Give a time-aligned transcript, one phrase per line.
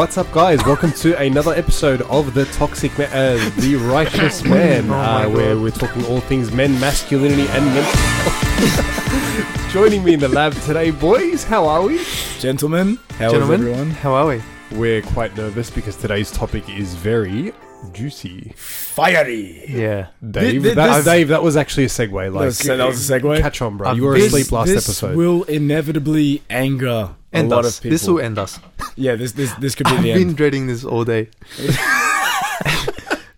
[0.00, 0.64] what's up, guys?
[0.64, 5.58] Welcome to another episode of the Toxic Ma- uh, the Righteous Man, Oh uh, where
[5.58, 9.70] we're talking all things men, masculinity, and mental health.
[9.70, 11.44] Joining me in the lab today, boys.
[11.44, 12.02] How are we?
[12.38, 13.90] Gentlemen, how is Gentlemen, everyone?
[13.90, 14.42] how are we?
[14.72, 17.52] We're quite nervous because today's topic is very
[17.92, 18.52] juicy.
[18.56, 19.64] Fiery.
[19.68, 20.08] Yeah.
[20.28, 22.12] Dave, Th- that, this- Dave, that was actually a segue.
[22.12, 23.40] Like was- that was a segue?
[23.40, 23.88] Catch on, bro.
[23.90, 25.08] Uh, you were this- asleep last this episode.
[25.10, 27.76] This will inevitably anger End a lot us.
[27.78, 27.94] of people.
[27.94, 28.58] This will end us.
[28.96, 31.28] yeah, this this this could be I've the been dreading this all day.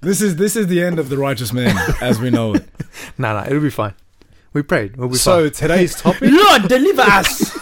[0.00, 2.64] This is this is the end of the righteous man as we know it.
[3.18, 3.94] Nah, nah, it'll be fine.
[4.52, 4.96] We prayed.
[4.96, 6.22] We'll be so today's topic.
[6.30, 7.52] Lord, deliver us.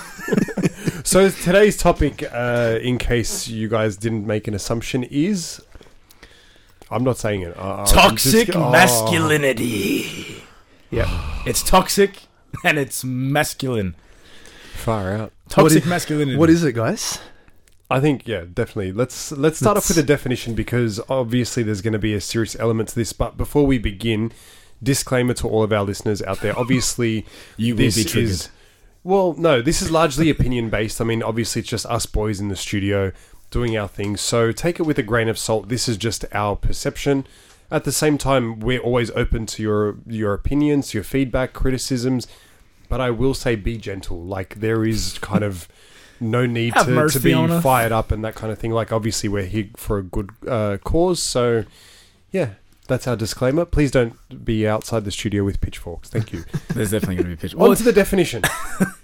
[1.05, 5.63] So today's topic, uh, in case you guys didn't make an assumption, is
[6.91, 7.57] I'm not saying it.
[7.57, 8.71] Uh, I'm Toxic just- oh.
[8.71, 10.43] masculinity.
[10.91, 11.43] Yeah.
[11.47, 12.23] It's toxic
[12.65, 13.95] and it's masculine.
[14.75, 15.33] Far out.
[15.49, 16.37] Toxic is- masculinity.
[16.37, 17.21] What is it, guys?
[17.93, 18.93] I think yeah, definitely.
[18.93, 22.21] Let's let's start off Let's- with a definition because obviously there's going to be a
[22.21, 23.13] serious element to this.
[23.13, 24.33] But before we begin,
[24.83, 26.57] disclaimer to all of our listeners out there.
[26.59, 27.27] Obviously,
[27.57, 28.31] You will this be triggered.
[28.31, 28.49] is
[29.03, 31.01] well, no, this is largely opinion based.
[31.01, 33.13] I mean, obviously, it's just us boys in the studio
[33.51, 34.17] doing our thing.
[34.17, 35.69] So take it with a grain of salt.
[35.69, 37.27] This is just our perception.
[37.71, 42.27] At the same time, we're always open to your your opinions, your feedback, criticisms.
[42.89, 44.23] But I will say, be gentle.
[44.23, 45.69] Like there is kind of
[46.19, 48.73] no need to, to be fired up and that kind of thing.
[48.73, 51.23] Like obviously, we're here for a good uh, cause.
[51.23, 51.65] So
[52.31, 52.55] yeah.
[52.89, 53.65] That's our disclaimer.
[53.65, 56.09] Please don't be outside the studio with pitchforks.
[56.09, 56.43] Thank you.
[56.75, 57.57] There's definitely going to be a picture.
[57.61, 58.43] On to the definition.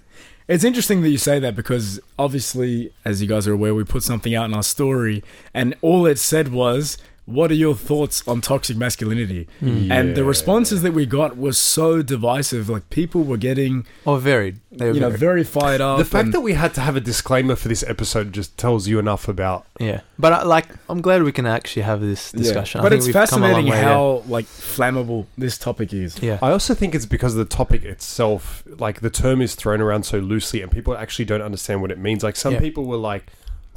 [0.47, 4.03] It's interesting that you say that because obviously, as you guys are aware, we put
[4.03, 5.21] something out in our story,
[5.53, 9.91] and all it said was, "What are your thoughts on toxic masculinity?" Hmm.
[9.91, 12.69] And the responses that we got were so divisive.
[12.69, 14.55] Like people were getting, oh varied.
[14.71, 15.19] They were you know, varied.
[15.19, 15.97] very fired up.
[15.99, 18.97] The fact that we had to have a disclaimer for this episode just tells you
[18.99, 19.65] enough about.
[19.79, 20.01] yeah.
[20.19, 22.39] But I, like, I'm glad we can actually have this Yeah.
[22.41, 22.79] discussion.
[22.79, 25.93] I But think it's we've come a long fascinating way, how like flammable this topic
[25.93, 26.21] is.
[26.21, 26.39] Yeah.
[26.41, 28.63] I also think it's because of the topic itself.
[28.79, 31.99] Like the term is thrown around so loosely, and people actually don't understand what it
[31.99, 32.23] means.
[32.23, 32.59] Like some Yeah.
[32.59, 33.25] people were like,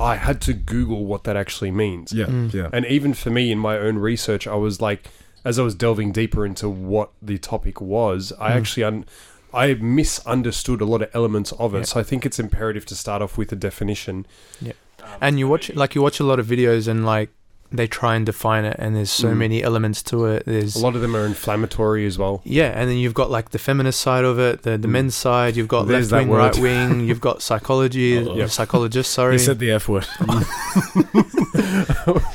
[0.01, 2.53] "I had to Google what that actually means." Yeah, Mm.
[2.53, 2.69] yeah.
[2.73, 5.09] And even for me, in my own research, I was like,
[5.45, 8.57] as I was delving deeper into what the topic was, I Mm.
[8.57, 9.05] actually un-
[9.53, 11.79] I misunderstood a lot of elements of it.
[11.79, 11.85] Yeah.
[11.85, 14.27] So I think it's imperative to start off with a definition.
[14.61, 14.73] Yeah.
[15.21, 17.31] And you watch, like, you watch a lot of videos and, like,
[17.73, 19.37] they try and define it, and there's so Mm.
[19.37, 20.45] many elements to it.
[20.47, 20.75] There's.
[20.77, 22.41] A lot of them are inflammatory as well.
[22.45, 24.93] Yeah, and then you've got like the feminist side of it, the, the Mm.
[24.93, 25.57] men's side.
[25.57, 27.01] You've got There's left wing, right wing.
[27.09, 28.47] You've got psychology, Oh.
[28.47, 29.13] psychologist.
[29.13, 30.07] Sorry, You said the F word.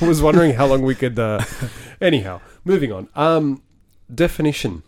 [0.00, 1.18] was wondering how long we could.
[1.18, 1.42] Uh,
[2.00, 3.08] anyhow, moving on.
[3.14, 3.62] Um,
[4.14, 4.82] definition,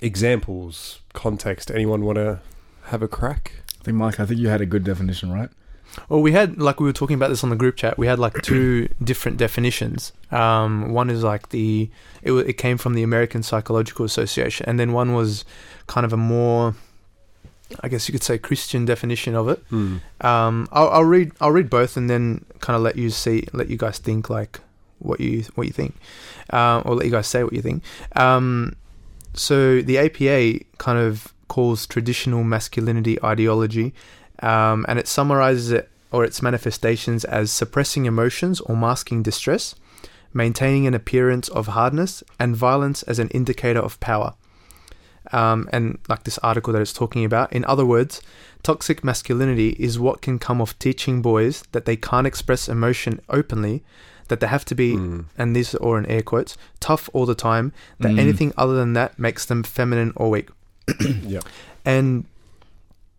[0.00, 1.70] examples, context.
[1.70, 2.40] Anyone want to
[2.84, 3.52] have a crack?
[3.80, 4.20] I think Mike.
[4.20, 5.50] I think you had a good definition, right?
[6.08, 7.98] Well, we had like we were talking about this on the group chat.
[7.98, 10.12] We had like two different definitions.
[10.30, 11.90] Um, one is like the
[12.22, 15.44] it, it came from the American Psychological Association, and then one was
[15.86, 16.74] kind of a more,
[17.80, 19.58] I guess you could say, Christian definition of it.
[19.70, 19.96] Hmm.
[20.20, 23.68] Um, I'll, I'll read I'll read both, and then kind of let you see let
[23.68, 24.60] you guys think like
[24.98, 25.94] what you what you think,
[26.50, 27.82] um, or let you guys say what you think.
[28.16, 28.76] Um,
[29.34, 33.92] so the APA kind of calls traditional masculinity ideology,
[34.40, 39.74] um, and it summarizes it or its manifestations as suppressing emotions or masking distress,
[40.34, 44.34] maintaining an appearance of hardness, and violence as an indicator of power.
[45.32, 48.20] Um, and like this article that it's talking about, in other words,
[48.62, 53.82] toxic masculinity is what can come of teaching boys that they can't express emotion openly,
[54.28, 55.20] that they have to be, Hmm.
[55.38, 58.18] and these are in air quotes, tough all the time, that Mm.
[58.18, 60.48] anything other than that makes them feminine or weak.
[60.98, 61.44] Yep.
[61.84, 62.24] And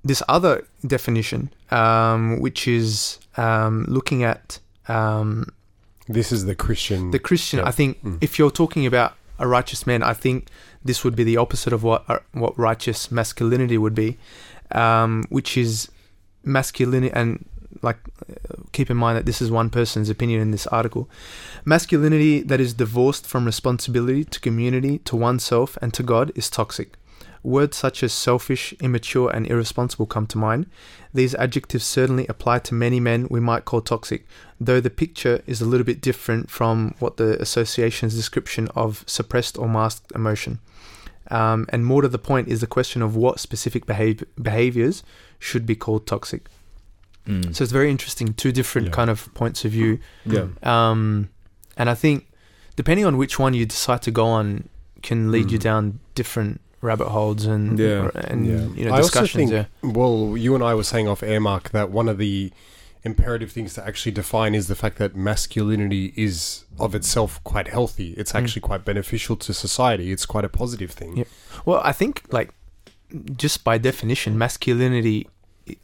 [0.03, 5.45] this other definition, um, which is um, looking at um,
[6.07, 7.12] This is the Christian.
[7.12, 7.67] the Christian, Yeah.
[7.67, 8.17] I think Mm.
[8.22, 10.47] if you're talking about a righteous man, I think
[10.84, 14.17] this would be the opposite of what uh, what righteous masculinity would be,
[14.72, 15.90] um, which is
[16.43, 17.46] masculinity and
[17.81, 17.97] like
[18.29, 18.34] uh,
[18.72, 21.08] keep in mind that this is one person's opinion in this article.
[21.66, 26.90] Masculinity that is divorced from responsibility to community, to oneself, and to God is toxic.
[27.43, 30.67] Words such as selfish, immature, and irresponsible come to mind.
[31.14, 34.28] These adjectives certainly apply to many men we might call toxic,
[34.59, 39.58] though the picture is a little bit different from what the association's description of suppressed
[39.58, 40.59] or masked emotion.
[41.32, 45.02] Um, and more to the point is the question of what specific behav- behaviors
[45.40, 46.47] should be called toxic.
[47.28, 47.55] Mm.
[47.55, 48.93] So it's very interesting, two different Yeah.
[48.93, 49.99] kind of points of view.
[50.26, 50.47] yeah.
[50.64, 51.29] Um,
[51.78, 52.28] and I think
[52.76, 54.67] depending on which one you decide to go on
[55.02, 55.61] can lead you Mm.
[55.64, 58.09] down different rabbit holes and Yeah.
[58.16, 58.66] and Yeah.
[58.75, 59.49] you know I also discussions.
[59.51, 59.89] think- yeah.
[59.91, 62.51] Well, you and I were saying off air, Mark, that one of the
[63.03, 68.13] imperative things to actually define is the fact that masculinity is of itself quite healthy.
[68.17, 70.11] It's actually quite beneficial to society.
[70.11, 71.17] It's quite a positive thing.
[71.17, 71.23] Yeah.
[71.66, 72.53] Well, I think like
[73.35, 75.28] just by definition, masculinity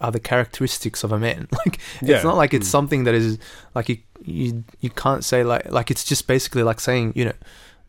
[0.02, 1.48] are the characteristics of a man.
[1.66, 2.16] Like Yeah.
[2.16, 2.72] it's not like it's Mm.
[2.72, 3.38] something that is
[3.76, 7.34] like you you you can't say like like it's just basically like saying you know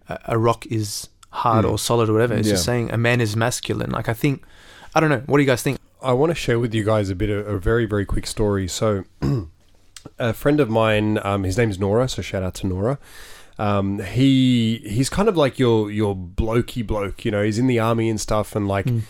[0.09, 1.71] a, a rock is hard Mm.
[1.73, 2.35] or solid or whatever.
[2.35, 3.91] It's just saying a man is masculine.
[3.91, 4.43] Like I think
[4.95, 5.23] I don't know.
[5.27, 5.79] What do you guys think?
[6.03, 8.69] I want to share with you guys a bit of a very, very quick story.
[8.69, 9.05] So,
[10.19, 12.99] a friend of mine, um, his name's Nora, so shout out to Nora.
[13.59, 17.43] Um, he he's kind of like your your blokey bloke, you know.
[17.43, 19.03] He's in the army and stuff, and like Mm.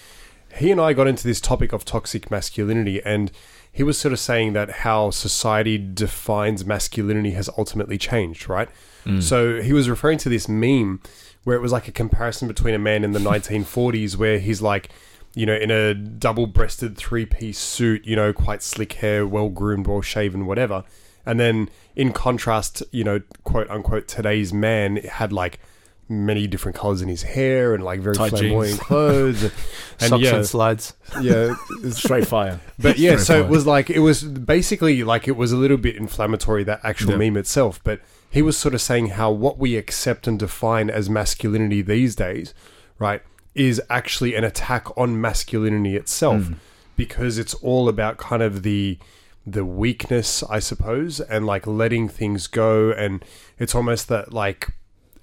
[0.58, 3.30] he and I got into this topic of toxic masculinity, and
[3.70, 8.68] he was sort of saying that how society defines masculinity has ultimately changed, right?
[9.04, 9.22] Mm.
[9.22, 11.00] So he was referring to this meme
[11.48, 14.90] where it was like a comparison between a man in the 1940s where he's like,
[15.34, 19.48] you know, in a double breasted three piece suit, you know, quite slick hair, well
[19.48, 20.84] groomed, well shaven, whatever.
[21.24, 25.58] And then in contrast, you know, quote unquote, today's man had like
[26.06, 28.80] many different colors in his hair and like very Tight flamboyant jeans.
[28.80, 29.42] clothes.
[30.00, 30.94] And, Socks yeah, and slides.
[31.22, 31.54] yeah,
[31.90, 32.60] Straight fire.
[32.78, 35.78] but yeah, Straight so it was like it was basically like it was a little
[35.78, 37.16] bit inflammatory that actual Yeah.
[37.30, 37.80] meme itself.
[37.82, 38.00] But
[38.30, 42.54] he was sort of saying how what we accept and define as masculinity these days,
[42.98, 43.22] right,
[43.54, 46.54] is actually an attack on masculinity itself Mm.
[46.96, 48.98] because it's all about kind of the
[49.46, 52.90] the weakness, I suppose, and like letting things go.
[52.90, 53.24] And
[53.58, 54.72] it's almost that like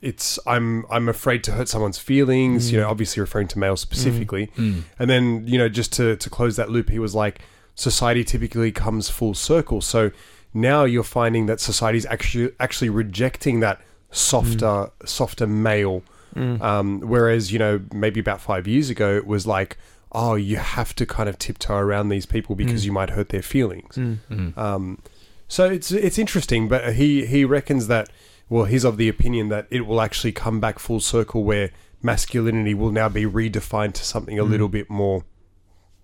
[0.01, 2.72] it's I'm I'm afraid to hurt someone's feelings.
[2.72, 4.48] You know, obviously referring to males specifically.
[4.58, 4.81] Mm.
[4.98, 7.40] And then, you know, just to, to close that loop, he was like,
[7.75, 9.80] society typically comes full circle.
[9.81, 10.10] So
[10.56, 13.80] now you're finding that society's actually actually rejecting that
[14.10, 16.02] softer softer male.
[16.36, 16.62] Mm.
[16.62, 19.78] Um, whereas, you know, maybe about five years ago it was like,
[20.12, 22.86] oh, you have to kind of tiptoe around these people because Mm.
[22.88, 23.96] you might hurt their feelings.
[23.96, 24.18] Mm.
[24.31, 24.57] Mm.
[24.57, 25.00] Um,
[25.48, 28.10] so it's it's interesting, but he he reckons that
[28.50, 32.74] well, he's of the opinion that it will actually come back full circle where masculinity
[32.75, 34.50] will now be redefined to something a Mm.
[34.50, 35.24] little bit more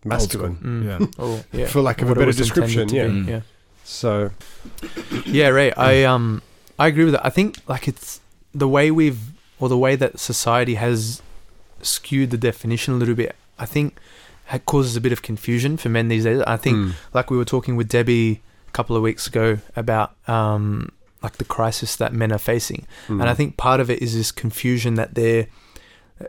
[0.03, 0.85] masculine, Mm.
[0.99, 1.07] Yeah.
[1.19, 1.65] Oh, yeah.
[1.73, 2.89] for lack of What a better description.
[2.89, 3.07] Yeah.
[3.07, 3.27] be, Mm.
[3.27, 3.41] yeah.
[3.83, 4.31] So
[5.25, 5.73] Yeah, right.
[5.77, 6.41] I um
[6.79, 7.25] I agree with that.
[7.25, 8.21] I think like it's
[8.53, 9.19] the way we've
[9.59, 11.21] or the way that society has
[11.81, 13.35] skewed the definition a little bit.
[13.59, 13.97] I think
[14.51, 16.41] it causes a bit of confusion for men these days.
[16.41, 20.13] I think mm, like we were talking with Debbie a couple of weeks ago about
[20.27, 20.91] um
[21.23, 22.87] like the crisis that men are facing.
[23.07, 25.47] mm, And I think part of it is this confusion that they're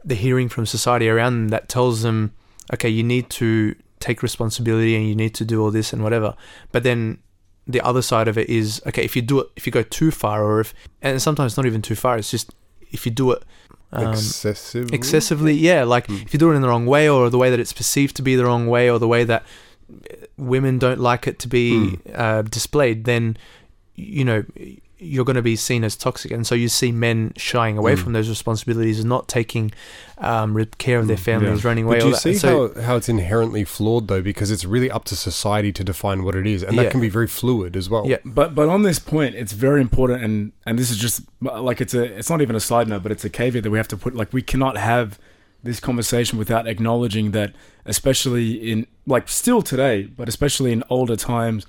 [0.04, 2.32] they're hearing from society around them that tells them,
[2.72, 6.34] okay, you need to take responsibility and you need to do all this and whatever.
[6.72, 7.18] But then
[7.66, 10.10] the other side of it is, okay, if you do it, if you go too
[10.10, 12.52] far, or if, and sometimes not even too far, it's just
[12.90, 13.42] if you do it
[13.92, 16.22] um, excessive, excessively, yeah, like Mm.
[16.24, 18.22] if you do it in the wrong way, or the way that it's perceived to
[18.22, 19.44] be the wrong way, or the way that
[20.36, 22.18] women don't like it to be Mm.
[22.18, 23.36] uh, displayed, then
[23.94, 24.44] you know
[25.02, 27.98] you're going to be seen as toxic, and so you see men shying away Mm.
[27.98, 29.72] from those responsibilities and not taking
[30.18, 31.96] um, care of their Mm, families, running away.
[31.96, 34.22] But do you see so, how, how it's inherently flawed though?
[34.22, 36.84] Because it's really up to society to define what it is, and Yeah.
[36.84, 38.06] that can be very fluid as well.
[38.06, 38.18] Yeah.
[38.24, 41.94] But but on this point, it's very important, and and this is just like it's
[41.94, 43.96] a it's not even a side note, but it's a caveat that we have to
[43.96, 44.14] put.
[44.14, 45.18] Like we cannot have
[45.64, 47.52] this conversation without acknowledging that,
[47.84, 51.66] especially in like still today, but especially in older times,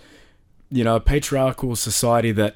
[0.70, 2.56] you know, a patriarchal society that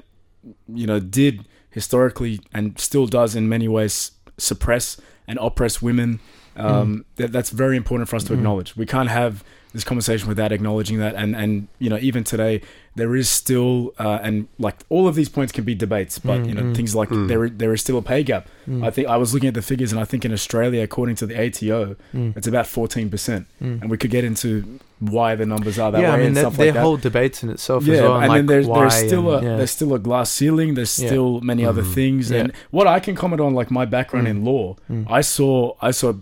[0.72, 6.20] you know did historically and still does in many ways suppress and oppress women.
[6.56, 8.36] Um, that, that's very important for us to Mm.
[8.38, 8.76] acknowledge.
[8.76, 11.14] We can't have this conversation without acknowledging that.
[11.14, 12.60] And and you know, even today,
[12.96, 16.54] there is still uh, and like all of these points can be debates, but you
[16.54, 16.76] know, Mm, mm.
[16.76, 17.28] things like Mm.
[17.28, 18.48] there there is still a pay gap.
[18.68, 21.16] mm, I think I was looking at the figures, and I think in Australia, according
[21.16, 23.46] to the ATO, mm, it's about fourteen percent.
[23.62, 23.80] mm.
[23.82, 26.36] And we could get into why the numbers are that yeah, way I mean, and
[26.36, 26.80] their, stuff like that.
[26.80, 28.16] whole debates in itself yeah, as well.
[28.18, 29.56] and like then there's there's still and- a yeah.
[29.58, 30.74] there's still a glass ceiling.
[30.74, 31.06] There's Yeah.
[31.08, 31.94] still many other Mhm.
[31.94, 32.38] things, Yeah.
[32.40, 34.30] and what I can comment on, like my background Mm.
[34.30, 35.04] in law, Mm.
[35.08, 36.14] I saw I saw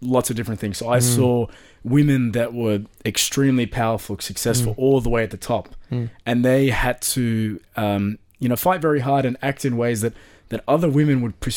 [0.00, 0.78] lots of different things.
[0.78, 1.02] So I Mm.
[1.16, 1.46] saw
[1.84, 4.78] women that were extremely powerful, successful, Mm.
[4.78, 6.10] all the way at the top, Mm.
[6.26, 10.12] and they had to, um, you know, fight very hard and act in ways that
[10.50, 11.50] that other women would per-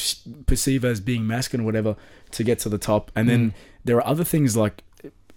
[0.45, 1.95] perceive as being masculine, or whatever,
[2.29, 3.09] to get to the top.
[3.15, 3.53] And then Mm.
[3.85, 4.83] there are other things like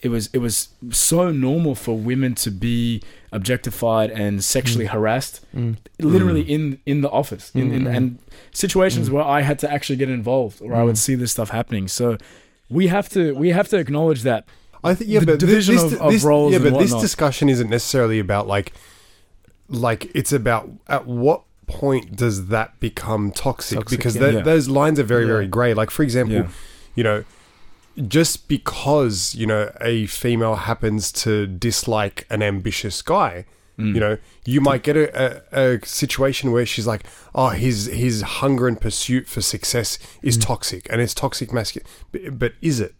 [0.03, 3.01] it was it was so normal for women to be
[3.33, 4.91] objectified and sexually Mm.
[4.91, 5.77] harassed Mm.
[6.01, 6.49] literally Mm.
[6.57, 7.97] in in the office in, in Mm.
[7.97, 8.19] and
[8.53, 9.13] situations Mm.
[9.13, 11.07] where I had to actually get involved or I would Mm.
[11.07, 12.19] see this stuff happening so
[12.69, 14.45] we have to we have to acknowledge that
[14.85, 16.95] I think yeah, The but division this, of- of this, roles Yeah, and but this
[16.95, 18.73] discussion isn't necessarily about like,
[19.69, 23.79] like it's about at what point does that become toxic?
[23.79, 24.21] Toxic, because yeah.
[24.23, 24.41] tho- Yeah.
[24.43, 25.33] those lines are very Yeah.
[25.33, 25.75] very grey.
[25.75, 26.49] Like for example, yeah
[26.97, 27.25] you know,
[28.07, 33.93] just because you know a female happens to dislike an ambitious guy Mm.
[33.95, 37.03] You know, you might get a, a, a situation where she's like,
[37.35, 40.43] "Oh, his his hunger and pursuit for success is Mm.
[40.43, 42.95] toxic, and it's toxic masculine." But, but is it?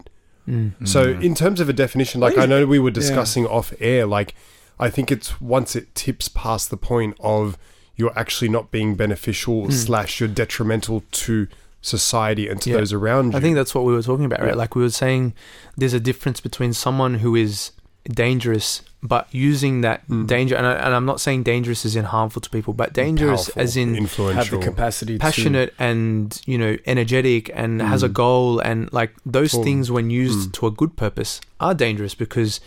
[0.47, 0.73] Mm.
[0.87, 1.23] So, Mm.
[1.23, 2.93] in terms of a definition, like I know we were yeah.
[2.93, 4.35] discussing off air, like
[4.79, 7.57] I think it's once it tips past the point of
[7.95, 9.71] you're actually not being beneficial Mm.
[9.73, 11.47] slash you're detrimental to
[11.81, 12.77] society and to Yeah.
[12.77, 13.37] those around you.
[13.37, 14.49] I think that's what we were talking about, right?
[14.49, 14.55] Yeah.
[14.55, 15.33] Like we were saying,
[15.77, 17.71] there's a difference between someone who is
[18.09, 20.27] dangerous, but using that Mm.
[20.27, 23.45] danger, and, I, and I'm not saying dangerous is in harmful to people, but dangerous
[23.45, 28.13] Powerful, as in have the capacity passionate and you know energetic and has a Mm.
[28.13, 29.63] goal and like those Full.
[29.63, 30.53] things when used Mm.
[30.53, 32.59] to a good purpose are dangerous because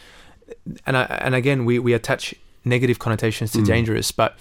[0.87, 3.67] and I, and again we we attach negative connotations to Mm.
[3.67, 4.37] dangerous but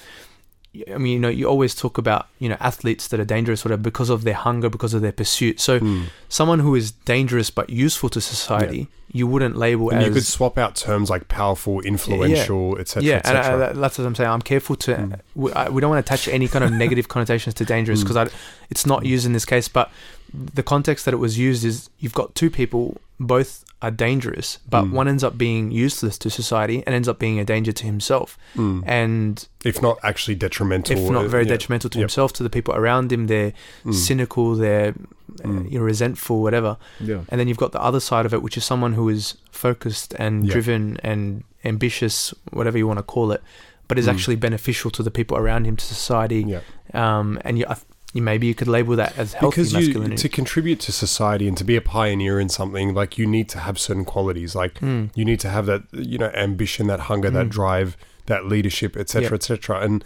[0.93, 3.81] I mean you know you always talk about you know athletes that are dangerous whatever
[3.81, 6.03] because of their hunger because of their pursuit so Mm.
[6.29, 8.87] someone who is dangerous but useful to society
[9.17, 13.03] you wouldn't label And as you could swap out terms like powerful, influential, etc.
[13.03, 14.29] yeah, and I, that's what I'm saying.
[14.29, 14.95] I'm careful to.
[14.95, 15.19] Mm.
[15.35, 18.03] We, I, we don't want to attach any kind of negative connotations to dangerous Mm.
[18.03, 18.27] because I
[18.69, 19.67] it's not used in this case.
[19.67, 19.89] But
[20.33, 24.85] the context that it was used is you've got two people, both are dangerous, but
[24.85, 24.91] Mm.
[24.91, 28.37] one ends up being useless to society and ends up being a danger to himself,
[28.55, 28.83] Mm.
[28.87, 31.49] and if not actually detrimental, if not uh, very yeah.
[31.49, 32.03] detrimental to Yep.
[32.03, 33.27] himself, to the people around him.
[33.27, 33.53] They're
[33.85, 33.93] Mm.
[33.93, 34.95] cynical, they're
[35.43, 35.71] uh, Mm.
[35.71, 36.77] you know, resentful, whatever.
[36.99, 37.19] Yeah.
[37.29, 40.15] And then you've got the other side of it, which is someone who is focused
[40.17, 43.43] and driven and ambitious, whatever you want to call it,
[43.87, 44.13] but is Mm.
[44.13, 46.43] actually beneficial to the people around him, to society.
[46.47, 46.61] Yeah.
[46.93, 47.75] Um, and you, I
[48.17, 50.21] you, maybe you could label that as healthy because you masculinity.
[50.23, 53.59] to contribute to society and to be a pioneer in something like you need to
[53.59, 55.09] have certain qualities like Mm.
[55.15, 57.49] you need to have that you know ambition that hunger that Mm.
[57.59, 57.95] drive
[58.25, 59.35] that leadership etc Yeah.
[59.35, 60.03] etc and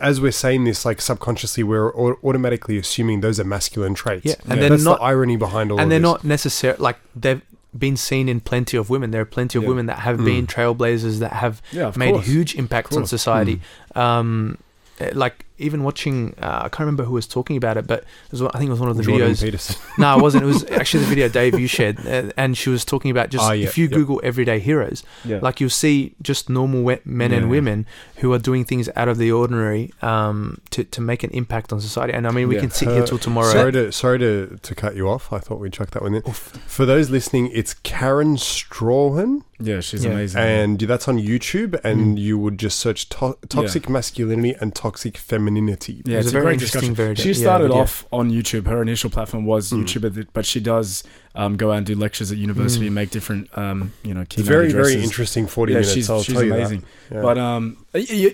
[0.00, 4.34] as we're saying this like subconsciously we're au- automatically assuming those are masculine traits Yeah,
[4.44, 4.60] and Yeah.
[4.60, 5.82] they're that's not, the irony behind all that.
[5.82, 6.10] and they're this.
[6.12, 7.42] not necessarily like they've
[7.76, 9.10] been seen in plenty of women.
[9.10, 9.68] There are plenty of Yeah.
[9.68, 10.24] women that have Mm.
[10.24, 12.26] been trailblazers that have Yeah, made course.
[12.26, 13.60] huge impacts on society.
[13.94, 14.00] Mm.
[14.00, 14.58] Um,
[15.00, 18.32] eh, like even watching, uh, I can't remember who was talking about it, but it
[18.32, 19.42] was, I think it was one of the Jordan videos.
[19.42, 19.76] Peterson.
[19.98, 20.44] No, it wasn't.
[20.44, 23.44] It was actually the video Dave you shared, uh, and she was talking about just
[23.44, 23.92] Ah, yeah, if you yep.
[23.92, 25.40] Google everyday heroes, Yeah.
[25.42, 27.86] like you'll see just normal we- men and women
[28.16, 31.80] who are doing things out of the ordinary um, to to make an impact on
[31.80, 32.12] society.
[32.12, 32.60] And I mean, we Yeah.
[32.62, 33.52] can sit here till tomorrow.
[33.52, 35.32] Sorry to sorry to, to cut you off.
[35.32, 36.22] I thought we'd chuck that one in.
[36.22, 40.12] For those listening, it's Karen Straughan, yeah, she's Yeah.
[40.12, 40.40] amazing.
[40.40, 41.78] and that's on YouTube.
[41.82, 42.20] And Mm.
[42.20, 45.47] you would just search to- toxic masculinity and toxic femininity.
[45.56, 46.94] Yeah, It it's a very great interesting discussion.
[46.94, 47.82] video- She started video.
[47.82, 48.66] off on YouTube.
[48.66, 49.82] Her initial platform was Mm.
[49.84, 51.02] YouTube, but- but she does
[51.34, 52.88] um, go out and do lectures at university Mm.
[52.88, 54.92] and make different, um, you know, keynote very addresses.
[54.94, 55.46] very interesting.
[55.46, 55.94] Forty yeah, minutes.
[55.94, 56.82] she's, I'll she's amazing.
[57.12, 57.22] Yeah.
[57.22, 57.76] But um,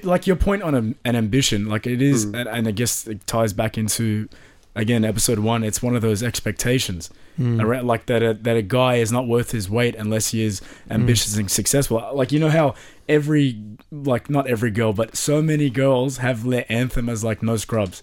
[0.05, 2.41] like your point on a, an ambition, like it is, Mm.
[2.41, 4.29] and, and I guess it ties back into
[4.75, 5.63] again episode one.
[5.65, 7.85] It's one of those expectations Mm.
[7.85, 11.37] like that a, that a guy is not worth his weight unless he is ambitious
[11.37, 12.01] and successful.
[12.15, 12.77] Like you know how
[13.09, 17.57] every like not every girl, but so many girls have their anthem as like no
[17.57, 18.03] scrubs.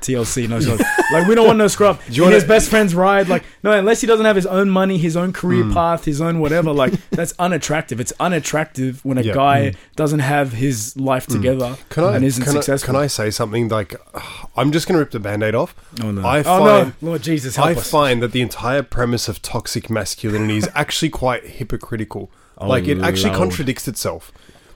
[0.00, 0.82] TLC, no scrubs.
[1.12, 2.00] like we don't want no scrub.
[2.10, 5.16] Do his best friend's ride, like no, unless he doesn't have his own money, his
[5.16, 5.72] own career Mm.
[5.74, 6.72] path, his own whatever.
[6.72, 8.00] Like that's unattractive.
[8.00, 9.32] It's unattractive when a Yeah.
[9.34, 9.76] guy Mm.
[9.94, 11.32] doesn't have his life Mm.
[11.34, 12.94] together can I and isn't can, I successful.
[12.94, 13.94] can I say something like
[14.56, 15.72] I'm just going to rip the band-aid off.
[16.02, 16.26] Oh no!
[16.26, 16.92] I oh no!
[17.00, 17.88] Lord Jesus, help I us!
[17.88, 22.28] find that the entire premise of toxic masculinity is actually quite hypocritical.
[22.58, 23.38] Oh, like it actually Lord.
[23.38, 24.32] contradicts itself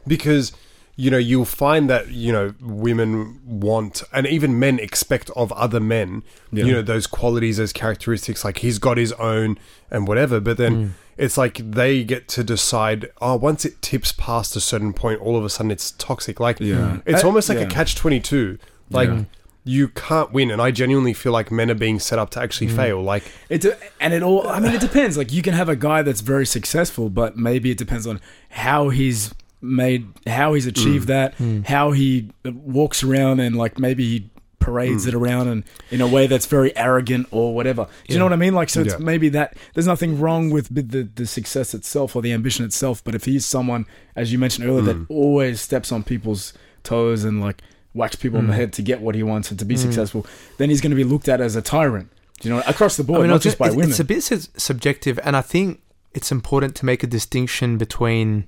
[0.06, 0.52] because
[0.98, 5.80] you know you'll find that you know women want and even men expect of other
[5.80, 6.22] men
[6.52, 6.64] Yeah.
[6.64, 9.58] you know those qualities those characteristics like he's got his own
[9.90, 10.90] and whatever but then Mm.
[11.18, 15.36] it's like they get to decide oh once it tips past a certain point all
[15.36, 18.58] of a sudden it's toxic like Yeah, it's Uh, almost like a catch 22
[18.90, 19.24] like Yeah.
[19.64, 22.68] you can't win and i genuinely feel like men are being set up to actually
[22.68, 22.76] Mm.
[22.76, 24.46] fail like It's a, and it all.
[24.48, 25.16] I mean, it depends.
[25.18, 28.88] Like you can have a guy that's very successful, but maybe it depends on how
[28.90, 31.66] he's made, how he's achieved that, Mm.
[31.66, 35.08] how he walks around, and like maybe he parades Mm.
[35.08, 37.84] it around and in a way that's very arrogant or whatever.
[37.84, 38.18] Do you Yeah.
[38.18, 38.54] know what I mean?
[38.54, 38.98] Like, so it's Yeah.
[39.04, 43.02] maybe that there's nothing wrong with the, the the success itself or the ambition itself,
[43.04, 43.86] but if he's someone,
[44.16, 44.86] as you mentioned earlier, Mm.
[44.86, 47.62] that always steps on people's toes and like
[47.94, 48.56] whacks people on the Mm.
[48.56, 49.78] head to get what he wants and to be Mm.
[49.78, 50.26] successful,
[50.58, 52.08] then he's going to be looked at as a tyrant.
[52.40, 53.90] Do you know across the board, I mean, not it's- just by it's, women?
[53.90, 54.22] It's a bit
[54.58, 55.80] subjective, and I think
[56.12, 58.44] it's important to make a distinction between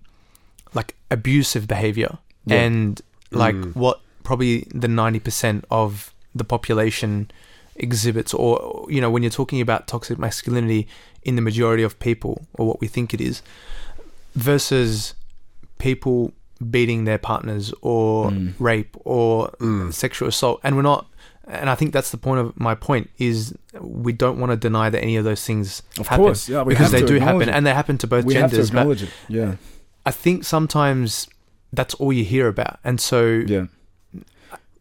[0.74, 2.60] like abusive behavior Yeah.
[2.62, 3.74] and like Mm.
[3.76, 7.30] what probably the ninety percent of the population
[7.76, 10.86] exhibits, or you know, when you're talking about toxic masculinity
[11.22, 13.42] in the majority of people, or what we think it is,
[14.34, 15.14] versus
[15.78, 16.32] people
[16.70, 18.54] beating their partners or Mm.
[18.58, 21.06] rape or mm, sexual assault and we're not
[21.46, 24.90] and i think that's the point of my point is we don't want to deny
[24.90, 27.54] that any of those things Of happen course, yeah, because they do happen it.
[27.54, 29.10] and they happen to both we have to genders acknowledge it.
[29.28, 29.54] Yeah,
[30.10, 31.28] i think sometimes
[31.78, 33.20] that's all you hear about, and so
[33.54, 33.66] yeah,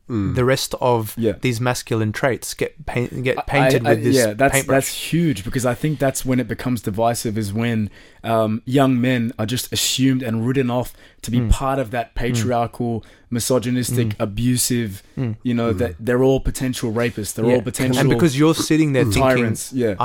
[0.10, 0.36] Mm.
[0.36, 1.34] the rest of yeah.
[1.42, 4.86] these masculine traits get paint, get painted I- with this yeah, that's paintbrush.
[4.86, 7.90] that's huge because I think that's when it becomes divisive is when
[8.24, 10.94] um, young men are just assumed and written off
[11.24, 11.50] to be Mm.
[11.50, 14.16] part of that patriarchal, misogynistic, Mm.
[14.28, 15.04] abusive.
[15.18, 15.36] Mm.
[15.44, 15.78] You know Mm.
[15.80, 17.34] that they're all potential rapists.
[17.34, 17.56] They're Yeah.
[17.56, 19.14] all potential and because you're sitting there Mm.
[19.14, 19.74] thinking, tyrants.
[19.74, 19.96] Yeah,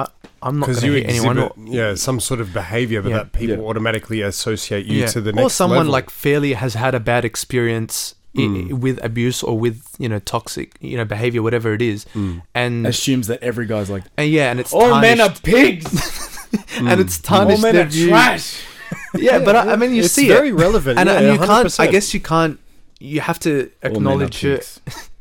[0.42, 3.00] I'm not going because to you hit anyone, exhibit or, yeah some sort of behavior,
[3.02, 3.16] but Yeah.
[3.18, 3.62] that people Yeah.
[3.62, 5.06] automatically associate you yeah.
[5.06, 5.92] to the next or someone level.
[5.92, 8.72] like fairly has had a bad experience i- Mm.
[8.80, 12.42] with abuse or with you know toxic you know behavior, whatever it is, Mm.
[12.54, 15.88] and, assumes that every guy's like and yeah, and it's all men are tarnished- pigs.
[16.78, 17.32] and it's Mm.
[17.50, 18.08] all men are view.
[18.08, 18.56] trash.
[19.14, 21.46] Yeah, but I, I mean, you it's see very it, relevant, and, yeah, and you
[21.46, 21.80] can't.
[21.80, 22.58] I guess you can't.
[23.00, 24.80] You have to All men are acknowledge it.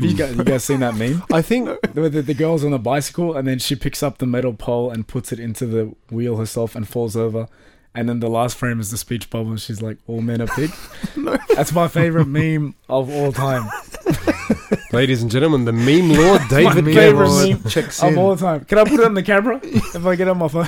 [0.00, 1.22] Have you guys, you guys seen that meme?
[1.32, 4.26] I think The, the, the girl's on a bicycle and then she picks up the
[4.26, 7.48] metal pole and puts it into the wheel herself and falls over.
[7.94, 10.46] And then the last frame is the speech bubble and she's like, All men are
[10.46, 10.76] pigs.
[11.16, 11.36] No.
[11.56, 13.68] That's my favorite meme of all time.
[14.92, 18.18] Ladies and gentlemen, the meme lord David My favorite meme checks of in.
[18.18, 18.64] all time.
[18.66, 20.66] Can I put it on the camera if I get on my phone?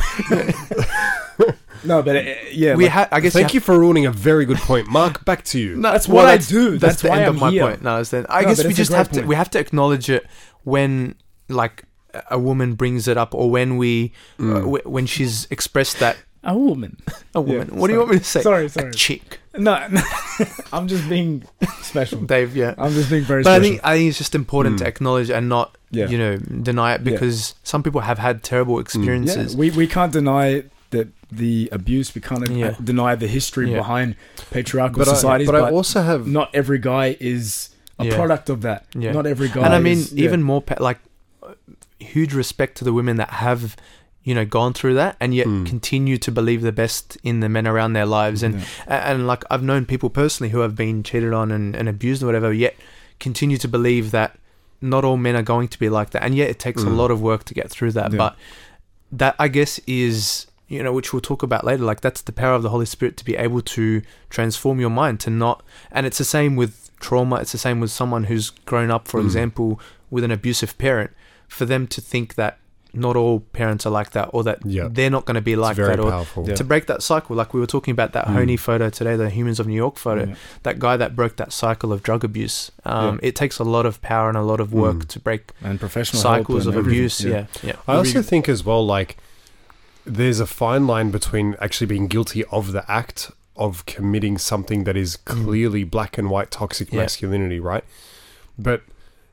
[1.84, 2.22] No, but uh,
[2.52, 2.74] yeah.
[2.74, 3.58] we like, ha- I guess Thank you.
[3.58, 5.24] you for ruining a very good point, Mark.
[5.24, 5.76] Back to you.
[5.76, 6.70] No, That's well, what I do.
[6.78, 7.62] That's, That's the why end I'm of my here.
[7.66, 7.82] point.
[7.82, 10.08] No, it's then I No, guess we just great have to we have to acknowledge
[10.10, 10.26] it
[10.64, 11.14] when
[11.48, 11.84] like
[12.30, 14.60] a woman brings it up or when we uh, Mm.
[14.62, 16.96] w- when she's expressed that a woman.
[17.34, 17.68] a woman.
[17.72, 18.40] Yeah, what do you want me to say?
[18.40, 20.00] Sorry, sorry, A chick, No, no.
[20.72, 21.44] I'm just being
[21.82, 22.22] special.
[22.22, 22.56] Dave.
[22.56, 22.74] Yeah.
[22.78, 24.88] I'm just being very But I think I think it's just important to Mm.
[24.88, 26.08] acknowledge and not yeah.
[26.08, 27.12] you know deny it Yeah.
[27.12, 29.54] because some people have had terrible Yeah, experiences.
[29.56, 30.70] we, we can't deny that
[31.32, 32.14] the abuse.
[32.14, 32.74] We can't Yeah.
[32.82, 33.78] deny the history Yeah.
[33.78, 34.16] behind
[34.50, 35.46] patriarchal But, I, societies.
[35.46, 38.16] but But, I also have not every guy is a Yeah.
[38.16, 38.86] product of that.
[38.94, 39.12] Yeah.
[39.12, 39.62] Not every guy.
[39.64, 40.24] and I mean, is- yeah.
[40.24, 40.98] even more pa- like
[41.98, 43.76] huge respect to the women that have
[44.24, 45.66] you know gone through that and yet Mm.
[45.66, 49.10] continue to believe the best in the men around their lives and Yeah.
[49.12, 52.26] And like I've known people personally who have been cheated on and, and abused or
[52.26, 52.74] whatever, yet
[53.18, 54.38] continue to believe that
[54.82, 56.96] not all men are going to be like that, and yet it takes a Mm.
[56.96, 58.12] lot of work to get through that.
[58.12, 58.18] Yeah.
[58.18, 58.36] But
[59.12, 61.82] that I guess is you know which we'll talk about later.
[61.84, 65.20] Like that's the power of the Holy Spirit to be able to transform your mind
[65.20, 67.36] to not, and it's the same with trauma.
[67.36, 69.24] It's the same with someone who's grown up, for Mm.
[69.24, 69.80] example,
[70.10, 71.10] with an abusive parent.
[71.48, 72.58] For them to think that
[72.92, 74.88] not all parents are like that, or that Yeah.
[74.90, 76.48] they're not going to be it's like very that, or powerful.
[76.48, 76.54] Yeah.
[76.56, 78.34] to break that cycle, like we were talking about that Mm.
[78.34, 80.34] HONY photo today, the Humans of New York photo, Yeah.
[80.64, 82.70] that guy that broke that cycle of drug abuse.
[82.84, 85.08] Um, It takes a lot of power and a lot of work Mm.
[85.08, 86.98] to break and professional cycles and of everything.
[87.00, 87.20] abuse.
[87.20, 87.76] Yeah, yeah.
[87.88, 89.16] I also think as well, like,
[90.04, 94.96] there's a fine line between actually being guilty of the act of committing something that
[94.96, 96.94] is clearly black and white toxic Mm.
[96.94, 97.00] Yeah.
[97.00, 97.84] masculinity, right?
[98.58, 98.82] But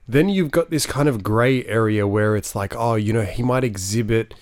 [0.07, 3.43] then you've got this kind of gray area where it's like, oh, you know, he
[3.43, 4.33] might exhibit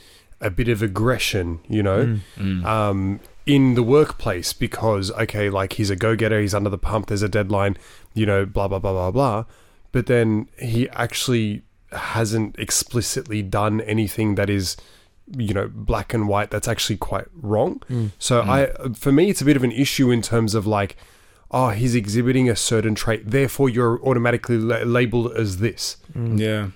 [0.41, 2.61] a bit of aggression, you know, Mm.
[2.61, 2.65] Mm.
[2.65, 7.07] um, in the workplace because, okay, like he's a go getter, he's under the pump,
[7.07, 7.77] there's a deadline,
[8.15, 9.45] you know, blah, blah, blah, blah, blah.
[9.91, 11.61] But then he actually
[11.91, 14.75] hasn't explicitly done anything that is,
[15.37, 17.81] you know, black and white that's actually quite wrong.
[17.89, 18.11] Mm.
[18.19, 18.47] So Mm.
[18.49, 20.95] I, for me, it's a bit of an issue in terms of like,
[21.51, 25.97] oh, he's exhibiting a certain trait, therefore you're automatically la- labeled as this.
[26.15, 26.39] Mm.
[26.39, 26.67] Yeah.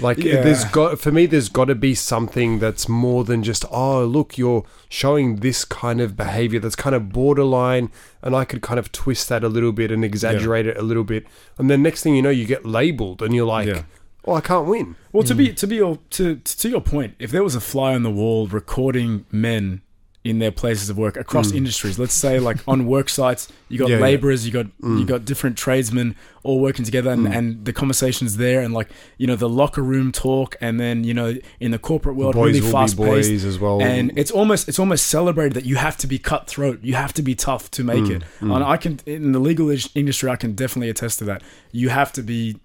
[0.00, 0.40] Like Yeah.
[0.42, 4.36] there's got for me, there's got to be something that's more than just oh look,
[4.36, 7.90] you're showing this kind of behavior that's kind of borderline,
[8.22, 11.04] and I could kind of twist that a little bit and exaggerate it a little
[11.04, 11.26] bit,
[11.58, 13.82] and then next thing you know, you get labeled, and you're like, Yeah.
[14.26, 14.96] Oh, I can't win.
[15.12, 15.38] Well, to Mm.
[15.38, 18.10] be to be your to to your point, if there was a fly on the
[18.10, 19.80] wall recording men
[20.24, 21.56] in their places of work across Mm.
[21.58, 24.02] industries, let's say like on work sites, you got Yeah, yeah.
[24.02, 24.98] laborers, you got Mm.
[25.00, 27.36] you got different tradesmen all working together, and, Mm.
[27.36, 31.12] and the conversations there, and like you know the locker room talk, and then you
[31.12, 33.44] know in the corporate world, boys really will fast be paced.
[33.44, 36.94] as well, And it's almost it's almost celebrated that you have to be cutthroat, you
[36.94, 38.22] have to be tough to make Mm, it.
[38.40, 38.54] mm.
[38.54, 41.42] And I can in the legal industry, I can definitely attest to that.
[41.70, 42.56] You have to be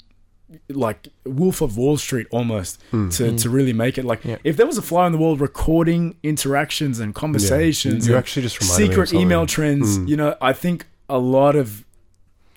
[0.70, 3.16] like Wolf of Wall Street almost Mm.
[3.18, 3.42] to, Mm.
[3.42, 4.06] to really make it.
[4.06, 4.38] Like Yeah.
[4.44, 8.44] if there was a fly on the wall recording interactions and conversations, You and actually
[8.44, 10.08] just reminded me of secret email trends, Mm.
[10.10, 11.86] you know, I think a lot of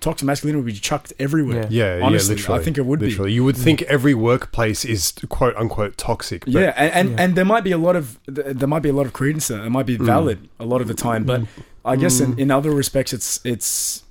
[0.00, 1.68] toxic masculinity would be chucked everywhere.
[1.70, 1.98] Yeah.
[1.98, 2.60] Yeah, Honestly, yeah, literally.
[2.60, 3.06] I think it would be.
[3.06, 3.32] literally.
[3.32, 6.44] You would think every workplace is quote unquote toxic.
[6.44, 7.16] But yeah, and and, Yeah.
[7.24, 9.64] and there might be a lot of there might be a lot of credence there.
[9.64, 10.06] It might be Mm.
[10.06, 11.42] valid a lot of the time, but
[11.84, 12.38] I guess in, Mm.
[12.40, 14.02] in other respects, it's it's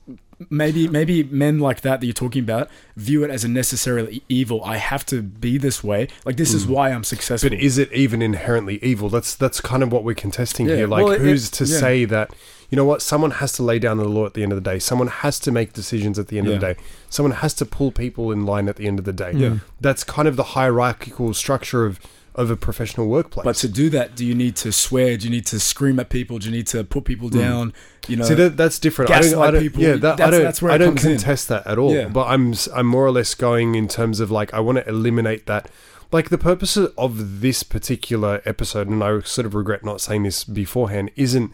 [0.49, 4.63] maybe maybe men like that that you're talking about view it as a necessarily evil.
[4.63, 6.07] I have to be this way.
[6.25, 6.69] Like this is Mm.
[6.69, 7.49] why I'm successful.
[7.49, 9.09] But is it even inherently evil?
[9.09, 10.87] That's that's kind of what we're contesting Yeah, here.
[10.87, 11.79] Like, well, who's it- to yeah.
[11.79, 12.33] say that?
[12.69, 13.01] You know what?
[13.01, 14.79] Someone has to lay down the law at the end of the day.
[14.79, 16.75] Someone has to make decisions at the end of the day.
[17.09, 19.33] Someone has to pull people in line at the end of the day.
[19.35, 19.57] Yeah.
[19.81, 21.99] That's kind of the hierarchical structure of
[22.33, 23.43] of a professional workplace.
[23.43, 25.17] But to do that, do you need to swear?
[25.17, 26.39] Do you need to scream at people?
[26.39, 27.39] Do you need to put people hmm.
[27.39, 27.73] down?
[28.07, 29.11] You know, See, that, that's different.
[29.11, 29.81] I don't, I don't, people.
[29.81, 31.11] Yeah, that, I That's- don't, that's where I don't comes in.
[31.17, 31.93] contest that at all.
[31.93, 32.07] Yeah.
[32.07, 35.45] But I'm, I'm more or less going in terms of like I want to eliminate
[35.47, 35.69] that.
[36.11, 40.43] Like the purpose of this particular episode, and I sort of regret not saying this
[40.43, 41.53] beforehand, isn't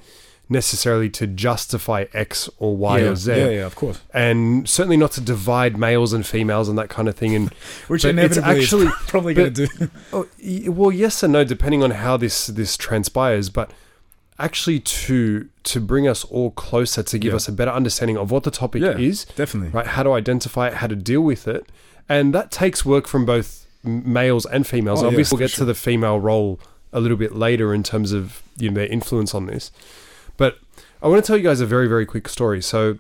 [0.50, 4.00] necessarily to justify X or Y yeah, or Z, yeah, yeah, of course.
[4.14, 7.36] and certainly not to divide males and females and that kind of thing.
[7.36, 7.50] And
[7.88, 9.90] Which But it's inevitably actually- is probably going to do.
[10.14, 10.28] Oh,
[10.72, 13.50] well, yes and no, depending on how this this transpires.
[13.50, 13.72] But
[14.40, 17.36] actually, to to bring us all closer, to give Yeah.
[17.38, 18.98] us a better understanding of what the topic Yeah.
[18.98, 19.72] is, Definitely.
[19.72, 19.88] right?
[19.88, 21.66] How to identify it, how to deal with it,
[22.08, 25.00] and that takes work from both males and females.
[25.00, 25.64] Oh, yeah, Obviously, we'll get sure.
[25.64, 26.60] to the female role
[26.94, 29.72] a little bit later in terms of you know their influence on this,
[31.02, 32.62] I want to tell you guys a very very quick story.
[32.62, 33.00] So.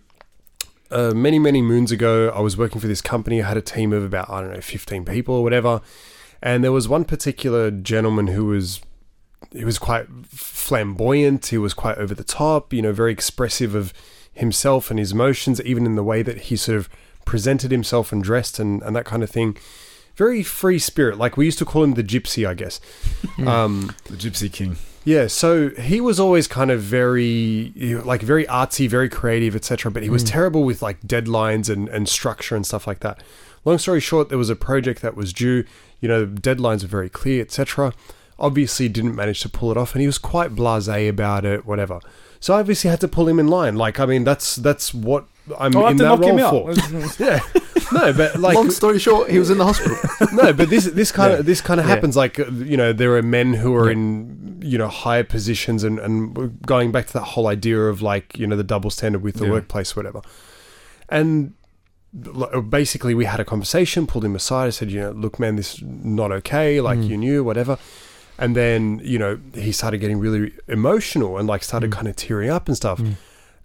[0.89, 3.43] Uh, many many moons ago, I was working for this company.
[3.43, 5.81] I had a team of about I don't know, fifteen people or whatever,
[6.41, 8.79] and there was one particular gentleman who was
[9.51, 11.47] he was quite flamboyant.
[11.47, 12.71] He was quite over the top.
[12.71, 13.93] You know, very expressive of
[14.33, 16.89] himself and his emotions, even in the way that he sort of
[17.25, 19.57] presented himself and dressed and, and that kind of thing.
[20.15, 21.17] Very free spirit.
[21.17, 22.79] Like we used to call him the gypsy, I guess.
[23.45, 24.77] Um, The Gypsy King.
[25.07, 27.71] Yeah, so he was always kind of very,
[28.03, 29.89] like very artsy, very creative, etc.
[29.89, 30.31] But he was mm.
[30.31, 33.23] terrible with like deadlines and, and structure and stuff like that.
[33.63, 35.63] Long story short, there was a project that was due.
[36.01, 37.93] You know, deadlines were very clear, etc.
[38.37, 42.01] Obviously, didn't manage to pull it off, and he was quite blasé about it, whatever.
[42.41, 43.77] So I obviously had to pull him in line.
[43.77, 45.25] Like, I mean, that's that's what
[45.59, 47.23] I'm Oh, in to that knock role for.
[47.23, 47.39] yeah,
[47.91, 49.97] no, but like Long story short, he was in the hospital.
[50.33, 51.93] no, but this this kind of this kind of Yeah.
[51.95, 52.15] happens.
[52.17, 53.93] Like uh, you know, there are men who are Yeah.
[53.93, 58.37] in you know higher positions, and and going back to that whole idea of like
[58.37, 59.51] you know the double standard with the Yeah.
[59.51, 60.21] workplace, whatever.
[61.09, 61.53] And
[62.69, 64.67] basically, we had a conversation, pulled him aside.
[64.67, 66.81] I said, you know, look, man, this is not okay.
[66.81, 67.07] Like Mm.
[67.09, 67.77] you knew, whatever.
[68.39, 71.93] And then you know he started getting really emotional and like started Mm.
[71.93, 72.99] kind of tearing up and stuff.
[72.99, 73.13] Mm.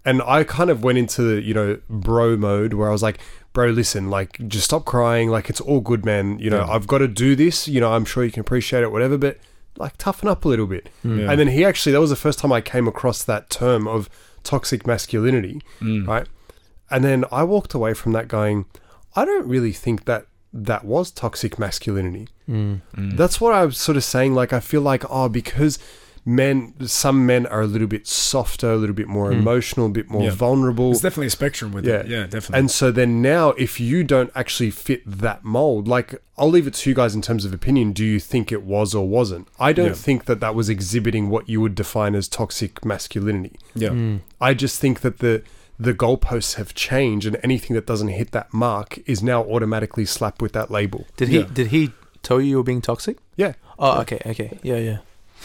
[0.05, 3.19] And I kind of went into you know bro mode where I was like,
[3.53, 5.29] bro, listen, like just stop crying.
[5.29, 6.39] Like it's all good, man.
[6.39, 6.71] You know, Yeah.
[6.71, 7.67] I've got to do this.
[7.67, 9.17] You know, I'm sure you can appreciate it, whatever.
[9.17, 9.37] But
[9.77, 10.89] like toughen up a little bit.
[11.03, 11.31] Yeah.
[11.31, 14.09] And then he actually that was the first time I came across that term of
[14.43, 16.05] toxic masculinity, Mm.
[16.07, 16.27] right?
[16.91, 18.65] And then I walked away from that going,
[19.15, 22.27] I don't really think that that was toxic masculinity.
[22.47, 22.81] Mm.
[22.95, 23.17] Mm.
[23.17, 24.35] That's what I was sort of saying.
[24.35, 25.79] Like, I feel like, oh, because
[26.25, 29.39] men, some men are a little bit softer, a little bit more Mm.
[29.39, 30.31] emotional, a bit more Yeah.
[30.31, 30.91] vulnerable.
[30.91, 32.07] There's definitely a spectrum with it.
[32.07, 32.19] Yeah.
[32.19, 32.59] Yeah, definitely.
[32.59, 36.73] And so then now, if you don't actually fit that mold, like I'll leave it
[36.75, 37.91] to you guys in terms of opinion.
[37.91, 39.47] Do you think it was or wasn't?
[39.59, 39.93] I don't Yeah.
[39.93, 43.57] think that that was exhibiting what you would define as toxic masculinity.
[43.75, 43.89] yeah.
[43.89, 44.19] Mm.
[44.41, 45.41] I just think that the
[45.79, 50.39] the goalposts have changed, and anything that doesn't hit that mark is now automatically slapped
[50.41, 51.05] with that label.
[51.17, 51.45] Did he Yeah.
[51.53, 53.17] did he tell you you were being toxic?
[53.35, 53.53] Yeah.
[53.79, 54.97] Oh, okay, okay, yeah, yeah.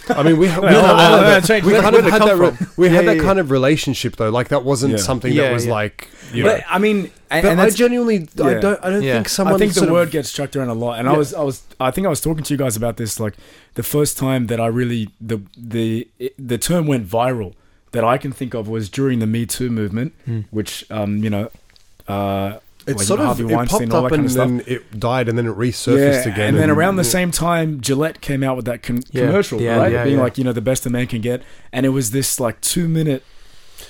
[0.09, 2.37] I mean, we, we, had, that- we kind of had that.
[2.37, 4.31] re- we Yeah, had that yeah, kind of relationship though.
[4.31, 4.99] Like that wasn't Yeah.
[4.99, 5.73] something Yeah, that was yeah.
[5.73, 6.09] like.
[6.33, 9.03] You know, But I mean, and, but and I that's, genuinely, I don't, I don't
[9.03, 9.15] Yeah.
[9.15, 9.55] think someone.
[9.55, 11.43] I think the sort of- word gets chucked around a lot, and I was, I
[11.43, 13.35] was, I think I was talking to you guys about this like
[13.75, 16.09] the first time that I really the the
[16.39, 17.55] the term went viral
[17.93, 20.45] that I can think of was during the Me Too movement, Mm.
[20.51, 21.51] which um you know,
[22.07, 25.37] uh, It sort of Harvey it popped up kind and of then it died and
[25.37, 26.49] then it resurfaced yeah, again.
[26.49, 30.05] and then around the same time, Gillette came out with that con- Yeah, commercial, right?
[30.05, 32.61] Being like, you know, the best a man can get, and it was this like
[32.61, 33.23] two minute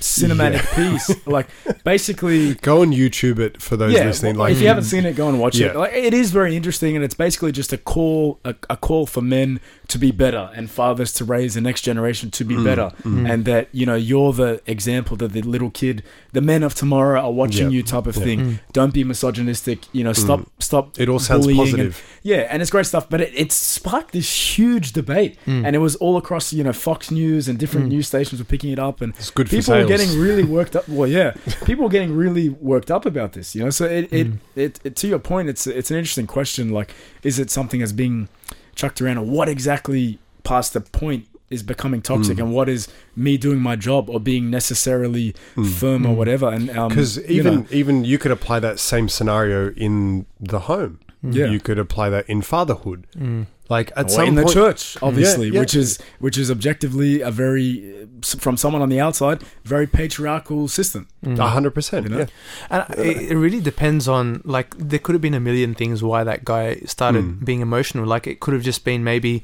[0.01, 1.49] cinematic piece, like
[1.85, 4.37] basically Go on YouTube it for those listening.
[4.37, 5.75] Like if you haven't seen it, go and watch it.
[5.75, 9.21] Like, it is very interesting, and it's basically just a call, a, a call for
[9.23, 12.93] men to be better and fathers to raise the next generation to be Mm, better,
[13.05, 13.31] mm.
[13.31, 17.19] and that you know you're the example that the little kid, the men of tomorrow
[17.21, 17.77] are watching Yeah.
[17.79, 18.25] you, type of Yeah.
[18.25, 18.41] thing.
[18.41, 18.59] Mm.
[18.75, 19.79] Don't be misogynistic.
[19.93, 21.01] You know, stop, stop.
[21.01, 22.03] it all sounds and- positive.
[22.23, 25.65] yeah, and it's great stuff, but it, it sparked this huge debate, Mm.
[25.67, 27.91] and it was all across you know Fox News and different Mm.
[27.95, 30.77] news stations were picking it up, and It's good for people were getting really worked
[30.77, 30.87] up.
[30.89, 31.33] Well, yeah,
[31.65, 33.55] people were getting really worked up about this.
[33.55, 34.39] You know, so it it, Mm.
[34.55, 36.69] it, it to your point, it's it's an interesting question.
[36.79, 36.91] Like,
[37.23, 38.29] is it something that's being
[38.79, 42.43] chucked around, or what exactly past the point is becoming toxic, Mm.
[42.45, 42.83] and what is
[43.17, 45.67] me doing my job or being necessarily Mm.
[45.81, 46.17] firm or Mm.
[46.21, 46.49] whatever?
[46.57, 50.61] And um, Because you even know, even you could apply that same scenario in the
[50.71, 50.95] home.
[51.23, 51.47] Yeah.
[51.55, 53.01] You could apply that in fatherhood.
[53.19, 53.47] Mm.
[53.71, 55.61] Like at or some in the church, obviously, Yeah, yeah.
[55.61, 58.07] which is which is objectively a very uh,
[58.39, 61.07] from someone on the outside, very patriarchal system.
[61.23, 61.39] Mm.
[61.39, 62.05] a hundred percent.
[62.09, 62.19] You know?
[62.21, 62.27] Yeah,
[62.71, 66.25] And it, it really depends on like there could have been a million things why
[66.25, 67.45] that guy started Mm.
[67.45, 68.07] being emotional.
[68.07, 69.43] Like it could have just been maybe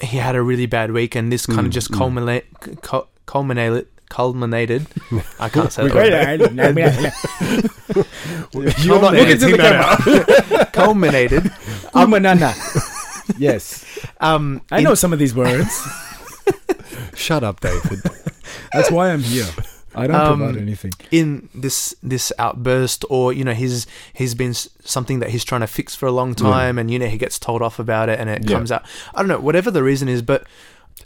[0.00, 1.98] he had a really bad week and this kind Mm, of just mm.
[1.98, 2.44] culminate
[2.80, 4.86] cu- culminated culminated.
[5.40, 6.40] I can't say We that.
[8.84, 9.74] You're not Look into editing the that
[10.56, 10.72] out.
[10.72, 11.42] culminated
[11.92, 12.52] Kumanana.
[13.38, 13.84] Yes,
[14.20, 15.70] Um, I in- know some of these words.
[17.14, 18.00] Shut up, David.
[18.72, 19.46] That's why I'm here.
[19.94, 20.92] I don't Um, provide anything.
[21.12, 25.68] in this this outburst or you know he's he's been something that he's trying to
[25.68, 28.28] fix for a long time and you know he gets told off about it and
[28.28, 28.56] it Yeah.
[28.56, 28.82] comes out
[29.14, 30.46] i don't know whatever the reason is but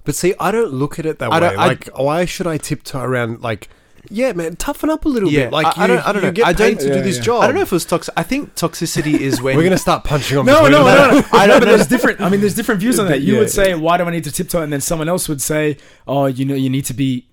[0.04, 1.40] But see, I don't look at it that I way.
[1.40, 3.42] don't- I- like, why should I tiptoe around?
[3.42, 3.68] Like,
[4.10, 5.52] yeah, man, toughen up a little Yeah, bit.
[5.52, 6.32] Like, I- I you, don't- I don't you know.
[6.32, 7.22] get I paid don't- to do this yeah.
[7.22, 7.42] job.
[7.42, 10.04] i don't know if it was toxic i think toxicity is when We're gonna start
[10.04, 10.46] punching on.
[10.46, 11.26] No, between no, no, no.
[11.32, 12.20] I know, but there's different.
[12.20, 13.20] I mean, there's different views on that.
[13.20, 13.38] You Yeah.
[13.40, 16.26] would say, "Why do I need to tiptoe?" And then someone else would say, "Oh,
[16.26, 17.27] you know, you need to be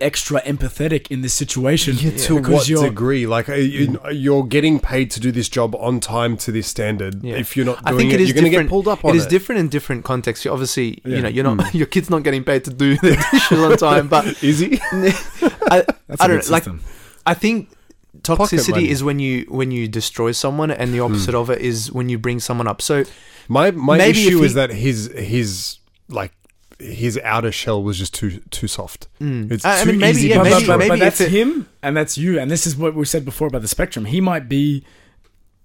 [0.00, 3.26] extra empathetic in this situation." Yeah, to because what you're- degree?
[3.26, 4.10] Like, uh, you, mm.
[4.14, 7.22] you're getting paid to do this job on time to this standard.
[7.22, 7.36] Yeah.
[7.36, 9.04] If you're not I think it, it is you're going to get different- pulled up
[9.04, 9.18] on it it.
[9.18, 11.16] is different in different contexts you obviously Yeah.
[11.16, 11.74] you know you're not mm.
[11.80, 14.78] your kid's not getting paid to do the dishes on time but Is he?
[14.92, 16.64] I, That's I a don't know, like.
[17.26, 17.70] I think
[18.22, 21.40] toxicity is when you when you destroy someone, and the opposite mm.
[21.40, 22.80] of it is when you bring someone up.
[22.82, 23.04] So
[23.48, 25.78] My my issue if is that his his
[26.08, 26.32] like
[26.78, 29.08] his outer shell was just too too soft.
[29.20, 30.88] mm, It's I, I too mean, maybe easy yeah, to but, maybe but, but, maybe
[30.90, 33.62] but that's it, him and that's you, and this is what we said before about
[33.62, 34.04] the spectrum.
[34.06, 34.84] He might be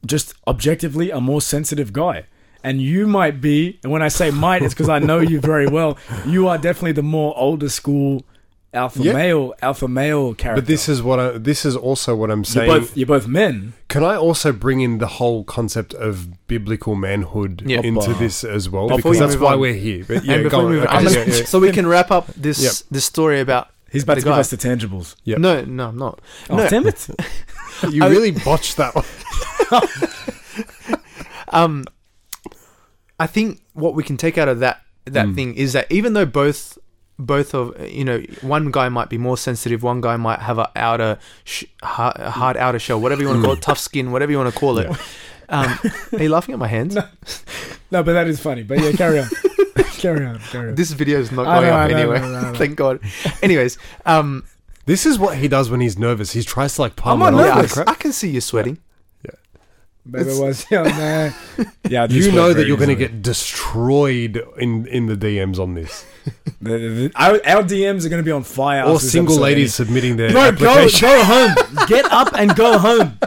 [0.05, 2.25] just objectively a more sensitive guy.
[2.63, 5.65] And you might be, and when I say might, it's because I know you very
[5.67, 5.97] well.
[6.27, 8.23] You are definitely the more older school
[8.73, 9.13] alpha Yeah.
[9.13, 10.61] male, alpha male character.
[10.61, 12.69] But this is what I, this is also what I'm you're saying.
[12.69, 13.73] both you're both men.
[13.89, 17.81] Can I also bring in the whole concept of biblical manhood Yeah.
[17.81, 18.19] into Oppa.
[18.19, 18.87] this as well?
[18.87, 19.59] Before because that's why on.
[19.59, 20.05] we're here.
[20.07, 20.97] But yeah, and go before on.
[21.01, 21.45] Okay, on, yeah, yeah.
[21.45, 22.73] so we can wrap up this Yep.
[22.91, 24.39] this story about He's about The to give guy.
[24.39, 25.15] us the tangibles.
[25.25, 25.39] Yep.
[25.39, 26.69] no no I'm not Oh, No.
[26.69, 27.07] damn it!
[27.89, 29.05] You really botched that one.
[31.49, 31.85] um
[33.19, 35.35] I think what we can take out of that that Mm.
[35.35, 36.77] thing is that even though both
[37.25, 40.69] both of you know one guy might be more sensitive one guy might have a
[40.75, 44.31] outer sh- hard, hard outer shell whatever you want to call it tough skin whatever
[44.31, 44.89] you want to call it
[45.49, 45.77] um,
[46.13, 46.95] are you laughing at my hands
[47.91, 48.63] No, but that is funny.
[48.63, 49.27] But yeah, carry on.
[49.99, 50.39] carry on.
[50.39, 50.75] Carry on.
[50.75, 52.99] this video is not I going know, up know, anyway know, thank god
[53.41, 54.43] anyways um
[54.85, 56.31] This is what he does when he's nervous.
[56.31, 57.45] He tries to like palm I'm not off.
[57.47, 57.77] yeah, I, nervous.
[57.79, 58.77] I can see you sweating
[60.05, 61.65] But it was yeah, nah.
[61.87, 62.07] yeah.
[62.09, 66.05] You know that you're going to get destroyed in in the DMs on this,
[66.61, 68.83] The- the- the- our, our DMs are going to be on fire.
[68.83, 70.51] or this single episode ladies submitting their anyway.
[70.51, 71.07] No, go application.
[71.07, 71.87] go home.
[71.87, 73.19] Get up and go home.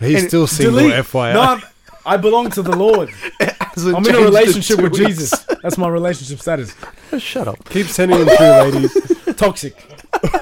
[0.00, 0.78] He's And still single.
[0.78, 0.94] Delete.
[1.04, 1.32] FYI.
[1.34, 1.62] No, I'm,
[2.04, 3.10] I belong to the Lord.
[3.76, 4.94] Hasn't I'm in a relationship with.
[4.94, 5.30] Jesus.
[5.62, 6.74] That's my relationship status.
[7.18, 9.36] shut up Keep sending them through, ladies.
[9.36, 9.76] Toxic.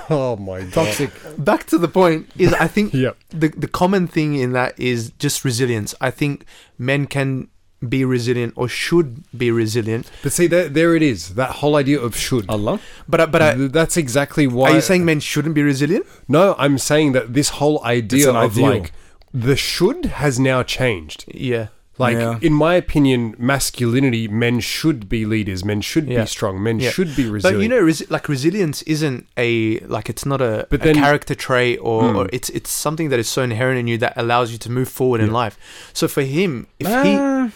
[0.08, 0.72] Oh my god.
[0.72, 1.10] Toxic.
[1.36, 3.16] back to the point is i think Yep.
[3.30, 5.94] the the common thing in that is just resilience.
[6.00, 6.44] I think
[6.78, 7.48] men can
[7.86, 10.10] be resilient or should be resilient.
[10.22, 11.34] But see, there, there it is.
[11.34, 12.48] That whole idea of should.
[12.48, 12.80] Allah.
[13.08, 14.70] But but I, That's exactly why.
[14.70, 16.06] are you saying men shouldn't be resilient?
[16.28, 18.70] No, I'm saying that this whole idea of ideal.
[18.70, 18.92] like
[19.34, 21.24] the should has now changed.
[21.28, 21.66] Yeah.
[21.96, 22.38] Like Yeah.
[22.42, 26.22] in my opinion, masculinity, men should be leaders, men should Yeah.
[26.22, 26.90] be strong, men Yeah.
[26.90, 27.42] should be resilient.
[27.42, 30.96] But you know, resi- like resilience isn't a like it's not a, But a then-
[30.96, 32.16] character trait or, Hmm.
[32.16, 34.88] or it's it's something that is so inherent in you that allows you to move
[34.88, 35.56] forward in life.
[35.92, 37.48] So for him, if he, Uh,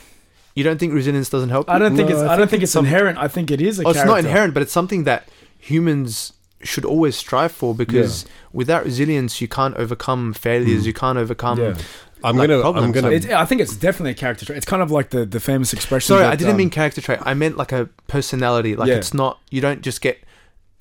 [0.54, 1.68] you don't think resilience doesn't help?
[1.68, 2.24] I don't think No, it's.
[2.30, 3.18] I I, don't think it's some- inherent.
[3.18, 3.84] I think it is a.
[3.86, 8.84] Oh, it's not inherent, but it's something that humans should always strive for because without
[8.84, 10.82] resilience, you can't overcome failures.
[10.82, 10.86] Hmm.
[10.86, 11.58] You can't overcome.
[11.58, 11.76] Yeah.
[12.24, 12.94] I'm like gonna, I'm problems.
[12.94, 13.10] gonna.
[13.10, 14.56] It, I think it's definitely a character trait.
[14.56, 16.08] It's kind of like the, the famous expression.
[16.08, 17.20] Sorry, that, I didn't um, mean character trait.
[17.22, 18.74] I meant like a personality.
[18.74, 18.96] Like Yeah.
[18.96, 19.38] it's not.
[19.50, 20.18] You don't just get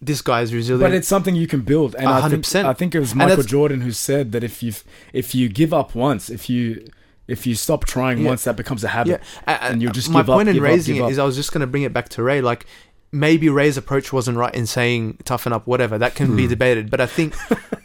[0.02, 0.92] this guy's But resilient.
[0.92, 2.66] But it's something you can build, and I think 100%.
[2.66, 4.74] I think it was Michael Jordan who said that if you
[5.14, 6.88] if you give up once, if you
[7.28, 8.30] if you stop trying Yeah.
[8.30, 9.22] once, that becomes a habit.
[9.48, 11.12] yeah, and you'll just my give up, point in give up, raising give it up.
[11.12, 12.42] is I was just going to bring it back to Ray.
[12.42, 12.66] Like
[13.12, 15.98] maybe Ray's approach wasn't right in saying toughen up, whatever.
[15.98, 16.50] That can be Hmm.
[16.50, 16.90] debated.
[16.92, 17.36] But I think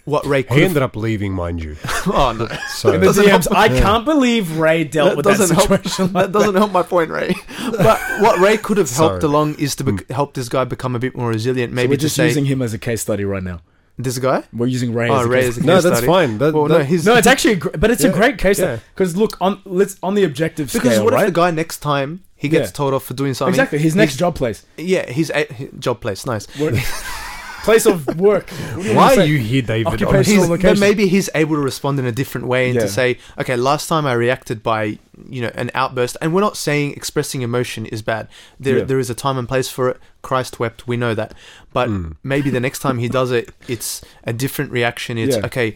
[0.05, 0.63] what Ray he could.
[0.63, 1.77] ended up leaving, mind you.
[2.07, 5.39] oh no, So In the DMs, help- I can't believe Ray dealt That with that
[5.39, 6.13] doesn't help- situation.
[6.15, 7.35] that doesn't help my point, Ray.
[7.71, 9.31] But what Ray could have helped Sorry.
[9.33, 11.73] along is to bec help this guy become a bit more resilient.
[11.73, 13.61] So Maybe we're just say using him as a case study right now.
[13.99, 14.43] this guy.
[14.53, 15.09] We're using Ray.
[15.09, 16.07] Oh, as a Ray case is a no, that's study.
[16.07, 16.39] fine.
[16.39, 18.39] That, Well, that- no, he's No, it's actually, a gr- but it's Yeah, a great
[18.39, 18.79] case yeah.
[18.95, 21.23] because look on let's on the objective because scale, what right?
[21.29, 22.73] if the guy next time he gets Yeah.
[22.81, 23.55] told off for doing something?
[23.55, 26.27] exactly his next he's- job place, Yeah, he's a his job place.
[26.27, 26.45] Nice.
[26.59, 26.75] Work-
[27.69, 28.51] place of work.
[28.75, 29.27] What do you why are say?
[29.27, 29.87] you here, David?
[29.87, 30.17] Occupation.
[30.17, 30.35] Honestly.
[30.35, 32.81] He's, Personal but maybe he's able to respond in a different way and Yeah.
[32.83, 34.99] to say, okay, last time I reacted by
[35.37, 38.27] you know an outburst, and we're not saying expressing emotion is bad.
[38.59, 38.85] There Yeah.
[38.91, 39.97] there is a time and place for it.
[40.23, 41.31] Christ wept, we know that,
[41.73, 42.17] but Mm.
[42.25, 43.91] maybe the next time he does it, it's
[44.25, 45.17] a different reaction.
[45.19, 45.47] It's Yeah.
[45.47, 45.69] okay.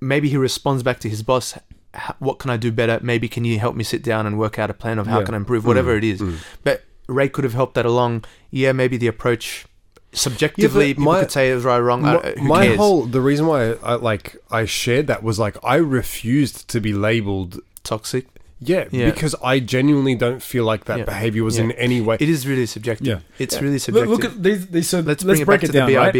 [0.00, 1.46] Maybe he responds back to his boss.
[1.94, 2.98] "H- What can I do better?
[3.02, 5.24] Maybe can you help me sit down and work out a plan of how Yeah.
[5.26, 5.64] can I improve?
[5.66, 6.20] Whatever Mm, it is.
[6.20, 6.36] mm.
[6.64, 8.24] But Ray could have helped that along.
[8.50, 9.66] Yeah, maybe the approach
[10.12, 12.02] subjectively Yeah, people my- could say it was right or wrong.
[12.02, 15.76] My, who my whole the reason why I like I shared that was like I
[15.76, 18.26] refused to be labeled toxic.
[18.62, 19.10] Yeah, Yeah.
[19.10, 21.04] because I genuinely don't feel like that Yeah.
[21.04, 21.64] behavior was Yeah.
[21.64, 22.16] in any way.
[22.20, 23.06] It is really subjective.
[23.06, 23.18] Yeah.
[23.38, 24.10] It's really subjective.
[24.10, 24.66] look at these.
[24.66, 25.88] these so let's let's, bring it break it down.
[25.88, 26.12] the right?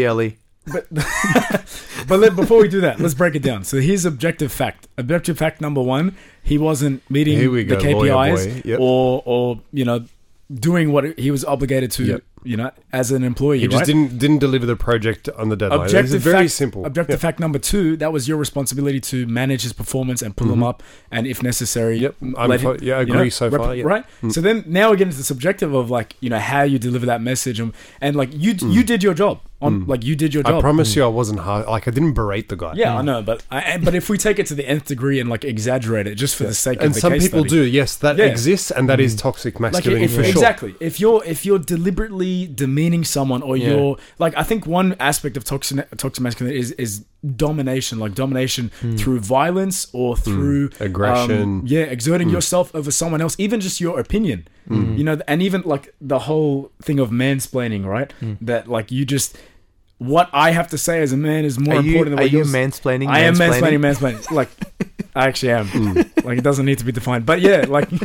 [0.65, 0.87] But
[2.07, 3.63] but let, before we do that, let's break it down.
[3.63, 4.87] So here's objective fact.
[4.97, 8.65] Objective fact number one: he wasn't meeting the go, KPIs.
[8.65, 8.79] Yep.
[8.79, 10.05] or or you know
[10.53, 12.03] doing what he was obligated to.
[12.05, 12.23] Yep.
[12.43, 13.85] You know, as an employee, He just right?
[13.85, 15.81] didn't didn't deliver the project on the deadline.
[15.81, 16.85] Objective it's very fact- simple.
[16.87, 20.59] Objective fact number two: that was your responsibility to manage his performance and pull him
[20.61, 20.69] Mhm.
[20.69, 23.75] up, and if necessary, Yep, I'm him- yeah, I you agree know, so rep- far.
[23.75, 23.83] Yeah.
[23.85, 24.03] Right.
[24.23, 24.31] Mm.
[24.33, 27.05] So then now we get into the subjective of like you know how you deliver
[27.05, 28.73] that message and, and like you Mm.
[28.73, 29.87] you did your job on Mm.
[29.87, 30.55] like you did your job.
[30.55, 31.67] I promise you, I wasn't hard.
[31.67, 32.73] Like I didn't berate the guy.
[32.75, 35.29] Yeah, I know, but I, but if we take it to the nth degree and
[35.29, 37.63] like exaggerate it just for the sake and of the some people study, do.
[37.63, 38.25] Yes, that Yeah.
[38.25, 39.19] exists, and that is Mm.
[39.19, 40.31] toxic like masculinity if, for sure.
[40.31, 43.69] exactly if you're if you're deliberately demeaning someone or Yeah.
[43.69, 47.03] you're like I think one aspect of toxic toxic masculinity is is
[47.35, 48.97] domination, like domination Mm.
[48.99, 51.41] through violence or through Aggression.
[51.41, 52.33] um, yeah, exerting Mm.
[52.33, 54.47] yourself over someone else, even just your opinion.
[54.69, 54.97] Mm.
[54.97, 58.11] You know, and even like the whole thing of mansplaining, right?
[58.23, 58.37] Mm.
[58.41, 59.37] That like you just
[60.01, 62.23] what I have to say as a man is more Are you, important than are
[62.23, 62.51] what you yours.
[62.51, 63.07] mansplaining?
[63.07, 64.31] I am mansplaining, mansplaining.
[64.31, 64.49] Like
[65.15, 65.67] I actually am.
[65.67, 66.25] Mm.
[66.25, 68.01] Like it doesn't need to be defined, but yeah, like you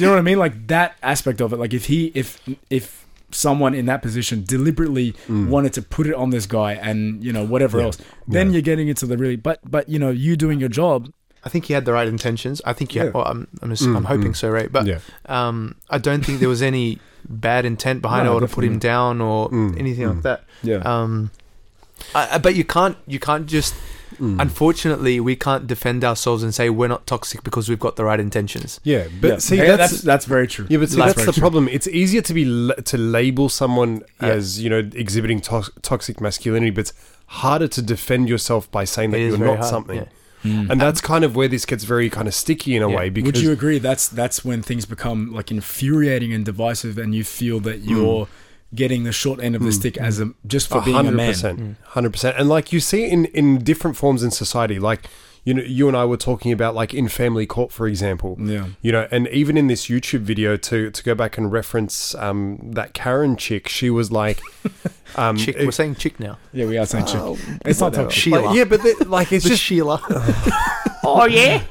[0.00, 0.38] know what I mean?
[0.38, 1.56] Like that aspect of it.
[1.58, 5.48] Like if he, if if someone in that position deliberately Mm.
[5.48, 7.84] wanted to put it on this guy and you know whatever Yeah.
[7.86, 8.52] else, then Yeah.
[8.54, 9.36] you're getting into the really.
[9.36, 11.10] But but you know you doing your job.
[11.44, 12.62] I think he had the right intentions.
[12.64, 13.00] I think you.
[13.00, 13.04] Yeah.
[13.06, 14.36] Had, well, I'm, I'm, ass- Mm, I'm hoping mm.
[14.36, 14.70] so, right?
[14.72, 14.98] But yeah.
[15.26, 18.64] um, I don't think there was any bad intent behind No, it or to put
[18.64, 20.14] him down or Mm, anything mm.
[20.14, 20.44] like that.
[20.62, 20.76] Yeah.
[20.78, 21.30] Um,
[22.14, 22.96] I, I- but you can't.
[23.06, 23.74] You can't just.
[24.20, 24.40] Mm.
[24.40, 28.20] Unfortunately, we can't defend ourselves and say we're not toxic because we've got the right
[28.20, 28.78] intentions.
[28.84, 29.38] yeah, but yeah.
[29.38, 30.66] see, Yeah, that's, that's that's very true.
[30.70, 31.40] yeah, but see, That's that's, the true.
[31.40, 31.66] problem.
[31.68, 34.28] It's easier to be to label someone Yeah.
[34.28, 36.92] as you know exhibiting to- toxic masculinity, but it's
[37.26, 40.06] harder to defend yourself by saying that you're not hard, something.
[40.44, 40.52] Yeah.
[40.52, 40.70] Mm.
[40.70, 42.96] And that's kind of where this gets very kind of sticky in a Yeah.
[42.96, 47.14] way because Would you agree that's that's when things become like infuriating and divisive, and
[47.14, 48.28] you feel that you're
[48.74, 49.74] getting the short end of the Mm.
[49.80, 51.32] stick as a just for A being a hundred man.
[51.32, 51.74] percent, Mm.
[51.84, 55.08] hundred percent, and like you see in in different forms in society, like
[55.44, 58.68] you know, you and I were talking about like in family court, for example, Yeah.
[58.82, 62.58] you know, and even in this YouTube video to to go back and reference um,
[62.72, 64.40] that Karen chick, she was like,
[65.16, 66.38] um, Chick, it- we're saying chick now.
[66.52, 67.20] Yeah, we are saying chick.
[67.20, 68.10] Oh, It's not whatever.
[68.10, 68.38] Sheila.
[68.40, 70.00] Like, yeah, but the, like it's just Sheila.
[71.06, 71.62] Oh yeah.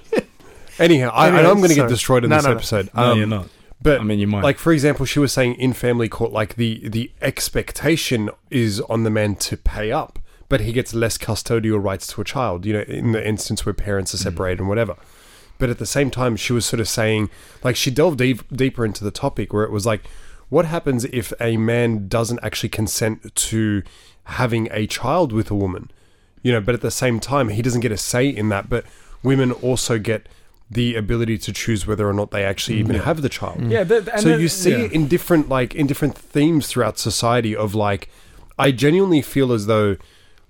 [0.78, 1.10] anyhow.
[1.12, 2.56] I, I know I'm going to get destroyed in No, this no, no.
[2.56, 2.90] episode.
[2.94, 3.48] No, um, you're not.
[3.82, 4.44] But I mean, you might.
[4.44, 9.04] like for example, she was saying in family court, like the the expectation is on
[9.04, 10.20] the man to pay up,
[10.54, 12.64] but he gets less custodial rights to a child.
[12.64, 14.26] You know, in the instance where parents are hmm.
[14.26, 14.96] separated and whatever.
[15.58, 17.32] But at the same time, she was sort of saying,
[17.64, 20.04] like, she delved deep, deeper into the topic where it was like,
[20.50, 23.82] what happens if a man doesn't actually consent to
[24.26, 25.90] having a child with a woman?
[26.44, 28.70] You know, but at the same time, he doesn't get a say in that.
[28.70, 28.86] But
[29.24, 30.30] women also get
[30.70, 33.06] the ability to choose whether or not they actually even Yeah.
[33.06, 33.84] have the child yeah.
[33.84, 34.86] The, and so the- you see yeah.
[34.86, 38.10] it in different like in different themes throughout society of like
[38.58, 39.98] i genuinely feel as though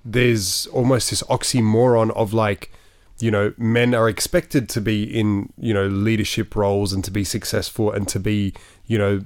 [0.05, 2.71] there's almost this oxymoron of like
[3.19, 7.23] you know men are expected to be in you know leadership roles and to be
[7.23, 8.53] successful and to be
[8.85, 9.21] you know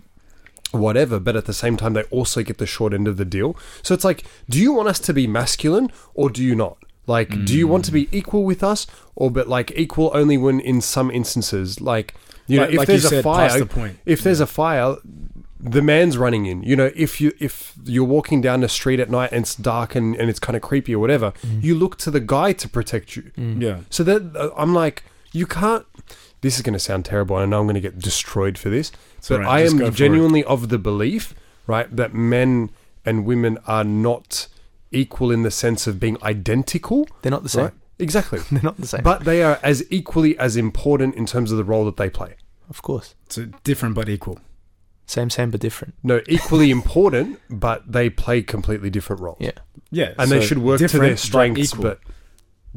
[0.71, 3.55] whatever but at the same time they also get the short end of the deal.
[3.81, 6.77] So it's like do you want us to be masculine or do you not?
[7.07, 8.13] Like do you want to be mm.
[8.13, 8.85] equal with us
[9.15, 11.79] or but like equal only when in some instances?
[11.79, 12.13] Like
[12.47, 14.97] you know Like- if like there's a said, fire the if there's a fire
[15.59, 19.09] the man's running in you know if you if you're walking down the street at
[19.09, 22.11] night and it's dark and, and it's kind of creepy or whatever you look to
[22.11, 23.61] the guy to protect you Mm.
[23.61, 23.79] Yeah.
[23.89, 25.85] so that uh, i'm like you can't
[26.41, 28.69] this is going to sound terrible and i know i'm going to get destroyed for
[28.69, 28.91] this
[29.27, 29.93] but alright, i am for it.
[29.95, 31.33] genuinely of the belief
[31.65, 32.69] right that men
[33.03, 34.47] and women are not
[34.91, 37.63] equal in the sense of being identical They're not the same.
[37.65, 39.01] right exactly They're not the same.
[39.03, 42.35] but they are as equally as important in terms of the role that they play
[42.69, 43.15] of course.
[43.29, 44.39] So different but equal.
[45.07, 45.93] Same, same, but different.
[46.03, 49.51] no equally important but they play completely different roles Yeah.
[49.89, 50.13] Yeah.
[50.19, 51.83] and they should work to different their but strengths equal.
[51.83, 51.99] but,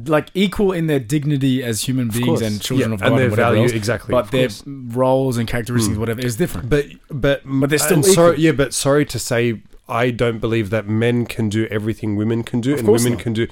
[0.07, 3.29] like equal in their dignity as human beings and children yeah, of God and their
[3.29, 3.71] whatever value else.
[3.73, 4.63] exactly But their course.
[4.65, 5.99] roles and characteristics, Mm.
[5.99, 6.69] whatever, is different.
[6.69, 10.69] but but But they're still and sorry yeah but sorry to say I don't believe
[10.69, 13.21] that men can do everything women can do Of and women not.
[13.21, 13.47] can do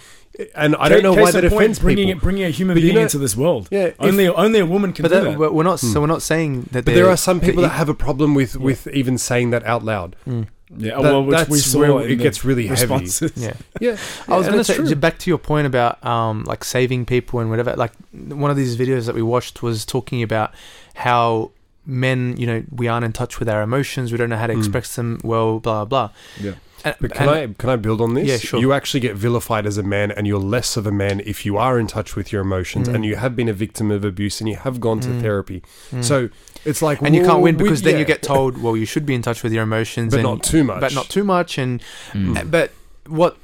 [0.56, 2.50] and I don't know Case why in that point, offends bringing people It, bringing a
[2.50, 3.68] human But you being know- into this world.
[3.72, 5.40] yeah if- Only only a woman can But do that, that.
[5.40, 5.80] we're we're not.
[5.82, 5.88] Hmm.
[5.88, 6.86] So we're not saying that.
[6.86, 9.66] but there they're- some people they're that have a problem with with even saying that
[9.66, 10.48] out loud Mm.
[10.78, 13.08] yeah, That- well, which that's we saw where it gets really heavy.
[13.36, 13.54] Yeah.
[13.82, 14.96] yeah I was and going to say true.
[14.96, 17.74] back to your point about um, like saving people and whatever.
[17.76, 20.54] Like one of these videos that we watched was talking about
[20.94, 21.52] how
[21.86, 24.12] men, you know, we aren't in touch with our emotions.
[24.12, 24.60] We don't know how to Mm.
[24.60, 25.60] express them well.
[25.60, 26.12] Blah blah.
[26.40, 26.52] Yeah.
[26.86, 28.28] And- But can and- I can I build on this?
[28.28, 28.60] Yeah, sure.
[28.60, 31.58] You actually get vilified as a man, and you're less of a man if you
[31.58, 32.96] are in touch with your emotions, Mm.
[32.96, 35.22] and you have been a victim of abuse, and you have gone to Mm.
[35.22, 35.62] therapy.
[35.92, 36.04] Mm.
[36.04, 36.30] So
[36.66, 38.86] it's like, and you can't well, win we- because then you get told, well, you
[38.86, 40.80] should be in touch with your emotions, but and, not too much.
[40.82, 41.58] but not too much.
[41.58, 41.82] And
[42.14, 42.38] Mm.
[42.38, 42.72] Uh, But
[43.08, 43.38] what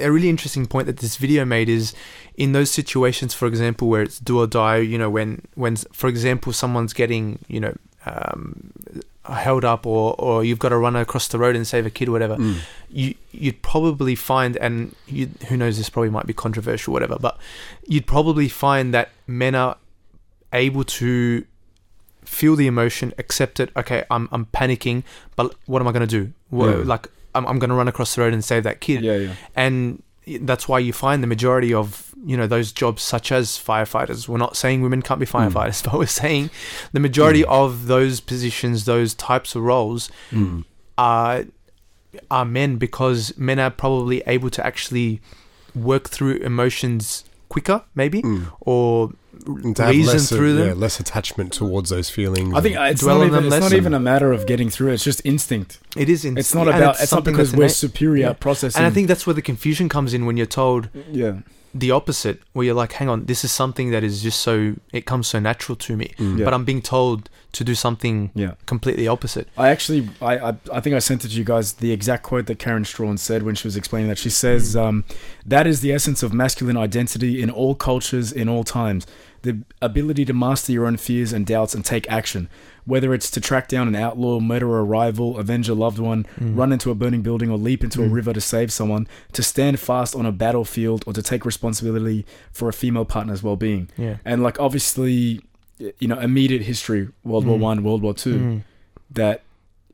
[0.00, 1.92] a really interesting point that this video made is
[2.38, 4.78] in those situations, for example, where it's do or die.
[4.78, 7.74] You know, when when for example someone's getting you know
[8.06, 8.72] um,
[9.24, 12.08] held up, or or you've got to run across the road and save a kid,
[12.08, 12.36] or whatever.
[12.36, 12.56] Mm.
[12.90, 17.16] You you'd probably find, and you, who knows, this probably might be controversial, whatever.
[17.18, 17.38] But
[17.86, 19.76] you'd probably find that men are
[20.52, 21.44] able to
[22.24, 23.70] feel the emotion, accept it.
[23.76, 25.04] Okay, I'm I'm panicking,
[25.36, 26.32] but what am I going to do?
[26.50, 26.84] What, Yeah.
[26.84, 29.34] Like I'm I'm going to run across the road and save that kid, yeah, yeah.
[29.54, 30.02] and
[30.40, 34.38] that's why you find the majority of you know those jobs such as firefighters we're
[34.38, 36.50] not saying women can't be firefighters but we're saying
[36.92, 37.48] the majority Mm.
[37.64, 40.64] of those positions those types of roles Mm.
[40.98, 41.44] are
[42.30, 45.20] are men because men are probably able to actually
[45.74, 48.52] work through emotions quicker maybe Mm.
[48.60, 49.12] or
[49.44, 52.54] to reason less, through yeah, them less attachment towards those feelings.
[52.54, 54.46] I think uh, it's Dwell not on even them it's not even a matter of
[54.46, 54.94] getting through it.
[54.94, 55.80] It's just instinct.
[55.96, 56.38] it is instinct.
[56.40, 56.90] It's not and about.
[57.00, 57.72] It's, not something because we're innate.
[57.74, 58.32] superior Yeah.
[58.34, 58.78] processing.
[58.78, 61.38] and I think that's where the confusion comes in when you're told yeah,
[61.74, 65.06] the opposite where you're like hang on this is something that is just so it
[65.06, 66.38] comes so natural to me Mm.
[66.38, 66.44] Yeah.
[66.44, 68.52] but I'm being told to do something yeah.
[68.64, 69.46] completely opposite.
[69.58, 71.74] I actually, I, I, I think I sent it to you guys.
[71.74, 74.16] The exact quote that Karen Straughan said when she was explaining that.
[74.16, 75.04] She says, um,
[75.44, 79.06] "That is the essence of masculine identity in all cultures, in all times.
[79.42, 82.48] The ability to master your own fears and doubts and take action,
[82.84, 86.56] whether it's to track down an outlaw, murder a rival, avenge a loved one, Mm.
[86.56, 88.12] run into a burning building, or leap into a Mm.
[88.12, 92.68] river to save someone, to stand fast on a battlefield, or to take responsibility for
[92.68, 93.88] a female partner's well-being.
[93.96, 94.16] Yeah.
[94.24, 95.40] And like obviously,
[95.98, 97.60] you know, immediate history, World War Mm.
[97.60, 98.62] One, World War Two Mm.
[99.12, 99.42] that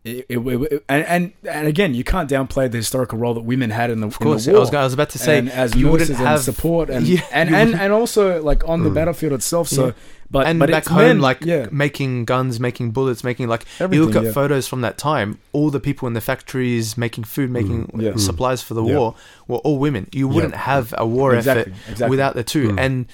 [0.08, 0.38] it, it,
[0.72, 4.00] it- and, and and again you can't downplay the historical role that women had in
[4.00, 5.74] the, Of course, in I the war was, I was about to say, and as
[5.74, 8.90] you wouldn't nurses and have- support and Yeah, and, and, and also like on the
[8.90, 8.94] Mm.
[8.94, 9.92] battlefield itself so Yeah.
[10.30, 13.64] but and but back it's home, men, like yeah making guns, making bullets, making like
[13.80, 15.38] you look at photos from that time.
[15.52, 18.10] All the people in the factories making food, making yeah.
[18.10, 19.14] uh, supplies for the war
[19.48, 20.08] were all women.
[20.12, 22.68] You wouldn't have a war exactly effort exactly without the two.
[22.72, 22.80] Mm.
[22.80, 23.06] And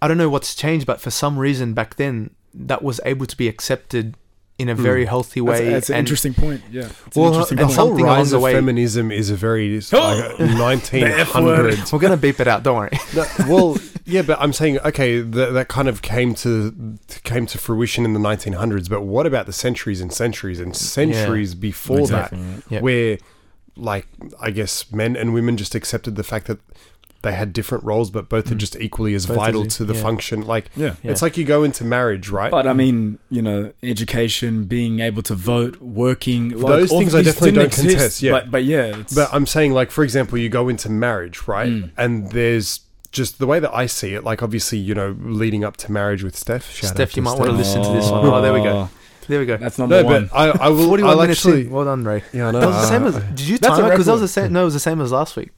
[0.00, 3.36] I don't know what's changed, but for some reason back then, that was able to
[3.36, 4.14] be accepted
[4.58, 4.78] in a Mm.
[4.78, 5.70] very healthy way.
[5.70, 7.76] that's an and interesting point yeah it's well, interesting and point.
[7.78, 9.98] whole something along rise of way- feminism is a very Oh!
[9.98, 11.92] like The 1900s.
[11.92, 12.62] we're gonna beep it out.
[12.62, 12.90] Don't worry.
[13.14, 17.58] No, well, yeah, but I'm saying okay, that that kind of came to came to
[17.58, 18.88] fruition in the 1900s.
[18.88, 22.80] But what about the centuries and centuries and centuries before Exactly, that, Yeah.
[22.80, 23.18] where
[23.76, 24.06] like
[24.40, 26.58] I guess men and women just accepted the fact that
[27.28, 28.58] they had different roles, but both are Mm.
[28.58, 30.02] just equally as Both vital to the yeah.
[30.02, 30.46] function.
[30.46, 31.10] Like yeah Yeah.
[31.12, 32.50] it's like you go into marriage, right?
[32.50, 37.22] but I mean, you know, education, being able to vote, working, like, Those things I
[37.22, 38.32] definitely didn't don't contest, yeah.
[38.32, 41.68] but, but yeah, it's, But I'm saying, like, for example, you go into marriage, right?
[41.70, 41.90] Mm.
[41.96, 42.80] And there's
[43.12, 46.22] just the way that I see it, like, obviously, you know, leading up to marriage
[46.22, 46.70] with Steph.
[46.70, 47.40] Shout Steph, out you to might Steph.
[47.46, 48.24] wanna listen to this one.
[48.26, 48.88] Oh, there we go.
[49.28, 49.58] There we go.
[49.58, 50.26] That's number No, one.
[50.32, 50.86] but I, I will.
[50.94, 51.66] 41 I'll minutes actually.
[51.66, 51.70] in.
[51.70, 52.22] Well done, Ray.
[52.32, 52.60] Yeah, I know.
[52.60, 53.14] That was the same uh, as.
[53.34, 53.90] Did you That's time a it?
[53.90, 54.52] Because that was the same.
[54.54, 55.50] No, it was the same as last week.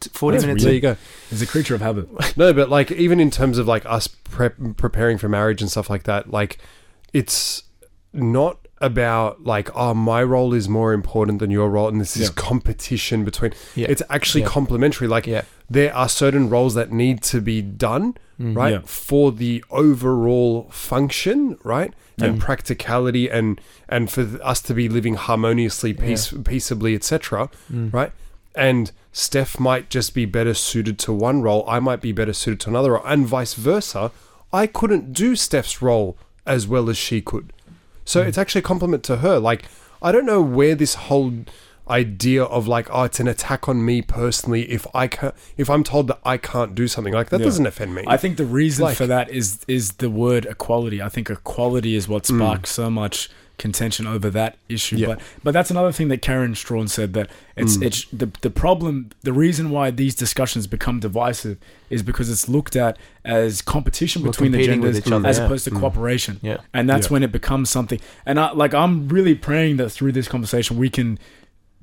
[0.00, 0.64] T- Forty That's minutes.
[0.64, 0.96] there you go.
[1.30, 2.08] It's a creature of habit.
[2.36, 5.88] No, but like even in terms of like us prep, preparing for marriage and stuff
[5.88, 6.58] like that, like
[7.14, 7.62] it's
[8.12, 12.28] not about like oh my role is more important than your role and this is
[12.28, 12.34] Yeah.
[12.36, 13.86] competition between Yeah.
[13.88, 14.48] it's actually Yeah.
[14.48, 15.42] complementary like Yeah.
[15.70, 18.54] there are certain roles that need to be done Mm.
[18.54, 18.80] right Yeah.
[18.84, 22.44] for the overall function right and Yeah.
[22.44, 27.90] practicality and and for th- us to be living harmoniously peace, peaceably etc Mm.
[27.94, 28.12] right
[28.56, 32.60] and Steph might just be better suited to one role I might be better suited
[32.60, 34.10] to another and vice versa
[34.52, 37.52] I couldn't do Steph's role as well as she could
[38.04, 38.28] so Mm.
[38.28, 39.64] it's actually a compliment to her like
[40.02, 41.32] I don't know where this whole
[41.88, 45.84] idea of like oh it's an attack on me personally if I can if I'm
[45.84, 47.46] told that I can't do something like that Yeah.
[47.46, 51.00] doesn't offend me I think the reason Like- for that is is the word equality.
[51.00, 52.36] I think equality is what Mm.
[52.38, 54.96] sparks so much contention over that issue.
[54.96, 55.06] Yeah.
[55.06, 57.84] But but that's another thing that Karen Straughan said that it's Mm.
[57.86, 61.56] it's the the problem the reason why these discussions become divisive
[61.88, 65.46] is because it's looked at as competition We're between the genders each other, as yeah.
[65.46, 65.80] opposed to Mm.
[65.80, 66.38] cooperation.
[66.42, 66.58] Yeah.
[66.74, 67.12] And that's Yeah.
[67.14, 67.98] when it becomes something.
[68.26, 71.18] And I like I'm really praying that through this conversation we can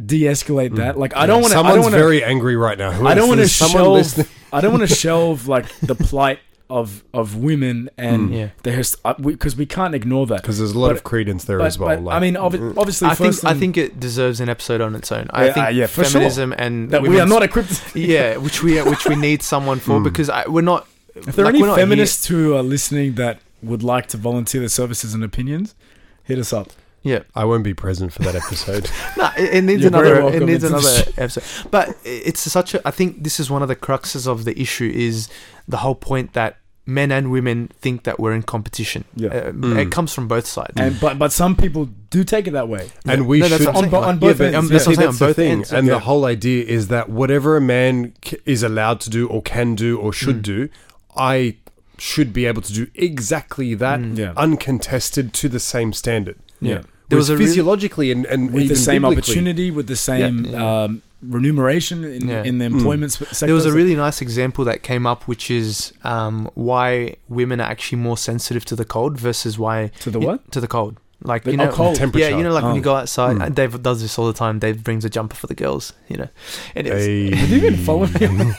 [0.04, 0.76] de-escalate Mm.
[0.78, 0.98] that.
[1.00, 3.14] Like I don't want to I someone's don't want to very angry right now I
[3.14, 4.28] don't want to shelve.
[4.52, 6.40] I don't want to shelve like the plight
[6.70, 8.34] of of women and Mm.
[8.38, 8.48] Yeah.
[8.64, 10.42] the hist because we, can't ignore that.
[10.42, 12.36] because there's a lot But- of credence there But, as well but, like- I mean,
[12.36, 15.28] obvi- obviously, I think first I think it deserves an episode on its own.
[15.32, 16.12] I Yeah, think uh, yeah, for sure.
[16.14, 17.96] feminism and that we are not equipped.
[17.96, 20.04] yeah, which we which we need someone for Mm.
[20.04, 20.88] because I, we're not.
[21.16, 24.60] If there are any we're here- feminists who are listening that would like to volunteer
[24.62, 25.76] their services and opinions,
[26.24, 26.72] hit us up.
[27.06, 27.24] Yeah.
[27.36, 28.90] I won't be present for that episode.
[29.18, 30.30] No, it, it needs You're another.
[30.36, 31.44] It needs another episode.
[31.70, 32.88] But it's such a.
[32.88, 35.28] I think this is one of the cruxes of the issue is
[35.68, 39.06] the whole point that men and women think that we're in competition.
[39.16, 39.30] Yeah.
[39.30, 39.78] Uh, Mm.
[39.78, 40.74] It comes from both sides.
[40.76, 42.90] And but but some people do take it that way.
[43.08, 45.08] and we No, should On on both yeah, ends, but Um, that's see, what that's
[45.08, 45.52] on the both thing.
[45.52, 45.94] ends, And yeah.
[45.94, 49.76] the whole idea is that whatever a man c- is allowed to do or can
[49.76, 50.42] do or should Mm.
[50.54, 50.70] do,
[51.16, 51.56] I
[51.98, 54.18] should be able to do exactly that, Mm.
[54.18, 54.34] Yeah.
[54.36, 56.36] uncontested to the same standard.
[56.60, 56.82] Yeah.
[57.10, 59.96] There Whereas was a really- physiologically and, and With the same biblically- opportunity, with the
[59.96, 60.84] same Yeah.
[60.84, 62.44] Um, remuneration in, Yeah.
[62.44, 62.74] in the Mm.
[62.76, 63.46] employment s- sector.
[63.48, 67.70] There was a really nice example that came up, which is um, why women are
[67.70, 70.52] actually more sensitive to the cold versus why to the what?
[70.52, 70.98] to the cold.
[71.26, 71.96] Like The- you oh, know, cold.
[71.96, 72.30] temperature.
[72.30, 72.76] yeah, you know, like when Oh.
[72.76, 73.38] you go outside.
[73.38, 73.56] Mm.
[73.56, 74.60] Dave does this all the time.
[74.60, 75.94] Dave brings a jumper for the girls.
[76.10, 76.28] You know,
[76.76, 77.30] anyways, Hey.
[77.30, 78.54] Did you even follow me?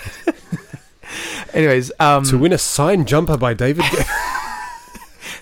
[1.53, 3.85] anyways, um, to win a signed jumper by David.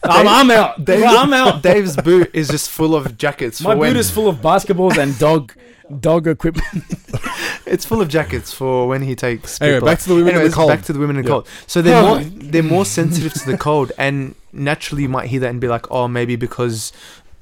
[0.05, 0.85] I'm, I'm out.
[0.85, 1.63] Dave- I'm out.
[1.69, 3.61] Dave's boot is just full of jackets.
[3.61, 5.53] My boot is full of basketballs and dog
[6.01, 6.67] dog equipment.
[7.65, 9.59] It's full of jackets for when he takes.
[9.63, 10.69] anyway, people back to the women in Anyways, the cold.
[10.69, 11.33] back to the women in the Yeah.
[11.35, 11.49] cold.
[11.67, 15.49] So they're more they're more sensitive to the cold, and naturally you might hear that
[15.49, 16.93] and be like, oh, maybe because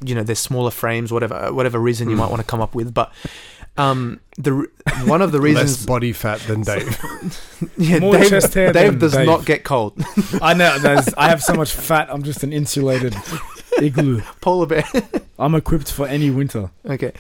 [0.05, 2.21] you know they're smaller frames, whatever whatever reason you Mm.
[2.21, 2.95] might want to come up with.
[2.95, 3.11] But
[3.77, 4.67] um, the
[5.05, 6.99] one of the reasons Less reasons, body fat than Dave.
[7.77, 9.27] yeah, More Dave, chest hair Dave than does Dave.
[9.27, 9.95] not get cold.
[10.43, 10.79] I know.
[10.79, 12.09] There's, I have so much fat.
[12.11, 13.15] I'm just an insulated
[13.81, 14.21] igloo.
[14.41, 14.85] Polar bear.
[15.39, 16.71] I'm equipped for any winter.
[16.85, 17.13] okay,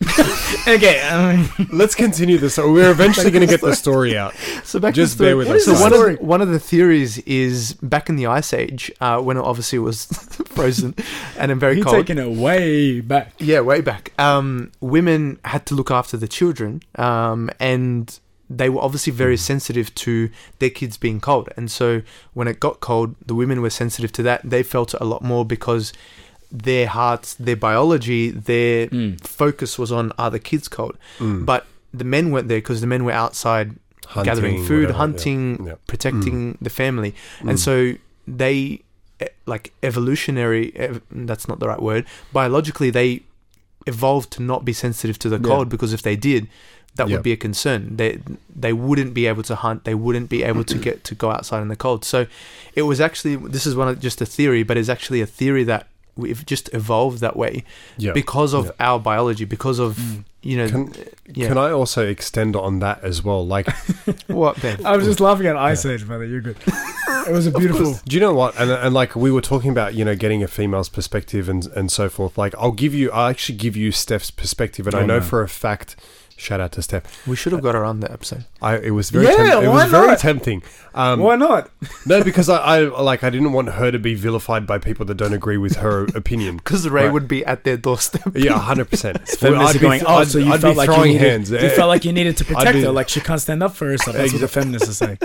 [0.68, 1.00] Okay.
[1.08, 2.54] Um, Let's continue this.
[2.54, 4.34] So we're eventually going to get the story out.
[4.64, 5.44] so back Just to the bear story.
[5.46, 5.64] with us.
[5.64, 6.16] So one of, story?
[6.16, 10.06] one of the theories is back in the ice age, uh, when it obviously was
[10.46, 10.94] frozen
[11.38, 11.96] and then very you're cold.
[12.06, 13.32] taking it way back.
[13.38, 14.12] Yeah, way back.
[14.18, 18.18] Um, women had to look after the children, um, and
[18.50, 21.48] they were obviously very sensitive to their kids being cold.
[21.56, 22.02] And so
[22.34, 24.40] when it got cold, the women were sensitive to that.
[24.44, 25.92] They felt it a lot more because
[26.64, 29.20] their hearts, their biology, their Mm.
[29.20, 30.96] focus was on other kids cold.
[31.18, 31.44] Mm.
[31.44, 33.74] But the men weren't there because the men were outside
[34.06, 35.74] Hunting, gathering food, whatever, hunting, Yeah.
[35.86, 37.14] protecting the family.
[37.40, 37.50] Mm.
[37.50, 37.74] And so
[38.26, 38.80] they,
[39.20, 43.22] eh, like evolutionary, ev- that's not the right word, biologically, they
[43.86, 45.42] evolved to not be sensitive to the Yeah.
[45.50, 46.48] cold because if they did,
[46.96, 47.16] that Yeah.
[47.16, 47.96] would be a concern.
[47.96, 48.18] They
[48.58, 49.84] they wouldn't be able to hunt.
[49.84, 52.04] They wouldn't be able to get to go outside in the cold.
[52.06, 52.26] So
[52.74, 55.62] it was actually this is one of just a theory, but it's actually a theory
[55.64, 57.62] that we've just evolved that way
[57.98, 58.12] yeah.
[58.12, 58.72] because of Yeah.
[58.80, 60.24] our biology, because of Mm.
[60.42, 60.92] you know Can,
[61.34, 61.48] yeah.
[61.48, 63.46] can I also extend on that as well?
[63.46, 63.68] Like,
[64.28, 64.84] what Ben?
[64.86, 66.24] I was just laughing at Ice Age, brother.
[66.24, 66.56] You're good.
[67.26, 67.98] It was a beautiful.
[68.04, 68.58] do you know what?
[68.58, 71.90] And, and like we were talking about, you know, getting a female's perspective and and
[71.90, 72.38] so forth.
[72.38, 75.24] Like, I'll give you, I'll actually give you Steph's perspective, and I Oh, know no.
[75.24, 75.96] for a fact.
[76.38, 77.26] Shout out to Steph.
[77.26, 78.44] We should have got her on the episode.
[78.60, 80.62] I it was very Yeah, temp- it why was very tempting.
[80.94, 81.70] Um, Why not?
[82.06, 85.14] no, because I, I like I didn't want her to be vilified by people that
[85.14, 86.58] don't agree with her opinion.
[86.58, 87.12] Because Ray Right.
[87.12, 88.32] would be at their doorstep.
[88.34, 89.26] Yeah, hundred percent.
[89.38, 91.50] Feminists are going, oh, so you I'd felt like you throwing needed, hands.
[91.50, 93.86] you felt like you needed to protect be- her, like she can't stand up for
[93.86, 94.14] herself.
[94.16, 95.18] That's what the feminists are saying.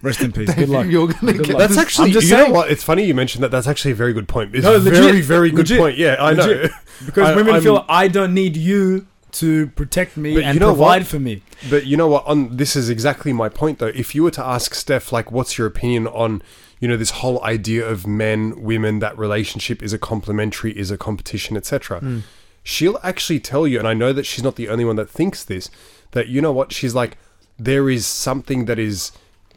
[0.00, 0.52] Rest in peace.
[0.54, 0.86] Good luck.
[0.86, 1.58] You're gonna Good get luck.
[1.68, 2.48] That's actually, I'm just you saying.
[2.50, 2.70] know what?
[2.70, 3.50] It's funny you mentioned that.
[3.50, 4.54] That's actually a very good point.
[4.54, 5.98] It's No, a legit, very, very good legit, point.
[5.98, 6.68] Yeah, I know.
[7.06, 10.60] Because I- women I'm- feel I don't need you to protect me But and you
[10.60, 11.06] know provide what?
[11.08, 11.42] for me.
[11.70, 12.26] But you know what?
[12.26, 13.86] On this is exactly my point, though.
[13.94, 16.42] If you were to ask Steph, like, what's your opinion on,
[16.80, 20.96] you know, this whole idea of men, women, that relationship is a complementary, is a
[20.98, 22.00] competition, etc.
[22.00, 22.22] Mm.
[22.62, 25.44] She'll actually tell you, and I know that she's not the only one that thinks
[25.44, 25.70] this.
[26.12, 26.72] That you know what?
[26.72, 27.18] She's like,
[27.58, 29.12] there is something that is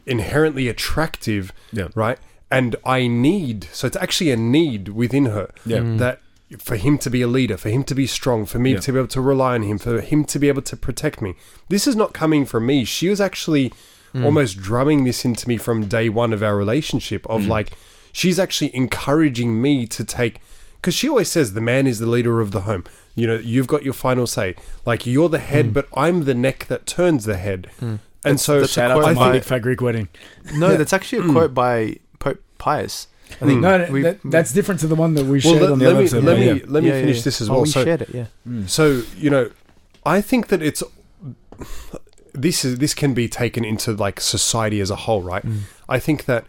[0.06, 1.88] inherently attractive, Yeah.
[1.94, 2.18] right?
[2.50, 3.68] And I need.
[3.72, 5.80] So it's actually a need within her Yeah.
[5.98, 6.20] That
[6.58, 8.80] for him to be a leader, for him to be strong, for me Yeah.
[8.80, 11.34] to be able to rely on him, for him to be able to protect me.
[11.68, 12.84] This is not coming from me.
[12.84, 13.72] She was actually
[14.14, 14.24] Mm.
[14.24, 17.48] almost drumming this into me from day one of our relationship of Mm.
[17.48, 17.72] like
[18.12, 20.40] she's actually encouraging me to take
[20.80, 22.84] because she always says the man is the leader of the home
[23.14, 24.54] you know you've got your final say
[24.86, 25.72] like you're the head Mm.
[25.74, 27.98] but i'm the neck that turns the head Mm.
[28.24, 30.08] and so that's a Shout out quote to I my by- fat Greek wedding.
[30.54, 30.76] No, Yeah.
[30.78, 31.32] that's actually a Mm.
[31.32, 33.08] quote by Pope Pius.
[33.40, 33.46] I Mm.
[33.46, 35.78] think No, we- that, that's different to the one that we well shared let, on
[35.78, 36.24] the let other me episode.
[36.24, 36.52] let but me yeah.
[36.66, 37.22] let me Yeah, yeah, finish yeah.
[37.24, 38.26] this as Oh, well we so shared it, yeah.
[38.48, 38.68] Mm.
[38.68, 39.50] So you know,
[40.06, 40.82] I think that it's
[42.34, 45.44] this is this can be taken into like society as a whole, right?
[45.44, 45.60] Mm.
[45.88, 46.44] I think that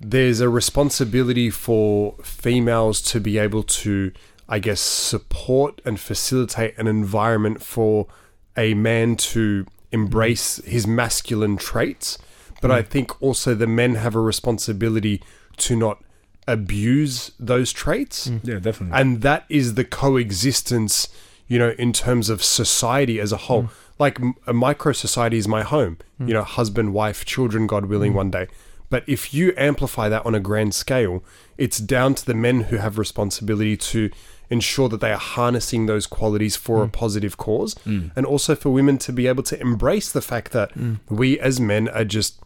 [0.00, 4.10] there's a responsibility for females to be able to,
[4.48, 8.08] I guess, support and facilitate an environment for
[8.56, 12.18] a man to embrace his masculine traits.
[12.60, 15.20] But I think also the men have a responsibility
[15.58, 16.02] to not
[16.48, 18.40] abuse those traits Mm.
[18.42, 19.00] Yeah, definitely.
[19.00, 21.08] and that is the coexistence
[21.48, 23.68] you know in terms of society as a whole Mm.
[23.98, 26.28] like a micro society is my home Mm.
[26.28, 28.16] you know husband wife children god willing Mm.
[28.16, 28.46] one day
[28.90, 31.22] but if you amplify that on a grand scale
[31.56, 34.10] it's down to the men who have responsibility to
[34.50, 38.98] ensure that they are harnessing those qualities for a positive cause, and also for women
[38.98, 40.70] to be able to embrace the fact that
[41.08, 42.38] we as men are just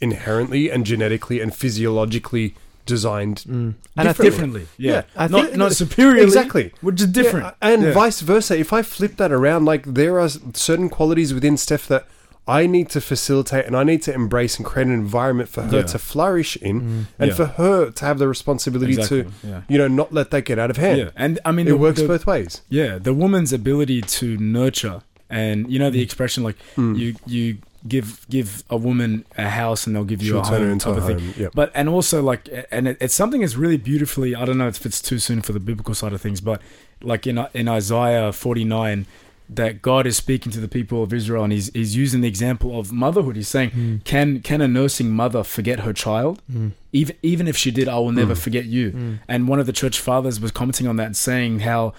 [0.00, 2.54] inherently and genetically and physiologically
[2.86, 3.74] designed mm.
[3.96, 4.66] And I think- differently.
[4.76, 6.22] Yeah, Yeah, I not think- not superiorly.
[6.22, 6.72] Exactly.
[6.82, 7.46] which is different.
[7.46, 7.92] Yeah, and Yeah.
[7.92, 8.58] vice versa.
[8.58, 12.06] If I flip that around, like there are certain qualities within Steph that
[12.46, 15.78] I need to facilitate and I need to embrace and create an environment for her
[15.78, 15.82] Yeah.
[15.84, 17.04] to flourish in mm.
[17.18, 17.34] and Yeah.
[17.34, 19.60] for her to have the responsibility Exactly, to, yeah.
[19.66, 20.98] you know, not let that get out of hand.
[20.98, 22.60] Yeah, and I mean It the- works the- both ways.
[22.68, 26.08] Yeah, the woman's ability to nurture, and you know the mm.
[26.08, 26.98] expression like Mm.
[26.98, 27.56] you you
[27.86, 30.72] give give a woman a house and they'll give you She'll a turn her home
[30.72, 31.18] into type a of thing.
[31.18, 31.34] home.
[31.36, 31.48] Yeah.
[31.54, 34.34] But and also like, and it, it's something that's really beautifully.
[34.34, 36.60] I don't know if it's too soon for the biblical side of things, but
[37.02, 39.06] like in in Isaiah forty nine,
[39.50, 42.78] that God is speaking to the people of Israel, and he's he's using the example
[42.78, 43.36] of motherhood.
[43.36, 44.04] He's saying, Mm.
[44.04, 46.40] can can a nursing mother forget her child?
[46.50, 46.72] Mm.
[46.92, 48.38] Even even if she did, I will never Mm.
[48.38, 48.92] forget you.
[48.92, 49.18] Mm.
[49.28, 51.92] And one of the church fathers was commenting on that and saying how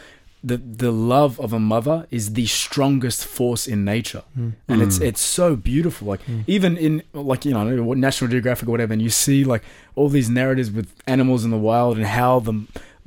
[0.50, 4.54] the the love of a mother is the strongest force in nature, Mm.
[4.70, 5.08] and it's Mm.
[5.10, 6.08] it's so beautiful.
[6.14, 6.44] Like Mm.
[6.56, 9.64] even in like you know National Geographic or whatever, and you see like
[9.96, 12.54] all these narratives with animals in the wild and how the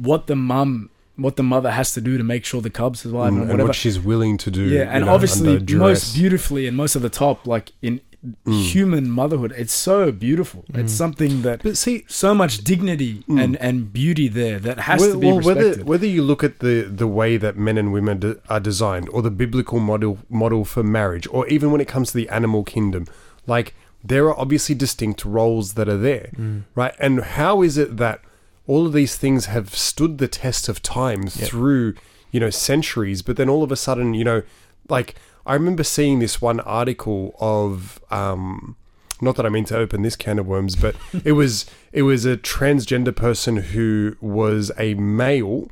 [0.08, 3.32] what the mum what the mother has to do to make sure the cubs survive
[3.32, 3.66] Mm, and whatever.
[3.68, 4.62] what she's willing to do.
[4.62, 8.00] yeah, you and know, obviously most beautifully and most of the top, like in
[8.44, 8.62] Mm.
[8.64, 10.64] human motherhood, it's so beautiful.
[10.74, 10.96] It's Mm.
[10.96, 13.40] something that But see, so much dignity Mm.
[13.44, 15.64] and and beauty there that has well, to be well, respected.
[15.78, 19.08] whether whether you look at the the way that men and women de- are designed,
[19.12, 22.64] or the biblical model model for marriage, or even when it comes to the animal
[22.64, 23.06] kingdom,
[23.46, 26.62] like there are obviously distinct roles that are there, Mm.
[26.74, 26.94] right?
[26.98, 28.20] And how is it that
[28.66, 31.48] all of these things have stood the test of time Yep.
[31.48, 31.94] through
[32.32, 34.42] you know centuries, but then all of a sudden, you know,
[34.88, 35.14] like
[35.48, 38.76] I remember seeing this one article of um,
[39.20, 40.94] not that I mean to open this can of worms, but
[41.24, 45.70] it was it was a transgender person who was a male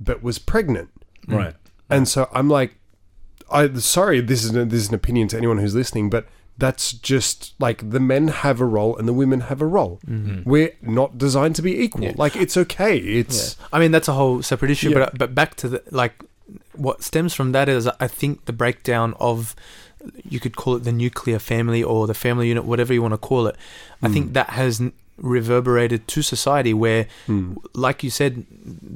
[0.00, 0.90] but was pregnant,
[1.26, 1.54] right.
[1.90, 2.76] and so I'm like,
[3.50, 6.26] I sorry, this is an, this is an opinion to anyone who's listening, but
[6.56, 10.00] that's just like the men have a role and the women have a role.
[10.08, 10.44] Mhm.
[10.44, 12.04] We're not designed to be equal.
[12.04, 12.14] Yeah.
[12.16, 12.96] Like it's okay.
[12.98, 13.66] It's Yeah.
[13.72, 14.90] I mean, that's a whole separate issue.
[14.90, 14.98] Yeah.
[14.98, 16.24] But but back to the like,
[16.78, 19.54] what stems from that is I think the breakdown of
[20.28, 23.18] you could call it the nuclear family or the family unit, whatever you want to
[23.18, 23.56] call it.
[24.02, 24.12] I Mm.
[24.12, 24.80] think that has
[25.20, 27.54] reverberated to society where, Hmm.
[27.74, 28.44] like you said,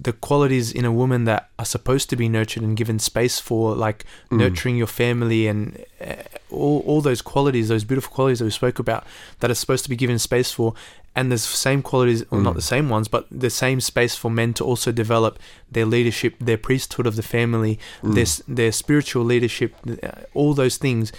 [0.08, 3.74] the qualities in a woman that are supposed to be nurtured and given space for,
[3.74, 4.38] like Mm.
[4.38, 6.14] nurturing your family and uh,
[6.50, 9.04] all, all those qualities, those beautiful qualities that we spoke about,
[9.40, 10.74] that are supposed to be given space for.
[11.14, 12.56] And there's same qualities, well, not Mm.
[12.56, 15.38] the same ones, but the same space for men to also develop
[15.70, 18.14] their leadership, their priesthood of the family, Mm.
[18.14, 19.74] their, their spiritual leadership,
[20.32, 21.12] all those things.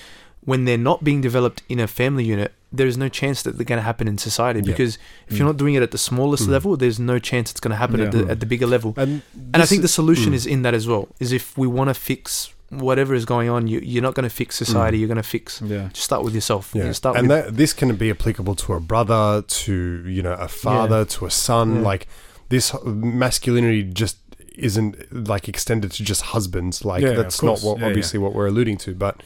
[0.46, 3.64] When they're not being developed in a family unit, there is no chance that they're
[3.66, 4.72] going to happen in society Yeah.
[4.72, 5.38] because if Mm.
[5.38, 6.50] you're not doing it at the smallest Mm.
[6.52, 8.94] level, there's no chance it's going to happen at, the, at the bigger level.
[8.98, 9.22] and
[9.54, 10.36] And I think the is- solution mm.
[10.36, 11.08] is in that as well.
[11.20, 12.50] Is if we want to fix
[12.80, 14.98] whatever is going on, you, you're not going to fix society.
[14.98, 15.00] Mm.
[15.02, 15.62] You're going to fix.
[15.62, 15.90] Yeah.
[15.94, 16.72] Just start with yourself.
[16.74, 20.22] Yeah, You start and with, that, this can be applicable to a brother, to you
[20.22, 21.78] know, a father, to a son.
[21.78, 21.82] Yeah.
[21.82, 22.08] Like
[22.50, 24.18] this masculinity just
[24.56, 26.86] isn't like extended to just husbands.
[26.86, 28.94] Like Yeah, that's not what Yeah, obviously what we're alluding to.
[28.94, 29.22] But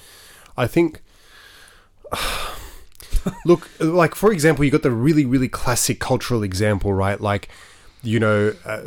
[0.55, 1.01] I think,
[3.45, 7.19] look, like for example, you got the really really classic cultural example, right?
[7.19, 7.49] Like.
[8.13, 8.81] You know, uh,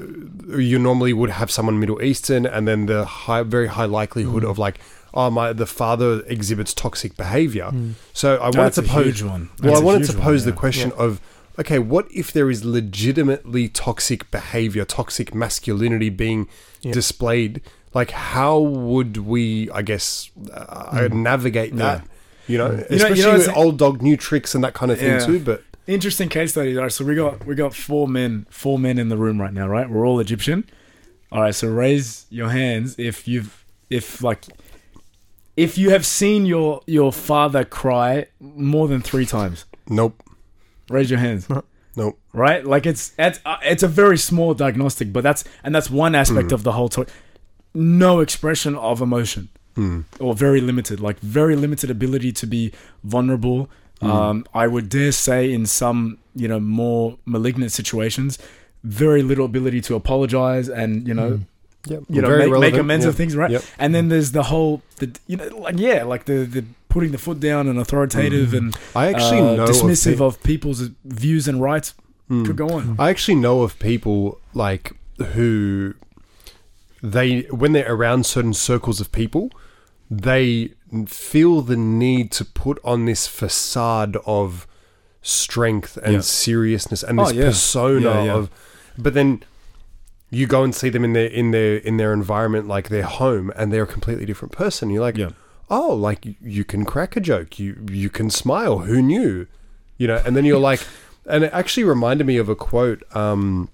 [0.57, 4.51] you normally would have someone Middle Eastern, and then the high, very high likelihood Mm.
[4.51, 4.77] of like,
[5.12, 7.68] oh my, the father exhibits toxic behavior.
[7.71, 7.93] Mm.
[8.14, 9.51] So I wanted That's to a pose huge one.
[9.62, 10.64] well, I wanted to pose one, the yeah.
[10.64, 11.21] question of
[11.59, 16.49] okay, what if there is legitimately toxic behavior, toxic masculinity being
[16.81, 16.93] Yeah.
[16.93, 17.61] displayed?
[17.93, 21.12] Like, how would we, I guess, uh, Mm.
[21.31, 21.99] navigate that?
[22.47, 24.91] You know, You know- you especially know, with old dog, new tricks and that kind
[24.93, 25.27] of thing Yeah.
[25.27, 25.39] too.
[25.41, 26.76] But Interesting case study.
[26.76, 29.53] All right, so we got we got four men, four men in the room right
[29.53, 29.89] now, right?
[29.91, 30.64] We're all Egyptian.
[31.33, 34.45] All right, so raise your hands if you've if like
[35.57, 39.64] if you have seen your your father cry more than three times.
[39.89, 40.22] nope,
[40.89, 41.49] Raise your hands.
[41.97, 42.18] nope.
[42.33, 42.64] right?
[42.64, 46.49] Like it's it's uh, it's a very small diagnostic, but that's and that's one aspect
[46.49, 46.53] Mm.
[46.53, 47.09] of the whole talk.
[47.74, 50.01] No expression of emotion, Hmm.
[50.18, 52.72] or very limited, like very limited ability to be
[53.05, 53.68] vulnerable.
[54.03, 54.09] Mm.
[54.11, 58.38] Um, I would dare say, in some you know more malignant situations,
[58.82, 61.46] very little ability to apologize and you know Mm.
[61.86, 62.03] Yep.
[62.11, 63.11] you know Very make, make amends Yep.
[63.12, 63.51] of things, right?
[63.51, 63.62] Yep.
[63.78, 67.18] And then there's the whole the you know like yeah like the the putting the
[67.18, 68.59] foot down and authoritative Mm.
[68.59, 71.94] and I actually uh, know dismissive of, of, people's views and rights.
[72.28, 72.44] Hmm.
[72.44, 72.96] Could go on.
[72.98, 74.92] I actually know of people like
[75.34, 75.94] who
[77.03, 79.51] they when they're around certain circles of people,
[80.11, 80.73] they
[81.07, 84.67] feel the need to put on this facade of
[85.23, 86.21] strength and Yeah.
[86.21, 87.45] seriousness and Oh, this yeah.
[87.45, 88.51] persona Yeah, of
[88.99, 89.43] but then
[90.31, 93.53] you go and see them in their in their in their environment, like their home,
[93.57, 94.91] and they're a completely different person.
[94.91, 95.19] You're like,
[95.69, 98.81] oh, like you- you can crack a joke, you you can smile.
[98.81, 99.47] Who knew?
[99.99, 100.81] You know, and then you're like,
[101.27, 103.69] and it actually reminded me of a quote, um,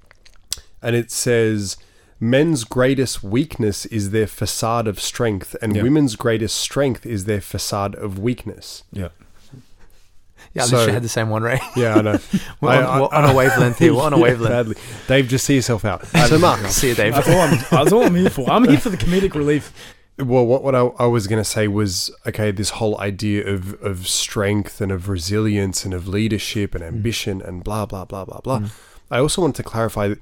[0.83, 1.77] and it says.
[2.19, 5.83] Men's greatest weakness is their facade of strength, and Yeah.
[5.83, 8.85] women's greatest strength is their facade of weakness.
[8.93, 9.09] Yeah.
[10.55, 11.61] Yeah, I So- literally had the same one, right?
[11.77, 12.19] Yeah, I know.
[12.63, 13.93] We're I- on, I- we're on a wavelength here.
[13.95, 14.51] We're on a Yeah, wavelength.
[14.51, 14.77] badly.
[15.07, 16.07] Dave, just see yourself out.
[16.29, 17.15] So, Mark, See you, Dave.
[17.15, 18.49] That's all, I'm, that's all I'm here for.
[18.51, 19.73] I'm here for the comedic relief.
[20.19, 22.51] Well, what what I, I was going to say was okay.
[22.51, 26.89] This whole idea of of strength and of resilience and of leadership and mm.
[26.89, 28.61] ambition and blah blah blah blah blah.
[28.61, 28.71] Mm.
[29.11, 30.15] I also wanted to clarify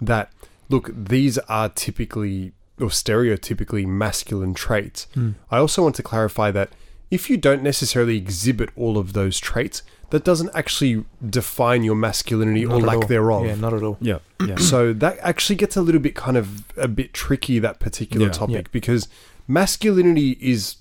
[0.00, 0.32] that
[0.72, 5.06] look, these are typically or stereotypically masculine traits.
[5.50, 6.70] I also want to clarify that
[7.10, 11.04] if you don't necessarily exhibit all of those traits, that doesn't actually
[11.40, 13.06] define your masculinity Not or at lack all.
[13.06, 13.46] thereof.
[13.46, 13.98] Yeah, not at all.
[14.00, 14.18] Yeah.
[14.46, 14.56] Yeah.
[14.72, 18.32] So that actually gets a little bit kind of a bit tricky that particular Yeah.
[18.32, 18.62] topic Yeah.
[18.72, 19.08] because
[19.46, 20.76] masculinity is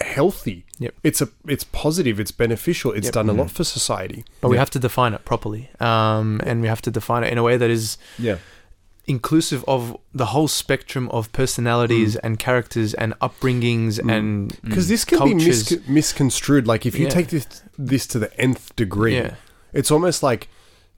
[0.00, 0.64] healthy.
[0.78, 0.94] Yep.
[1.02, 3.14] It's a it's positive, it's beneficial, it's Yep.
[3.14, 3.50] done a lot Mhm.
[3.58, 4.24] for society.
[4.40, 7.38] But we have to define it properly, um, and we have to define it in
[7.38, 8.36] a way that is Yeah.
[9.08, 14.12] Inclusive of the whole spectrum of personalities and characters and upbringings Mm.
[14.12, 15.68] and Because this can Cultures.
[15.68, 16.66] be mis- misconstrued.
[16.66, 17.10] Like if you Yeah.
[17.10, 17.46] take this
[17.78, 19.34] this to the nth degree, yeah,
[19.72, 20.48] it's almost like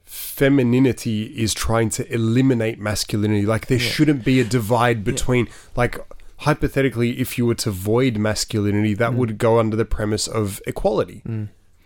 [0.05, 3.45] femininity is trying to eliminate masculinity.
[3.45, 3.89] Like there Yeah.
[3.89, 5.97] shouldn't be a divide between like
[6.37, 9.15] hypothetically if you were to void masculinity that Mm.
[9.15, 11.21] would go under the premise of equality.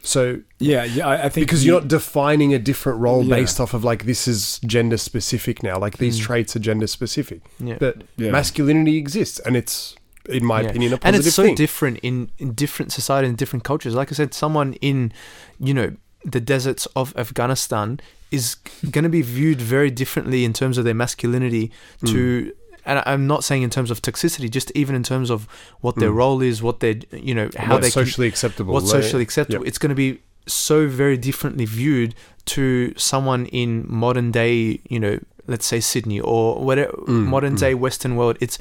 [0.04, 0.08] Mm.
[0.08, 0.84] So Yeah.
[0.84, 1.08] Yeah.
[1.08, 3.36] I, I think because you're not defining a different role Yeah.
[3.36, 6.24] based off of like this is gender specific now like these Mm.
[6.24, 7.78] traits are gender specific yeah.
[7.80, 8.32] but Yeah.
[8.32, 9.96] masculinity exists and it's
[10.30, 10.70] in my Yeah.
[10.70, 13.94] opinion a and positive it's so thing different in, in different societies and different cultures.
[13.94, 15.12] Like I said, someone in,
[15.60, 15.92] you know,
[16.24, 18.00] the deserts of Afghanistan
[18.32, 18.56] is
[18.90, 21.72] going to be viewed very differently in terms of their masculinity
[22.06, 22.54] to.
[22.86, 25.48] And I'm not saying in terms of toxicity, just even in terms of
[25.82, 26.16] what their Mm.
[26.16, 29.66] role is, what their, you know, how what's they can- socially acceptable what's socially acceptable.
[29.66, 32.14] It's going to be so very differently viewed
[32.46, 35.18] to someone in modern day, you know,
[35.48, 37.60] let's say Sydney or whatever Mm, modern mm.
[37.60, 38.38] day Western world.
[38.42, 38.58] It's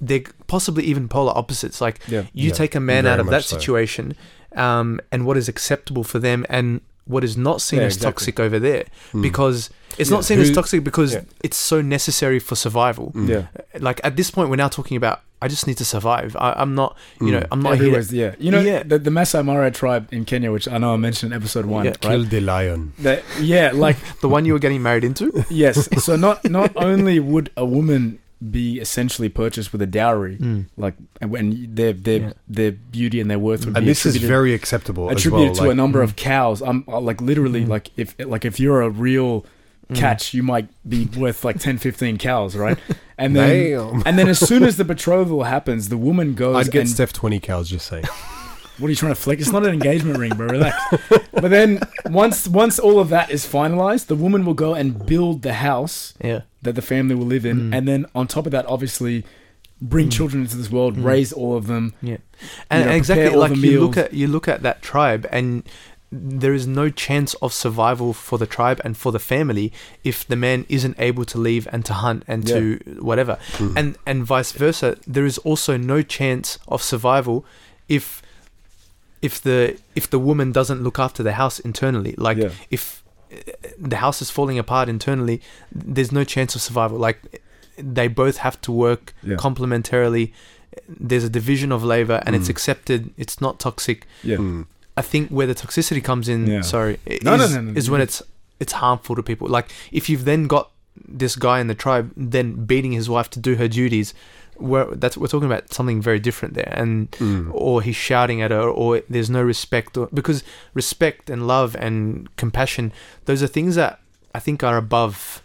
[0.00, 1.80] they're possibly even polar opposites.
[1.80, 2.22] Like Yeah.
[2.34, 3.56] you Yeah, take a man out of that so.
[3.56, 4.14] situation,
[4.54, 8.12] um, and what is acceptable for them and what is not seen Yeah, as exactly.
[8.12, 8.84] toxic over there
[9.14, 9.22] Mm.
[9.22, 10.16] because it's Yeah.
[10.16, 11.22] not seen as toxic because yeah.
[11.42, 13.12] it's so necessary for survival.
[13.14, 13.28] Mm.
[13.28, 13.46] Yeah.
[13.78, 16.34] Like at this point, we're now talking about I just need to survive.
[16.40, 17.48] I, I'm not, you know, Mm.
[17.52, 17.82] I'm not here.
[17.82, 18.34] Everywhere's, yeah.
[18.38, 18.82] You know, Yeah.
[18.84, 21.84] the, the Masai Mara tribe in Kenya, which I know I mentioned in episode one,
[21.84, 21.90] Yeah.
[21.90, 22.00] right?
[22.00, 25.44] kill the lion That, yeah, like The one you were getting married into.
[25.50, 25.88] yes.
[26.04, 28.18] So not not only would a woman
[28.50, 30.66] be essentially purchased with a dowry, Mm.
[30.78, 32.32] like and when their their Yeah.
[32.48, 35.54] their beauty and their worth would and be this is very acceptable as attributed well
[35.56, 36.04] to like, a number Mm.
[36.04, 36.60] of cows.
[36.62, 37.68] I'm uh, like literally Mm.
[37.68, 39.44] like if like if you're a real.
[39.94, 42.78] Catch, you might be worth like 10, 15 cows, right?
[43.18, 44.02] And then Damn.
[44.04, 47.12] and then as soon as the betrothal happens, the woman goes I'd get and Steph
[47.12, 48.04] 20 cows just saying
[48.78, 49.40] What are you trying to flick?
[49.40, 50.48] It's not an engagement ring, bro.
[50.48, 50.76] Relax.
[51.32, 51.80] But then
[52.10, 56.12] once once all of that is finalized, the woman will go and build the house
[56.22, 56.40] Yeah.
[56.60, 57.74] that the family will live in, Mm.
[57.74, 59.24] and then on top of that, obviously,
[59.80, 60.12] bring Mm.
[60.12, 61.04] children into this world, Mm.
[61.04, 61.94] raise all of them.
[62.02, 62.18] And, know,
[62.70, 64.06] and exactly all like the you look meals.
[64.08, 65.62] at you look at that tribe and
[66.12, 69.72] there is no chance of survival for the tribe and for the family
[70.04, 73.76] if the man isn't able to leave and to hunt and to whatever Mm.
[73.76, 77.44] and and vice versa there is also no chance of survival
[77.88, 78.22] if
[79.22, 82.50] if the if the woman doesn't look after the house internally like Yeah.
[82.70, 83.02] if
[83.32, 83.36] uh,
[83.78, 85.40] the house is falling apart internally
[85.72, 87.42] there's no chance of survival like
[87.78, 89.36] they both have to work Yeah.
[89.36, 90.32] complementarily
[90.88, 92.50] there's a division of labor and it's Mm.
[92.50, 94.36] accepted it's not toxic Yeah.
[94.36, 94.66] Mm.
[94.96, 96.62] I think where the toxicity comes in Yeah.
[96.62, 98.22] sorry No, is, no, no, is when it's
[98.58, 99.48] it's harmful to people.
[99.48, 100.70] Like if you've then got
[101.06, 104.14] this guy in the tribe then beating his wife to do her duties
[104.58, 106.72] we're, that's we're talking about something very different there.
[106.74, 107.50] And Mm.
[107.52, 110.42] or he's shouting at her or there's no respect or because
[110.72, 112.92] respect and love and compassion
[113.26, 114.00] those are things that
[114.34, 115.42] i think are above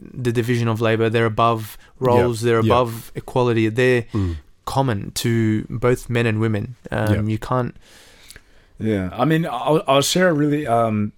[0.00, 1.08] the division of labor.
[1.08, 2.40] They're above roles.
[2.40, 2.72] They're yeah.
[2.72, 3.68] above equality.
[3.68, 4.36] They're Mm.
[4.64, 6.74] common to both men and women.
[6.90, 7.74] Um, you can't
[8.78, 10.66] Yeah, I mean, I'll, I'll share a really.
[10.66, 11.12] Um,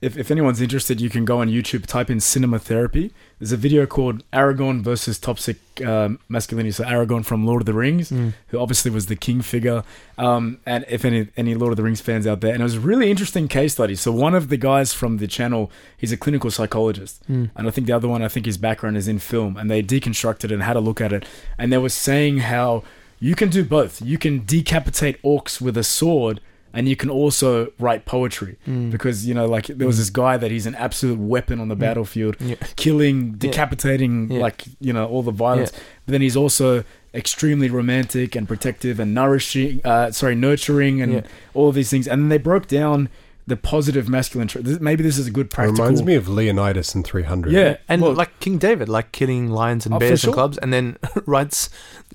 [0.00, 3.10] if, if anyone's interested, you can go on YouTube, type in cinema therapy.
[3.40, 6.70] There's a video called Aragorn versus Toxic um, Masculinity.
[6.70, 9.82] So Aragorn from Lord of the Rings, who obviously was the king figure.
[10.16, 12.76] Um, and if any any Lord of the Rings fans out there, and it was
[12.76, 13.96] a really interesting case study.
[13.96, 17.50] So one of the guys from the channel, he's a clinical psychologist, Mm.
[17.56, 19.82] and I think the other one, I think his background is in film, and they
[19.82, 21.24] deconstructed and had a look at it,
[21.58, 22.84] and they were saying how
[23.18, 24.00] you can do both.
[24.00, 26.40] You can decapitate orcs with a sword
[26.74, 28.90] and you can also write poetry Mm.
[28.90, 31.76] because you know like there was this guy that he's an absolute weapon on the
[31.76, 31.80] Mm.
[31.80, 32.56] battlefield Yeah.
[32.76, 34.40] killing decapitating Yeah.
[34.40, 35.72] like you know all the violence
[36.04, 41.20] but then he's also extremely romantic and protective and nourishing uh sorry nurturing and Yeah.
[41.54, 43.08] all of these things and then they broke down
[43.48, 46.94] the positive masculine trait maybe this is a good It practical reminds me of Leonidas
[46.94, 47.52] in 300.
[47.52, 50.28] yeah and well, like King David, like killing lions and Oh, bears sure.
[50.30, 50.96] and clubs, and then
[51.26, 51.70] writes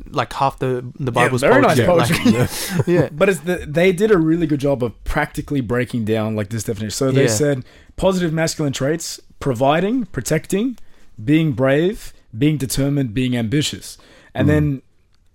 [0.09, 2.15] like half the the Yeah, Bible's very nice poetry.
[2.17, 2.31] poetry.
[2.77, 6.35] Like, yeah, But it's the, they did a really good job of practically breaking down
[6.35, 6.91] like this definition.
[6.91, 7.27] So they Yeah.
[7.43, 7.65] said
[7.95, 10.77] positive masculine traits: providing, protecting,
[11.23, 13.97] being brave, being determined, being ambitious,
[14.33, 14.51] and Mm.
[14.53, 14.81] then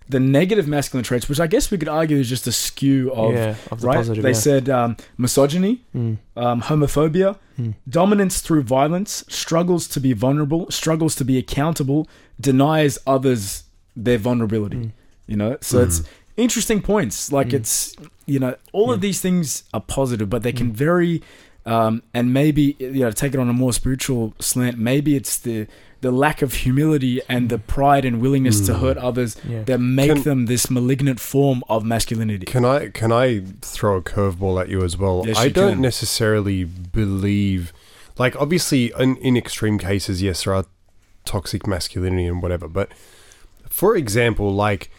[0.09, 3.33] the negative masculine traits, which I guess we could argue is just a skew of
[3.33, 3.95] yeah, of the right.
[3.97, 4.23] positive.
[4.23, 4.33] they yeah.
[4.35, 11.15] said um, misogyny, Mm, um, homophobia, mm, dominance through violence, struggles to be vulnerable, struggles
[11.15, 12.07] to be accountable,
[12.39, 13.63] denies others
[13.95, 14.77] their vulnerability.
[14.77, 14.91] mm.
[15.27, 16.07] You know, so it's Mm.
[16.37, 17.31] interesting points.
[17.31, 17.53] Like Mm.
[17.59, 17.95] it's
[18.25, 20.73] you know all of these things are positive, but they can Mm.
[20.85, 21.21] vary.
[21.65, 24.79] Um, and maybe you know take it on a more spiritual slant.
[24.79, 25.67] Maybe it's the
[26.01, 28.79] the lack of humility and the pride and willingness to Mm.
[28.79, 29.63] hurt others yeah.
[29.63, 32.45] that make Can- them this malignant form of masculinity.
[32.45, 35.23] Can I can I throw a curveball at you as well?
[35.27, 35.81] Yes, I you don't can.
[35.81, 37.73] necessarily believe,
[38.17, 40.65] like obviously in, in extreme cases, yes, there are
[41.25, 42.67] toxic masculinity and whatever.
[42.67, 42.89] But
[43.69, 44.89] for example, like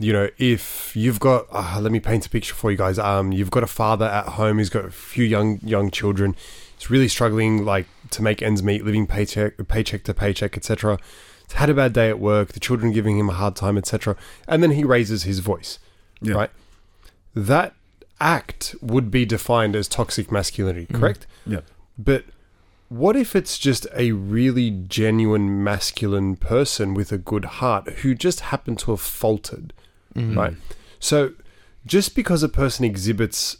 [0.00, 3.00] you know, if you've got, uh, let me paint a picture for you guys.
[3.00, 4.58] Um, you've got a father at home.
[4.58, 6.36] He's got a few young young children.
[6.78, 10.98] He's really struggling, like to make ends meet, living paycheck paycheck to paycheck, etc.
[11.46, 12.52] He's had a bad day at work.
[12.52, 14.16] The children giving him a hard time, etc.
[14.46, 15.78] And then he raises his voice
[16.20, 16.34] Yeah.
[16.34, 16.50] right?
[17.34, 17.74] That
[18.20, 21.00] act would be defined as toxic masculinity, Mhm.
[21.00, 21.26] correct?
[21.46, 21.60] Yeah.
[21.96, 22.24] But
[22.88, 28.40] what if it's just a really genuine masculine person with a good heart who just
[28.40, 29.72] happened to have faltered,
[30.16, 30.36] Mm.
[30.36, 30.54] right?
[30.98, 31.32] So
[31.86, 33.58] just because a person exhibits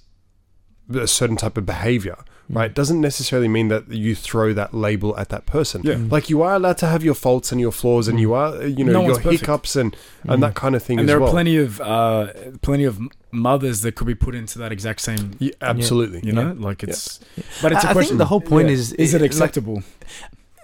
[0.94, 2.16] a certain type of behavior.
[2.50, 5.82] Right, doesn't necessarily mean that you throw that label at that person.
[5.84, 5.94] Yeah.
[5.94, 6.10] Mm.
[6.10, 8.20] Like you are allowed to have your faults and your flaws, and Mm.
[8.22, 9.94] you are, you know, No your hiccups and
[10.24, 10.40] and Mm.
[10.40, 11.30] that kind of thing and as there are well.
[11.32, 12.26] plenty of uh,
[12.62, 12.98] plenty of
[13.30, 15.36] mothers that could be put into that exact same.
[15.38, 16.20] Yeah, absolutely.
[16.24, 17.20] You know, like it's.
[17.62, 18.10] But it's I- a I question.
[18.12, 18.74] think the whole point Yeah.
[18.74, 19.82] is Is it like, acceptable?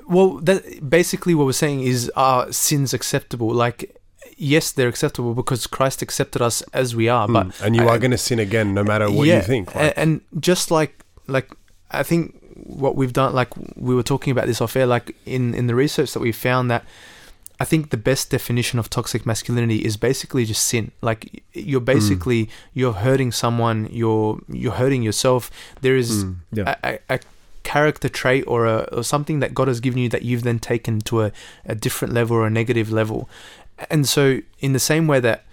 [0.09, 3.51] well, that basically what we're saying is are sins acceptable?
[3.53, 3.97] Like,
[4.37, 7.63] yes, they're acceptable because Christ accepted us as we are, but Mm.
[7.65, 9.75] and you I- are going to sin again no matter what yeah, you think.
[9.75, 11.49] a- Like, and just like like
[11.91, 15.55] I think what we've done, like we were talking about this off air, like in
[15.55, 16.85] in the research that we found that
[17.61, 20.91] I think the best definition of toxic masculinity is basically just sin.
[21.01, 21.85] Like you're Mm.
[21.95, 25.51] basically you're hurting someone, you're you're hurting yourself.
[25.81, 26.37] There is Mm.
[26.53, 26.75] Yeah.
[26.83, 27.19] a, a, a
[27.63, 31.01] character trait or, a, or something that God has given you that you've then taken
[31.03, 31.33] to a,
[31.65, 33.29] a different level or a negative level.
[33.91, 35.45] And so, in the same way that,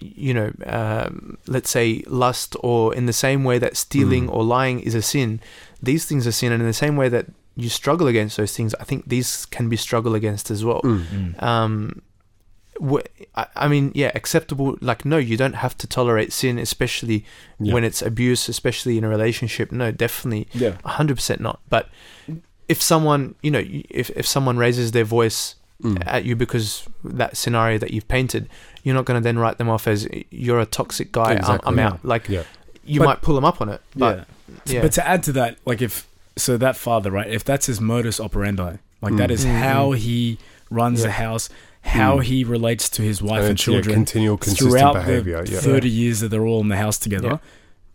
[0.00, 4.32] you know, um, let's say lust, or in the same way that stealing Mm.
[4.34, 5.40] or lying is a sin,
[5.82, 6.52] these things are sin.
[6.52, 7.26] And in the same way that
[7.56, 10.80] you struggle against those things, I think these can be struggled against as well.
[10.82, 11.42] Mm.
[11.42, 12.02] Um,
[13.34, 14.76] I, I mean, yeah, acceptable.
[14.80, 17.24] Like, no, you don't have to tolerate sin, especially
[17.58, 17.74] Yeah.
[17.74, 19.72] when it's abuse, especially in a relationship.
[19.72, 20.76] No, definitely Yeah.
[20.84, 21.58] hundred percent not.
[21.68, 21.88] But
[22.68, 26.02] if someone, you know, if if someone raises their voice Mm.
[26.06, 28.48] at you because that scenario that you've painted,
[28.82, 31.34] you're not going to then write them off as you're a toxic guy.
[31.34, 31.60] Exactly.
[31.68, 31.86] I'm, I'm Yeah.
[31.86, 32.04] out.
[32.04, 32.42] Like Yeah.
[32.84, 34.26] you But- might pull them up on it, but
[34.66, 34.74] yeah.
[34.74, 37.28] yeah, But to add to that, like if so, that father, right?
[37.30, 39.32] If that's his modus operandi, like that Mm.
[39.34, 41.06] is Mm, how he runs Yeah.
[41.06, 41.48] the house,
[41.82, 42.22] how Mm.
[42.24, 45.44] he relates to his wife And and, it's, yeah, children continual, consistent throughout behavior.
[45.44, 45.60] the Yeah.
[45.60, 47.38] thirty years that they're all in the house together,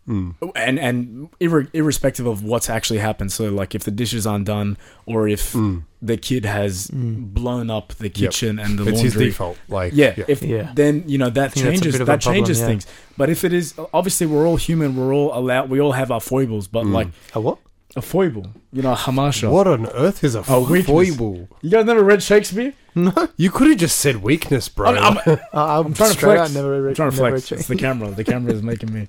[0.08, 0.34] Mm.
[0.54, 3.32] and and irre- irrespective of what's actually happened.
[3.32, 4.76] So, like if the dishes aren't done,
[5.06, 5.84] or if Mm.
[6.02, 7.32] the kid has Mm.
[7.32, 9.26] blown up the kitchen and the It's his laundry.
[9.30, 9.56] default.
[9.68, 10.24] Like, Yeah, yeah.
[10.28, 10.72] if Yeah.
[10.74, 12.66] then you know that think that's a changes bit of a that problem, changes yeah.
[12.66, 12.86] things.
[13.16, 16.20] But if it is obviously we're all human, we're all allowed, we all have our
[16.20, 16.68] foibles.
[16.68, 16.92] But Mm.
[16.92, 17.58] like a what?
[17.96, 19.50] A foible, you know, a hamasha.
[19.50, 20.86] What on earth is a A weakness.
[20.86, 21.48] foible?
[21.62, 22.72] You guys never read Shakespeare?
[22.96, 23.12] No.
[23.36, 24.90] You could have just said weakness, bro.
[24.90, 25.36] I'm, I'm, Uh,
[25.80, 26.50] I'm, I'm trying to straight flex.
[26.50, 27.48] out, never, I'm trying to flex.
[27.48, 27.60] checked.
[27.60, 28.10] It's the camera.
[28.10, 29.08] The camera is making me.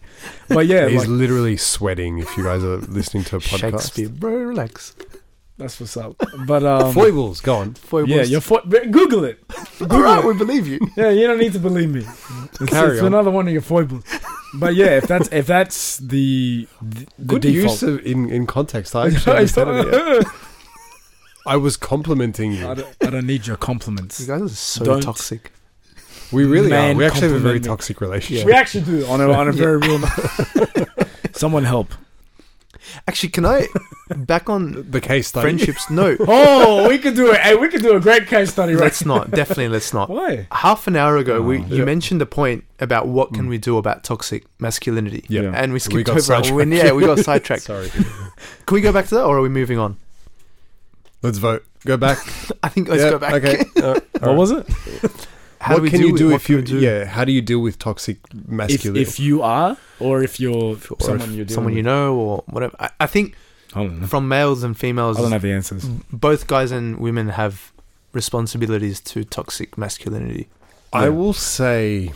[0.49, 2.17] But yeah, He's like, literally sweating.
[2.19, 4.95] If you guys are listening to a podcast, Shakespeare, bro, relax.
[5.57, 6.15] That's what's up.
[6.45, 7.41] But um, foibles.
[7.41, 7.73] Go on.
[7.75, 8.09] Foibles.
[8.09, 9.39] yeah, your fo- Google it.
[9.89, 10.23] all right.
[10.23, 10.79] We believe you.
[10.97, 12.05] Yeah, you don't need to believe me.
[12.61, 13.07] It's, Carry it's on.
[13.07, 14.03] another one of your foibles.
[14.53, 17.81] But yeah, if that's if that's the the, the Good default.
[17.81, 18.95] use of in in context.
[18.95, 20.29] I actually understand it, yeah.
[21.45, 22.75] I was complimenting I you.
[22.75, 24.21] don't, I don't need your compliments.
[24.21, 25.51] You guys are so Don't- toxic.
[26.31, 26.97] We really Man, are.
[26.97, 28.45] We actually have a very toxic relationship.
[28.45, 29.99] We actually do on a on a very real.
[31.33, 31.89] Someone help.
[33.07, 33.67] Actually, can I
[34.15, 35.43] back on The case study.
[35.43, 35.89] friendships?
[35.89, 37.39] No, Oh, we could do it.
[37.41, 39.31] Hey, we could do a great case study right let's not.
[39.31, 40.09] Definitely, let's not.
[40.09, 40.47] Why?
[40.51, 41.85] Half an hour ago, we Oh, you yeah.
[41.85, 43.49] mentioned the point about what can Mm.
[43.49, 45.25] we do about toxic masculinity.
[45.29, 45.41] Yeah.
[45.43, 45.51] Yeah.
[45.55, 46.19] And we skipped got over.
[46.19, 46.23] it.
[46.23, 46.71] sidetracked.
[46.71, 47.63] yeah, we got sidetracked.
[47.71, 47.89] Sorry.
[47.89, 49.97] Can we go back to that, or are we moving on?
[51.21, 51.63] Let's vote.
[51.85, 52.19] Go back.
[52.63, 53.33] I think let's Yeah, go back.
[53.35, 53.63] Okay.
[53.81, 54.65] Uh, What was it?
[55.65, 56.57] How what do we can deal you do what if you?
[56.57, 56.79] we do?
[56.79, 57.05] Yeah.
[57.05, 59.01] How do you deal with toxic If, masculinity?
[59.01, 62.75] if you are, or if you're Or someone you're dealing someone you know, or whatever.
[62.79, 63.35] I, I think
[63.73, 65.83] I from males and females, I don't have the answers.
[66.11, 67.71] both guys and women have
[68.13, 70.49] responsibilities to toxic masculinity.
[70.93, 72.11] I will say.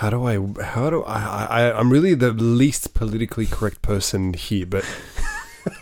[0.00, 0.34] How do I?
[0.62, 1.78] How do I, I?
[1.78, 4.84] I'm really the least politically correct person here, but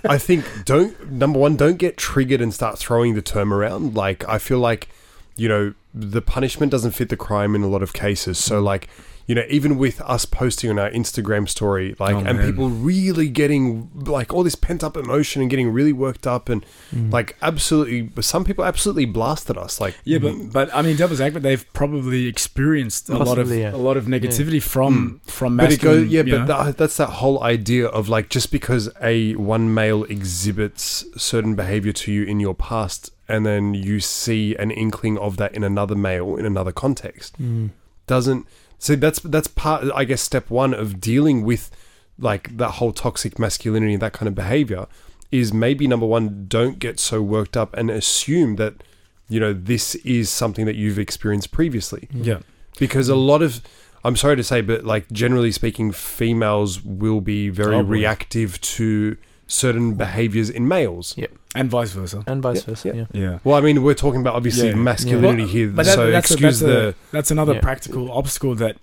[0.04, 3.94] I think don't number one, don't get triggered and start throwing the term around.
[3.94, 4.88] Like I feel like,
[5.36, 8.38] you know, the punishment doesn't fit the crime in a lot of cases.
[8.38, 8.88] So like,
[9.26, 12.46] you know, even with us posting on our Instagram story, like, Oh, and man.
[12.46, 16.64] people really getting like all this pent up emotion and getting really worked up and
[17.10, 19.80] like absolutely, some people absolutely blasted us.
[19.80, 23.74] Like, Yeah, but but I mean, Devil's Advocate, they've probably experienced a lot of yeah.
[23.74, 26.02] a lot of negativity from from But it masculine.
[26.04, 30.04] goes, yeah, but that, that's that whole idea of like just because a one male
[30.04, 35.36] exhibits certain behavior to you in your past, and then you see an inkling of
[35.38, 37.70] that in another male in another context, Mm.
[38.06, 38.46] doesn't.
[38.78, 41.70] So that's that's part, I guess, step one of dealing with
[42.18, 44.86] like that whole toxic masculinity and that kind of behavior
[45.32, 48.74] is maybe number one, don't get so worked up and assume that
[49.28, 52.08] you know this is something that you've experienced previously.
[52.12, 52.40] Yeah,
[52.78, 53.60] because a lot of
[54.04, 59.16] I'm sorry to say, but like generally speaking, females will be very Oh, reactive to
[59.46, 61.14] certain behaviors in males.
[61.56, 62.24] and vice versa.
[62.26, 62.88] And vice Yeah, versa.
[62.88, 62.94] yeah.
[62.94, 63.06] Yeah.
[63.30, 63.38] Yeah.
[63.44, 64.74] Well, I mean, we're talking about obviously Yeah.
[64.74, 66.88] masculinity Well, here, But that, so that's, a, excuse that's, the.
[66.88, 67.60] a, that's another Yeah.
[67.60, 68.76] practical obstacle that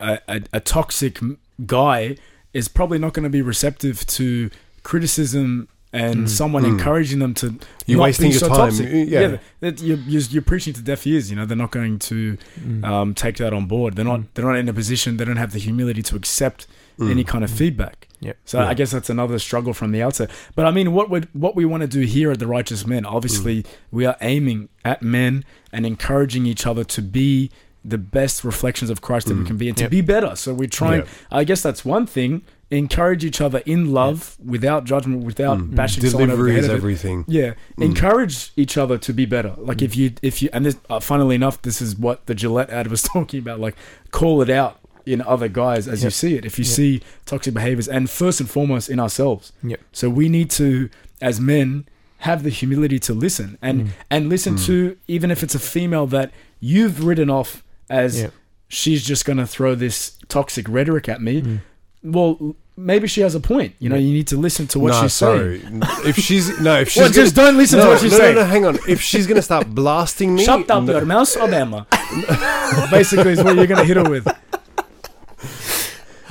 [0.00, 1.18] a, a, a toxic
[1.66, 2.16] guy
[2.52, 4.50] is probably not going to be receptive to
[4.82, 6.28] criticism and Mm.
[6.28, 6.68] someone Mm.
[6.72, 7.54] encouraging them to
[7.86, 8.56] You're not wasting be your so time.
[8.58, 9.08] toxic.
[9.08, 9.38] Yeah.
[9.60, 11.30] that you're, you're, you're preaching to deaf ears.
[11.30, 12.84] You know, they're not going to Mm.
[12.84, 13.94] um, take that on board.
[13.96, 14.20] They're not.
[14.20, 14.26] Mm.
[14.34, 15.16] They're not in a position.
[15.16, 16.66] They don't have the humility to accept
[17.00, 17.10] Mm.
[17.10, 18.06] any kind of feedback.
[18.20, 18.36] Yep.
[18.44, 18.68] So Yeah.
[18.68, 20.30] I guess that's another struggle from the outset.
[20.54, 23.06] But I mean, what would what we want to do here at the Righteous Men?
[23.06, 27.50] Obviously, we are aiming at men and encouraging each other to be
[27.82, 29.46] the best reflections of Christ that we Mm.
[29.46, 29.90] can be and to Yep.
[29.90, 30.36] be better.
[30.36, 31.00] So we're trying.
[31.00, 31.06] Yeah.
[31.32, 32.42] I guess that's one thing.
[32.72, 35.74] Encourage each other in love, without judgment, without Mm.
[35.74, 37.24] bashing someone over Delivery the head is everything.
[37.26, 37.84] Yeah, Mm.
[37.86, 39.54] encourage each other to be better.
[39.56, 42.70] Like if you if you and this, uh, funnily enough, this is what the Gillette
[42.70, 43.58] ad was talking about.
[43.60, 43.74] Like
[44.12, 44.78] call it out
[45.12, 46.44] in other guys as you see it.
[46.44, 46.72] If you Yep.
[46.74, 49.52] see toxic behaviors, and first and foremost in ourselves.
[49.62, 49.80] Yep.
[49.92, 50.88] So we need to,
[51.20, 51.84] as men,
[52.18, 53.88] have the humility to listen and Mm.
[54.10, 54.66] and listen Mm.
[54.66, 56.30] to even if it's a female that
[56.60, 58.32] you've written off as Yep.
[58.68, 61.40] she's just gonna throw this toxic rhetoric at me.
[61.42, 61.60] Mm.
[62.02, 63.72] Well, maybe she has a point.
[63.78, 65.82] You know, you need to listen to what Nah, she's saying.
[66.06, 68.34] if she's no, if she's Well, just don't listen no, to what she's no, saying.
[68.36, 68.78] no, no, hang on.
[68.88, 71.86] If she's gonna start blasting me, Shut up, no- your mouse, Obama.
[72.90, 74.26] Basically, is what you're gonna hit her with.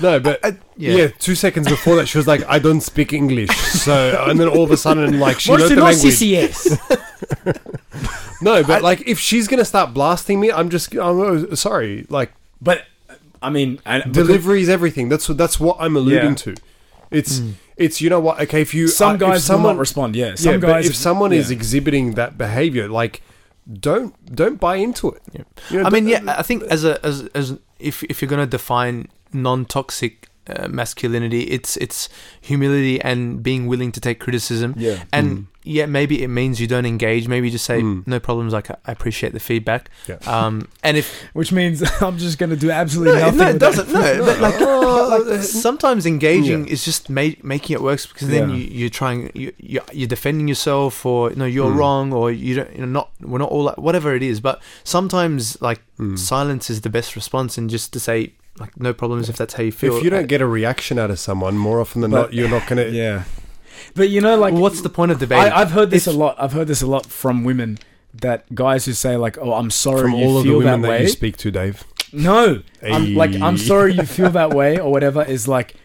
[0.02, 1.08] No, but yeah.
[1.20, 4.64] two seconds before that, she was like, "I don't speak English." So, and then all
[4.64, 6.14] of a sudden, like, she knows the language.
[6.14, 6.78] CCS.
[8.42, 12.06] No, but like, if she's gonna start blasting me, I'm just, I'm oh, sorry.
[12.10, 12.32] Like,
[12.62, 12.86] But
[13.42, 15.10] I mean, and delivery is everything.
[15.10, 16.36] That's what that's what I'm alluding Yeah.
[16.36, 16.56] to.
[17.12, 17.42] It's
[17.76, 18.40] it's you know what?
[18.42, 20.16] Okay, if you some uh, if guys someone will not respond.
[20.16, 20.90] Yeah, some yeah, but guys.
[20.90, 23.22] if someone is exhibiting that behavior, like,
[23.72, 25.22] don't don't buy into it.
[25.32, 25.42] Yeah.
[25.70, 28.30] You know, I mean, don't- yeah, I think as a as as if if you're
[28.30, 32.10] gonna define non-toxic uh, masculinity, it's it's
[32.42, 34.74] humility and being willing to take criticism.
[34.78, 35.46] yeah, And Mm.
[35.64, 37.28] yeah, maybe it means you don't engage.
[37.28, 38.02] Maybe you just say Mm.
[38.08, 38.52] no problems.
[38.52, 39.92] Like I appreciate the feedback.
[40.08, 40.18] Yeah.
[40.26, 43.38] Um, and if which means I'm just gonna do no, absolutely nothing.
[43.38, 43.90] no, it doesn't.
[43.94, 46.74] No, but like, Oh, like sometimes engaging Yeah.
[46.74, 48.56] is just ma- making it worse because then Yeah.
[48.56, 51.78] you, you're trying you, you you're defending yourself or no you're Mm.
[51.78, 54.42] wrong or you don't you're not we're not all like, whatever it is.
[54.42, 56.18] But sometimes like Mm.
[56.18, 59.64] silence is the best response and just to say like no problems if that's how
[59.64, 59.98] you feel.
[59.98, 62.50] If you don't get a reaction out of someone, more often than But- not, you're
[62.50, 62.86] not gonna.
[62.90, 63.24] Yeah,
[63.96, 65.38] but you know, like Well, what's the point of debate?
[65.40, 66.36] I, I've heard this If- a lot.
[66.40, 67.80] I've heard this a lot from women
[68.14, 70.82] that guys who say like, "Oh, I'm sorry From you all of the feel women
[70.82, 71.84] that that, way." you speak to, Dave.
[72.12, 75.24] No, I'm like, I'm sorry you feel that way or whatever.
[75.24, 75.76] Is like,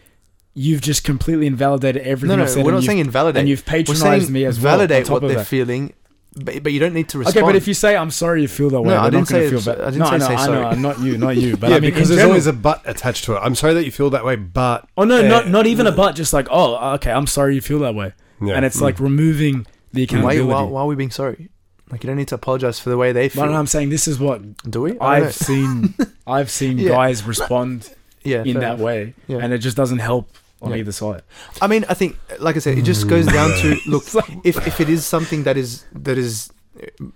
[0.55, 2.65] you've just completely invalidated everything no, I've no, said.
[2.65, 3.41] we're not saying invalidate.
[3.41, 4.75] and you've we're patronized saying me as well.
[4.77, 5.45] validate what they're that.
[5.47, 5.93] feeling,
[6.35, 7.37] but, but you don't need to respond.
[7.37, 9.49] Okay, but if you say I'm sorry you feel that way, No, I didn't say
[9.49, 9.81] feel bad.
[9.81, 10.75] I didn't no, say no, say I know, sorry.
[10.77, 11.55] not you, not you.
[11.61, 13.39] But yeah, I mean, because there's general- always a but attached to it.
[13.39, 15.91] I'm sorry that you feel that way, but Oh no, Uh, not not even a
[15.91, 16.15] but.
[16.15, 18.55] Just like, oh, okay, I'm sorry you feel that way, yeah.
[18.55, 18.81] and it's Mm.
[18.81, 20.43] like removing the why, accountability.
[20.45, 21.49] why, why are we being sorry?
[21.91, 23.43] Like you don't need to apologize for the way they feel.
[23.43, 23.57] But feel.
[23.57, 24.99] I'm saying this is what Do we?
[24.99, 25.93] I I've seen.
[26.27, 26.89] I've seen Yeah.
[26.89, 29.37] guys respond yeah, in that way, Yeah.
[29.37, 30.27] and it just doesn't help
[30.65, 30.77] on Yeah.
[30.81, 31.21] either side.
[31.61, 34.03] I mean, I think, like I said, it just goes down to look
[34.43, 36.49] if if it is something that is that is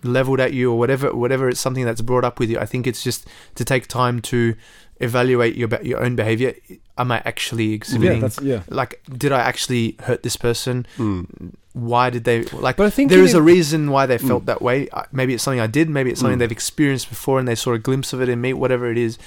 [0.03, 2.57] leveled at you or whatever whatever it's something that's brought up with you.
[2.59, 4.55] I think it's just to take time to
[5.01, 6.53] evaluate your be- your own behavior.
[6.97, 8.21] Am I actually Yeah, exhibiting?
[8.21, 8.61] that's yeah.
[8.69, 10.85] like, did I actually hurt this person?
[10.97, 11.53] Mm.
[11.73, 12.75] Why did they like?
[12.77, 14.47] But I think there you is a reason why they felt Mm.
[14.47, 14.89] that way.
[14.89, 15.89] Uh, Maybe it's something I did.
[15.89, 16.39] Maybe it's something Mm.
[16.39, 18.51] they've experienced before and they saw a glimpse of it in me.
[18.53, 19.17] Whatever it is,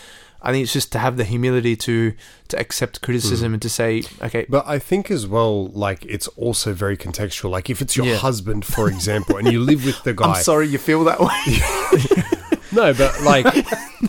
[0.45, 2.13] I think it's just to have the humility to
[2.49, 6.73] to accept criticism and to say, okay, But I think as well, like it's also
[6.73, 7.51] very contextual.
[7.51, 8.17] Like if it's your Yeah.
[8.17, 10.27] husband, for example, and you live with the guy.
[10.35, 12.29] I'm sorry you feel that way.
[12.75, 13.45] No, but like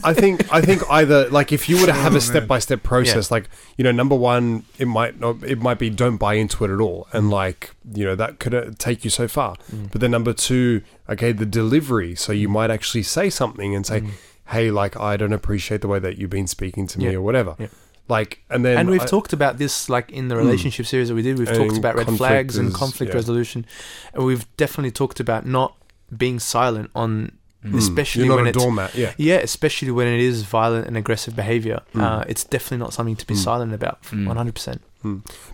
[0.05, 2.59] I think I think either like if you were to Oh, have a step by
[2.59, 6.35] step process, like you know, number one, it might not, it might be don't buy
[6.35, 9.57] into it at all, and like you know that could uh, take you so far.
[9.69, 9.91] Mm.
[9.91, 12.15] But then number two, okay, the delivery.
[12.15, 14.11] So you might actually say something and say, Mm.
[14.47, 17.13] "Hey, like I don't appreciate the way that you've been speaking to me, Yeah.
[17.17, 17.67] or whatever." Yeah.
[18.09, 20.39] Like, and then and we've I- talked about this like in the Mm.
[20.39, 21.39] relationship series that we did.
[21.39, 23.15] We've talked about red flags and conflict yeah.
[23.17, 23.65] resolution,
[24.13, 25.77] and we've definitely talked about not
[26.15, 27.31] being silent on,
[27.65, 27.77] Mm.
[27.77, 28.93] especially you're when a it's doormat.
[28.95, 29.13] Yeah.
[29.17, 31.81] yeah, especially when it is violent and aggressive behavior.
[31.95, 32.01] Mm.
[32.01, 33.37] Uh, it's definitely not something to be Mm.
[33.37, 34.01] silent about.
[34.03, 34.27] Mm.
[34.27, 34.81] One hundred percent.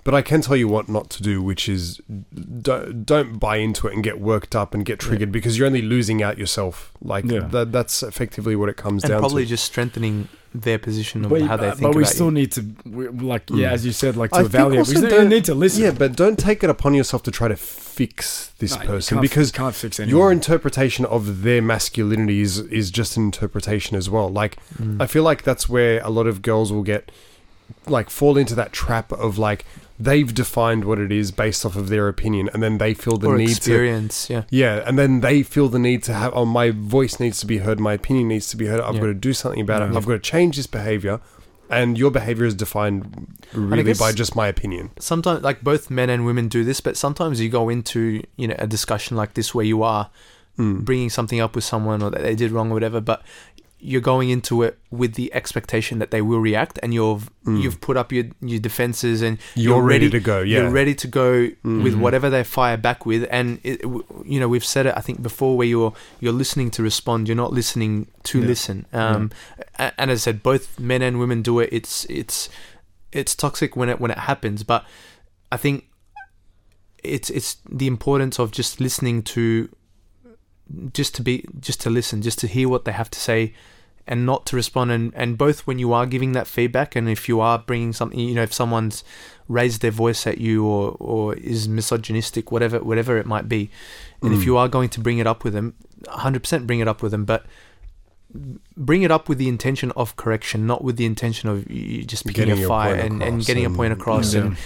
[0.03, 1.99] But I can tell you what not to do, which is
[2.62, 5.07] don't, don't buy into it and get worked up and get Yeah.
[5.10, 6.91] triggered because you're only losing out yourself.
[7.01, 7.47] Like Yeah.
[7.51, 9.34] that, that's effectively what it comes And down probably to.
[9.34, 12.26] Probably just strengthening their position of But, how they but- think but we about still
[12.28, 12.32] you.
[12.32, 13.74] need to, we, like, yeah, Mm.
[13.74, 14.88] as you said, like to I evaluate.
[14.88, 15.84] We still don't- need to listen.
[15.84, 19.22] yeah, but don't take it upon yourself to try to fix this No, person can't-
[19.22, 24.10] because you can't fix your interpretation of their masculinity is, is just an interpretation as
[24.10, 24.30] well.
[24.30, 25.02] Like Mm.
[25.02, 27.12] I feel like that's where a lot of girls will get
[27.88, 29.66] like fall into that trap of like
[30.00, 33.28] they've defined what it is based off of their opinion and then they feel the
[33.28, 34.30] or need to experience.
[34.30, 34.43] Yeah.
[34.50, 37.58] Yeah, and then they feel the need to have, oh, my voice needs to be
[37.58, 38.80] heard, my opinion needs to be heard.
[38.80, 39.02] I've Yeah.
[39.02, 39.95] got to do something about it.
[39.95, 41.20] I've got to change this behavior,
[41.70, 44.91] and your behavior is defined really by just my opinion.
[45.00, 48.56] sometimes like both men and women do this but sometimes you go into you know
[48.58, 50.10] a discussion like this where you are
[50.58, 50.84] Mm.
[50.84, 53.22] bringing something up with someone or that they did wrong or whatever but
[53.82, 57.61] you're going into it with the expectation that they will react and you've Mm.
[57.61, 60.41] you've put up your your defenses and You're, ready, to go.
[60.41, 61.32] Yeah, you're ready to go
[61.63, 61.99] with Mhm.
[61.99, 63.80] whatever they fire back with and it,
[64.25, 67.38] you know we've said it i think before where you're you're listening to respond you're
[67.45, 68.47] not listening to Yeah.
[68.47, 69.32] listen um
[69.80, 72.49] a- and as i said both men and women do it it's it's
[73.13, 74.84] it's toxic when it when it happens but
[75.51, 75.86] i think
[77.03, 79.69] it's it's the importance of just listening to
[80.93, 83.53] just to be just to listen just to hear what they have to say
[84.07, 87.28] and not to respond and and both when you are giving that feedback and if
[87.30, 89.03] you are bringing something you know if someone's
[89.47, 93.70] raised their voice at you or or is misogynistic whatever whatever it might be
[94.22, 94.45] and if Mm.
[94.45, 95.74] you are going to bring it up with them
[96.05, 97.45] 100% bring it up with them but
[98.78, 101.67] bring it up with the intention of correction not with the intention of
[102.05, 104.41] just picking Getting a point and, and getting a point across Yeah.
[104.41, 104.57] and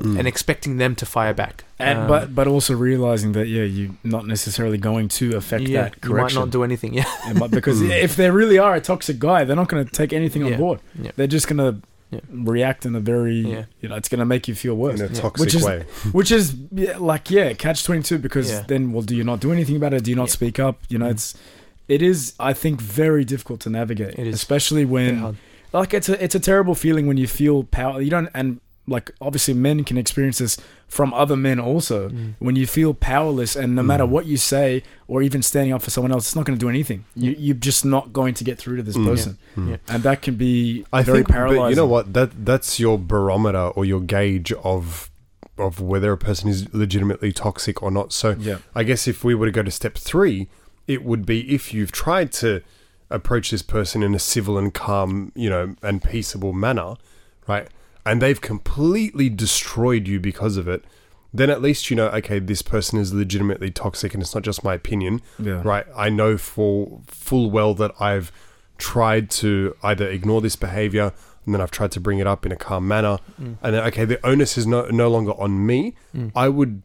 [0.00, 0.18] Mm.
[0.18, 3.94] and expecting them to fire back And, Um, but but also realizing that yeah, you're
[4.02, 6.40] not necessarily going to affect yeah, that you might correction.
[6.40, 8.02] not do anything yeah It might- because Mm.
[8.02, 10.52] if they really are a toxic guy, they're not going to take anything Yeah.
[10.52, 10.78] on board.
[11.00, 11.10] Yeah.
[11.16, 11.72] They're just going to
[12.10, 12.20] Yeah.
[12.32, 13.64] react in a very Yeah.
[13.80, 15.00] you know it's going to make you feel worse.
[15.00, 15.84] in a toxic Which is- way.
[16.18, 18.64] Which is yeah, like yeah, catch twenty two because Yeah.
[18.66, 20.02] then well, do you not do anything about it?
[20.04, 20.38] Do you not Yeah.
[20.38, 20.76] speak up?
[20.88, 21.16] You know, Mm.
[21.16, 21.34] it's
[21.88, 24.34] it is I think very difficult to navigate, It is.
[24.34, 25.36] especially when
[25.72, 28.00] like it's a it's a terrible feeling when you feel power.
[28.00, 30.58] You don't and like obviously men can experience this
[30.88, 32.10] from other men also.
[32.10, 32.34] Mm.
[32.38, 34.10] When you feel powerless and no matter Mm.
[34.10, 36.68] what you say or even standing up for someone else, it's not going to do
[36.68, 37.04] anything.
[37.16, 39.06] You, you're just not going to get through to this Mm.
[39.06, 39.70] person, Mm.
[39.70, 39.76] Yeah.
[39.88, 41.62] and that can be I very think, paralyzing.
[41.62, 42.12] but you know what?
[42.12, 45.10] That that's your barometer or your gauge of
[45.56, 48.12] of whether a person is legitimately toxic or not.
[48.12, 50.48] So Yeah, I guess if we were to go to step three,
[50.88, 52.60] it would be if you've tried to
[53.08, 56.96] approach this person in a civil and calm, you know, and peaceable manner,
[57.46, 57.68] right?
[58.06, 60.84] And they've completely destroyed you because of it,
[61.32, 64.62] then at least you know, okay, this person is legitimately toxic and it's not just
[64.62, 65.86] my opinion, yeah, right?
[65.96, 68.30] I know for full well that I've
[68.78, 71.12] tried to either ignore this behavior
[71.44, 73.18] and then I've tried to bring it up in a calm manner.
[73.40, 73.56] Mm.
[73.62, 75.94] And then, okay, the onus is no, no longer on me.
[76.14, 76.32] Mm.
[76.34, 76.82] I would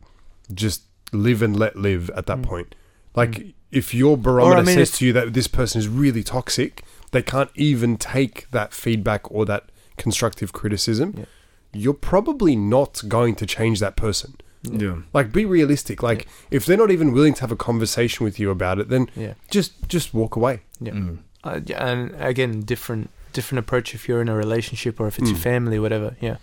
[0.53, 2.43] just live and let live at that Mm.
[2.43, 2.75] point.
[3.15, 3.53] Like, Mm.
[3.71, 7.49] if your barometer mean, says to you that this person is really toxic, they can't
[7.55, 9.69] even take that feedback or that
[9.99, 11.13] constructive criticism.
[11.17, 11.25] Yeah.
[11.71, 14.33] You're probably not going to change that person.
[14.63, 14.95] yeah.
[15.13, 16.01] Like, be realistic.
[16.01, 19.03] Like, if they're not even willing to have a conversation with you about it, then
[19.15, 20.55] yeah just just walk away.
[20.81, 20.93] Yeah.
[20.93, 21.17] Mm.
[21.43, 21.59] uh,
[21.89, 22.01] and
[22.31, 25.43] again different different approach if you're in a relationship or if it's your Mm.
[25.51, 26.37] family whatever yeah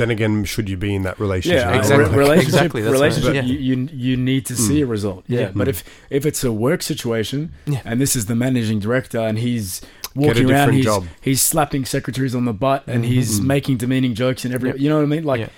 [0.00, 1.66] Then again, should you be in that relationship?
[1.66, 2.08] Yeah, Exactly.
[2.10, 3.34] Re- relationship, Exactly, that's what relationship.
[3.38, 3.44] yeah.
[3.50, 3.74] You, you
[4.06, 4.86] you need to see Mm.
[4.86, 5.22] a result.
[5.28, 5.50] Yeah, Yeah.
[5.60, 5.72] but Mm.
[5.74, 5.78] if
[6.18, 7.38] if it's a work situation
[7.74, 7.82] Yeah.
[7.88, 9.68] and this is the managing director and he's
[10.14, 10.72] walking around.
[10.72, 11.06] He's job.
[11.20, 13.44] he's slapping secretaries on the butt and he's Mhm.
[13.44, 14.70] making demeaning jokes and every.
[14.70, 14.78] Yep.
[14.80, 15.24] You know what I mean?
[15.24, 15.48] Like, Yeah.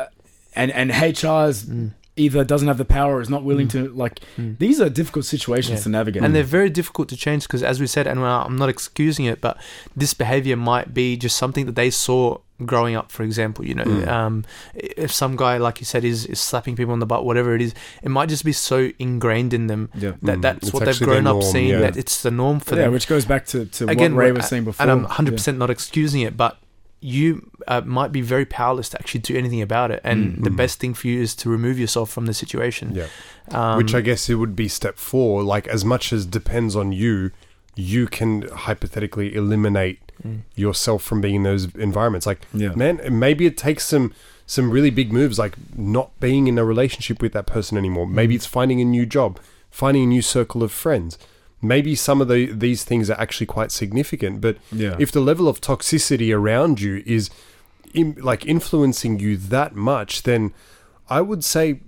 [0.00, 0.06] uh,
[0.54, 1.90] and and HR's Mm.
[2.16, 3.72] either doesn't have the power or is not willing Mm.
[3.72, 4.20] to like.
[4.38, 4.56] Mm.
[4.58, 5.84] These are difficult situations Yeah.
[5.84, 6.22] to navigate.
[6.22, 9.40] and they're very difficult to change because as we said and i'm not excusing it
[9.40, 9.56] but
[9.96, 13.84] this behavior might be just something that they saw growing up for example you know
[13.84, 14.06] Mm.
[14.08, 14.44] um,
[14.74, 17.60] if some guy like you said is, is slapping people on the butt whatever it
[17.60, 20.12] is it might just be so ingrained in them yeah.
[20.22, 20.42] that Mm.
[20.42, 21.80] that's It's what they've grown up seeing yeah.
[21.80, 24.32] that it's the norm for yeah, them which goes back to, to Again, what Ray
[24.32, 24.82] was saying before.
[24.82, 26.58] and i'm 100% not excusing it but
[27.00, 30.56] you uh, might be very powerless to actually do anything about it and the Mhm.
[30.56, 33.06] best thing for you is to remove yourself from the situation Yeah.
[33.50, 35.42] um, Which I guess it would be step four.
[35.42, 37.30] Like, as much as depends on you,
[37.76, 42.26] you can hypothetically eliminate mm, yourself from being in those environments.
[42.26, 42.74] Like, Yeah.
[42.74, 44.12] man, maybe it takes some
[44.46, 48.06] some really big moves, like not being in a relationship with that person anymore.
[48.06, 51.16] Maybe it's finding a new job, finding a new circle of friends.
[51.62, 54.96] Maybe some of the these things are actually quite significant, but Yeah.
[54.98, 57.30] if the level of toxicity around you is
[57.94, 60.52] in, like influencing you that much, then
[61.08, 61.80] I would say,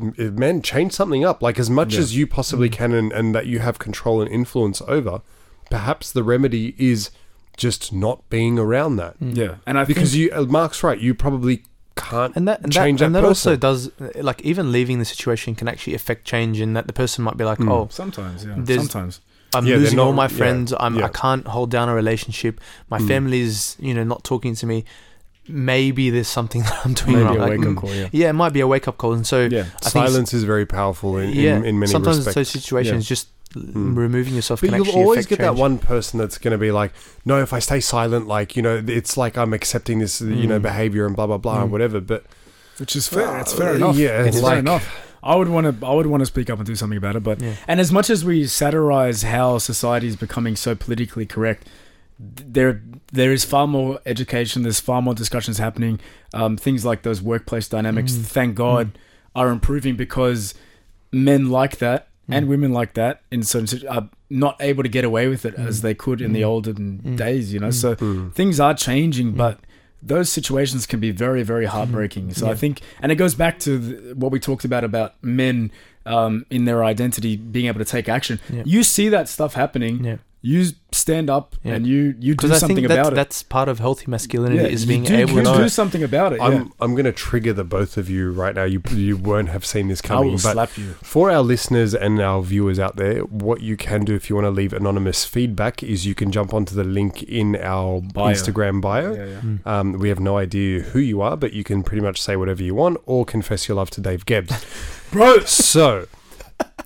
[0.00, 1.42] m- man, change something up.
[1.42, 2.00] Like as much Yeah.
[2.00, 5.20] as you possibly can, and, and that you have control and influence over.
[5.70, 7.10] Perhaps the remedy is
[7.58, 9.36] just not being around that, mm.
[9.36, 9.56] yeah.
[9.66, 10.98] And I because think, you, uh, Mark's right.
[10.98, 11.64] You probably
[11.96, 15.00] can't and that and change that, that, and that also does uh, like even leaving
[15.00, 17.70] the situation can actually affect change in that the person might be like Mm.
[17.72, 18.54] oh sometimes, yeah.
[18.76, 19.20] Sometimes.
[19.54, 21.06] i'm Yeah, they're losing all not- my yeah, friends i'm yeah.
[21.06, 23.08] i can't hold down a relationship my Mm.
[23.08, 24.84] family's you know not talking to me
[25.48, 28.08] maybe there's something that i'm doing Maybe wrong a Like, wake mm, up call, yeah.
[28.12, 29.60] yeah it might be a wake-up call and so Yeah.
[29.60, 32.34] I think Silence is very powerful in, yeah in, in many sometimes respects.
[32.34, 33.96] those situations just l- Mm.
[33.96, 36.70] removing yourself But can you'll always affect get that one person that's going to be
[36.70, 36.92] like,
[37.24, 40.58] no, if I stay silent, like, you know, it's like I'm accepting this, you know,
[40.58, 40.62] Mm.
[40.62, 41.70] behavior and blah, blah, blah, or Mm.
[41.70, 42.00] whatever.
[42.00, 42.24] But
[42.76, 43.38] Which is fair.
[43.38, 43.96] It's Uh, fair enough.
[43.96, 44.86] yeah, it's it's fair enough.
[45.22, 45.86] I would want to.
[45.86, 47.22] I would want to speak up and do something about it.
[47.24, 47.54] But yeah.
[47.66, 51.66] and as much as we satirize how society is becoming so politically correct,
[52.20, 54.62] there there is far more education.
[54.62, 56.00] There's far more discussions happening.
[56.34, 58.22] Um, things like those workplace dynamics, Mm.
[58.26, 58.98] thank God,
[59.34, 60.54] are improving because
[61.12, 62.48] men like that and Mm.
[62.48, 65.78] women like that in certain situ- are not able to get away with it as
[65.78, 65.82] Mm.
[65.82, 66.46] they could in the Mm.
[66.48, 67.16] olden Mm.
[67.16, 67.52] days.
[67.52, 67.74] You know, Mm.
[67.74, 69.58] so things are changing, but
[70.02, 72.32] those situations can be very, very heartbreaking.
[72.34, 75.70] So I think, and it goes back to the, what we talked about about men
[76.06, 78.40] um, in their identity being able to take action.
[78.50, 78.62] Yeah.
[78.64, 80.04] You see that stuff happening.
[80.04, 81.74] yeah You stand up Yeah.
[81.74, 83.16] and you you do because i something think that's, about it.
[83.16, 86.40] that's part of healthy masculinity Yeah, is being do, able to do something about it.
[86.40, 86.64] I'm, yeah.
[86.80, 88.64] I'm going to trigger the both of you right now.
[88.64, 90.16] You, you won't have seen this coming.
[90.16, 90.30] I coming.
[90.32, 90.92] will but slap you.
[91.02, 94.46] For our listeners and our viewers out there, what you can do if you want
[94.46, 98.32] to leave anonymous feedback is you can jump onto the link in our Bio.
[98.32, 99.14] Instagram bio.
[99.14, 99.40] Yeah, yeah.
[99.40, 99.66] Mm.
[99.66, 102.62] Um, we have no idea who you are, but you can pretty much say whatever
[102.62, 104.64] you want or confess your love to Dave Gibbs.
[105.10, 106.06] Bro, so,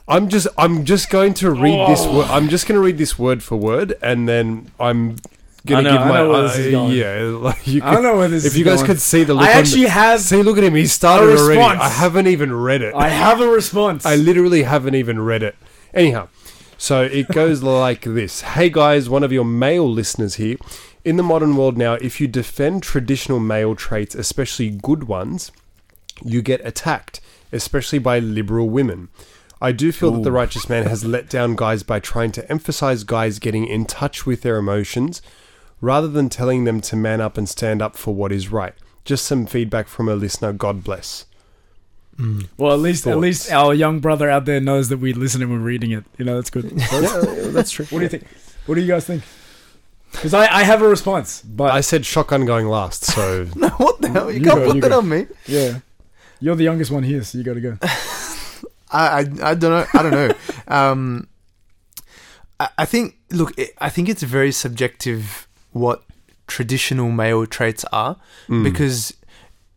[0.08, 2.00] I'm just I'm just going to read this.
[2.02, 2.18] Oh.
[2.18, 5.16] Word, I'm just going to read this word for word, and then I'm
[5.64, 7.20] gonna know- give I my know where this is uh, yeah.
[7.38, 8.86] Like you I don't know where this if you guys going.
[8.86, 9.44] could see the look.
[9.46, 10.20] I on actually the, have.
[10.20, 10.42] see.
[10.42, 10.74] Look at him.
[10.74, 11.60] He started already.
[11.60, 12.94] I haven't even read it.
[12.94, 14.04] I have a response.
[14.04, 15.56] I literally haven't even read it.
[15.94, 16.28] Anyhow,
[16.78, 20.56] so it goes like this Hey guys, one of your male listeners here.
[21.04, 25.50] In the modern world now, if you defend traditional male traits, especially good ones,
[26.24, 27.20] you get attacked,
[27.50, 29.08] especially by liberal women.
[29.62, 33.04] I do feel that the righteous man has let down guys by trying to emphasize
[33.04, 35.22] guys getting in touch with their emotions
[35.80, 38.74] rather than telling them to man up and stand up for what is right.
[39.04, 40.52] Just some feedback from a listener.
[40.52, 41.26] God bless.
[42.18, 42.48] Mm.
[42.58, 45.50] well, at least at least our young brother out there knows that we listen and
[45.50, 46.04] we're reading it.
[46.18, 46.70] You know, that's good.
[46.76, 47.20] yeah,
[47.50, 47.86] that's true.
[47.86, 48.26] What do you think?
[48.66, 49.22] What do you guys think?
[50.10, 54.00] Because I, I have a response, but I said shotgun going last, so no what
[54.00, 54.98] the hell you, You can't go, put you that go.
[54.98, 55.78] on me yeah,
[56.38, 57.78] you're the youngest one here, so you got to go.
[58.92, 59.86] I, I, I don't know.
[59.94, 60.34] I don't know.
[60.68, 61.28] um,
[62.60, 63.16] I, I think.
[63.30, 66.02] Look, it, I think it's very subjective what
[66.46, 68.16] traditional male traits are
[68.46, 68.62] mm.
[68.62, 69.14] because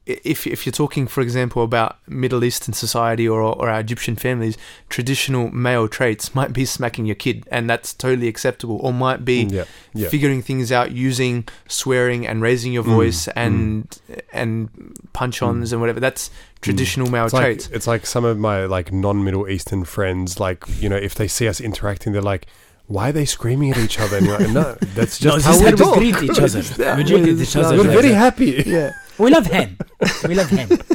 [0.05, 4.57] if if you're talking, for example, about Middle Eastern society or or our Egyptian families,
[4.89, 9.43] traditional male traits might be smacking your kid, and that's totally acceptable, or might be
[9.43, 9.63] yeah,
[9.93, 10.07] yeah.
[10.09, 13.31] figuring things out using swearing and raising your Mm, voice mm.
[13.35, 13.99] and
[14.31, 14.69] and
[15.13, 15.99] punch-ons and whatever.
[15.99, 16.29] That's
[16.61, 17.69] traditional male It's like, traits.
[17.71, 21.47] it's like some of my like non-Middle Eastern friends, like you know, if they see
[21.47, 22.45] us interacting, they're like,
[22.87, 25.59] "Why are they screaming at each other?" And like, "No, that's just this how is
[25.59, 25.97] we how to talk.
[25.97, 26.61] greet each other.
[26.97, 27.75] We greet each other.
[27.77, 28.91] We're very happy." yeah.
[29.17, 29.77] We love him.
[30.27, 30.69] We love him.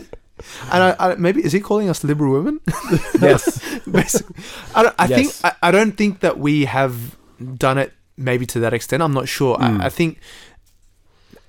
[0.73, 2.61] And I, I, maybe is he calling us liberal women?
[3.21, 3.61] yes,
[3.91, 4.35] Basically,
[4.75, 5.41] I, don't, I Yes.
[5.41, 7.17] think I, I don't think that we have
[7.57, 9.03] done it maybe to that extent.
[9.03, 9.57] I'm not sure.
[9.59, 9.81] Mm.
[9.83, 10.19] I, I think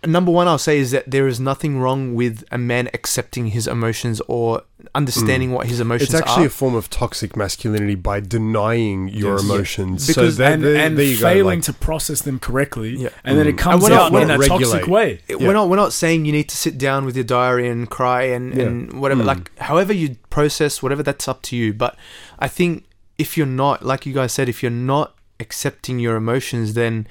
[0.06, 3.66] number one, I'll say is that there is nothing wrong with a man accepting his
[3.68, 4.64] emotions or
[4.94, 6.48] understanding what his emotions It's actually are.
[6.48, 9.44] a form of toxic masculinity by denying your Yes.
[9.44, 10.08] emotions.
[10.08, 12.98] Because- so there- and, there- and there you go, failing like- to process them correctly,
[12.98, 13.10] Yeah.
[13.24, 13.50] and then Mm.
[13.52, 15.22] it comes we're not- out in a not toxic way.
[15.30, 15.48] It- Yeah.
[15.48, 18.24] We're not we're not saying you need to sit down with your diary and cry
[18.24, 18.64] and, Yeah.
[18.64, 19.24] and whatever.
[19.24, 19.28] Mm.
[19.28, 21.74] Like however you process whatever that's up to you.
[21.74, 21.96] But
[22.40, 22.84] I think
[23.18, 27.08] if you're not like you guys said, if you're not accepting your emotions, then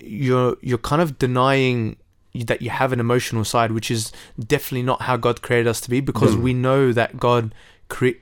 [0.00, 1.96] you're you're kind of denying
[2.34, 5.90] that you have an emotional side, which is definitely not how God created us to
[5.90, 6.00] be.
[6.00, 6.42] Because Mm.
[6.42, 7.54] we know that God
[7.88, 8.18] cre-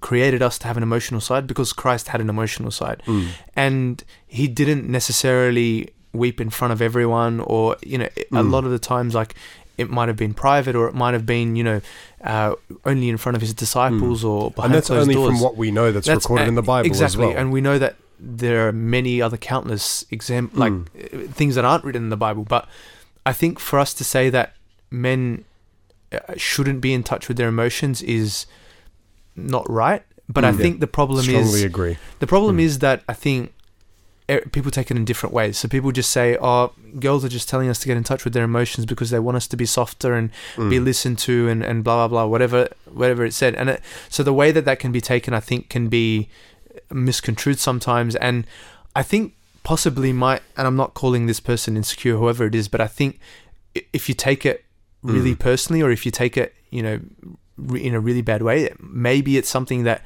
[0.00, 3.26] created us to have an emotional side because Christ had an emotional side Mm.
[3.54, 8.50] and he didn't necessarily weep in front of everyone or you know a Mm.
[8.50, 9.34] lot of the times like
[9.78, 11.80] it might have been private or it might have been you know
[12.24, 12.54] uh,
[12.86, 14.64] only in front of his disciples or behind Mm.
[14.64, 16.62] and that's closed only doors from what we know that's, That's- recorded uh, in the
[16.62, 17.38] Bible exactly as well.
[17.38, 20.86] and we know that there are many other countless exam like Mm.
[21.28, 22.66] uh, things that aren't written in the bible but
[23.26, 24.54] i think for us to say that
[24.90, 25.44] men
[26.12, 28.46] uh, shouldn't be in touch with their emotions is
[29.36, 30.56] not right but i Mm.
[30.62, 31.96] think the problem Strongly is agree.
[32.20, 32.60] the problem Mm.
[32.68, 33.52] is that I think
[34.52, 35.58] people take it in different ways.
[35.58, 38.32] So people just say, "Oh, girls are just telling us to get in touch with
[38.32, 40.84] their emotions because they want us to be softer and be Mm.
[40.84, 42.68] listened to and, and blah blah blah whatever
[43.00, 45.68] whatever it said." And it, so the way that that can be taken, I think,
[45.68, 46.28] can be
[46.90, 48.16] misconstrued sometimes.
[48.16, 48.46] And
[48.96, 52.80] I think possibly might, and I'm not calling this person insecure, whoever it is, but
[52.80, 53.18] I think
[53.92, 54.64] if you take it
[55.02, 55.38] really Mm.
[55.38, 57.00] personally, or if you take it, you know,
[57.56, 60.02] re- in a really bad way, maybe it's something that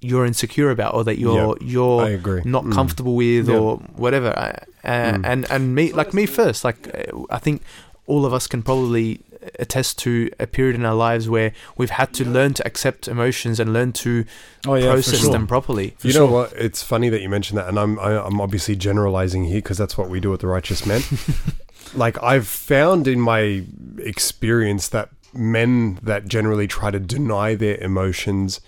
[0.00, 2.42] you're insecure about, or that you're you're I agree.
[2.44, 2.72] not Mm.
[2.74, 3.56] comfortable with Yeah.
[3.56, 4.28] or whatever.
[4.36, 4.52] Uh,
[4.86, 5.24] uh, Mm.
[5.24, 7.62] And and me, like me first, like uh, I think
[8.06, 9.20] all of us can probably
[9.58, 13.60] attest to a period in our lives where we've had to learn to accept emotions
[13.60, 14.24] and learn to
[14.66, 15.32] Oh yeah, process sure.
[15.32, 15.94] them properly.
[15.98, 16.52] For you know what?
[16.54, 19.98] It's funny that you mentioned that, and I'm I, I'm obviously generalizing here because that's
[19.98, 21.02] what we do at the Righteous Men.
[21.94, 23.64] like I've found in my
[23.98, 28.60] experience that men that generally try to deny their emotions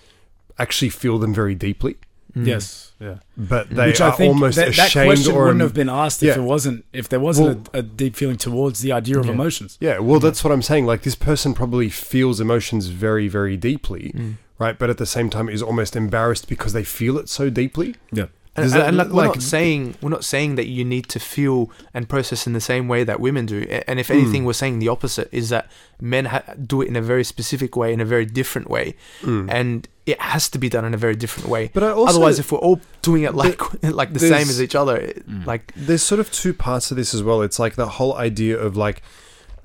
[0.59, 1.97] actually feel them very deeply.
[2.37, 2.47] Mm.
[2.47, 3.17] Yes, yeah.
[3.37, 3.75] but mm.
[3.75, 5.89] they Which are I think almost that, that ashamed question or wouldn't em- have been
[5.89, 6.41] asked if Yeah.
[6.43, 9.31] it wasn't if there wasn't a, a deep feeling towards the idea of Yeah.
[9.33, 9.77] emotions.
[9.81, 10.23] Yeah, well, mm.
[10.23, 10.85] that's what I'm saying.
[10.85, 14.33] Like, this person probably feels emotions very, very deeply, Mm.
[14.59, 14.77] right?
[14.77, 17.95] But at the same time, is almost embarrassed because they feel it so deeply.
[18.11, 18.27] Yeah.
[18.57, 20.83] And, Does that and, like, look we're like- not saying we're not saying that you
[20.83, 23.59] need to feel and process in the same way that women do.
[23.87, 24.15] And if Mm.
[24.15, 25.69] anything, we're saying the opposite is that
[26.01, 29.47] men ha- do it in a very specific way, in a very different way, Mm.
[29.51, 31.69] and it has to be done in a very different way.
[31.71, 34.73] But I also, Otherwise, if we're all doing it like like the same as each
[34.75, 35.45] other, it- Mm.
[35.45, 37.41] like there's sort of two parts to this as well.
[37.43, 39.01] It's like the whole idea of like,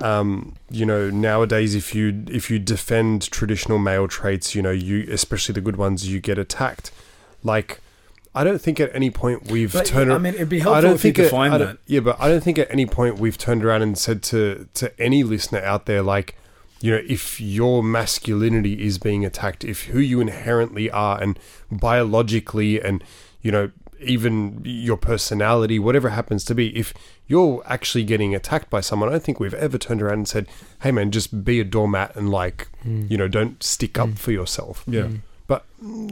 [0.00, 5.06] um, you know, nowadays if you if you defend traditional male traits, you know, you
[5.10, 6.90] especially the good ones, you get attacked.
[7.44, 7.80] Like,
[8.34, 10.10] I don't think at any point we've But, turned.
[10.10, 11.78] I around mean, it'd be I helpful don't if you think it- define that.
[11.86, 15.00] Yeah, but I don't think at any point we've turned around and said to to
[15.00, 16.34] any listener out there like,
[16.80, 21.38] you know, if your masculinity is being attacked, if who you inherently are and
[21.70, 23.04] biologically and
[23.42, 26.92] you know even your personality, whatever it happens to be, if
[27.28, 30.48] you're actually getting attacked by someone, I don't think we've ever turned around and said,
[30.80, 34.18] "Hey, man, just be a doormat and like, you know, don't stick up Mm.
[34.18, 35.02] for yourself." Yeah.
[35.02, 35.20] Mm.
[35.52, 35.64] But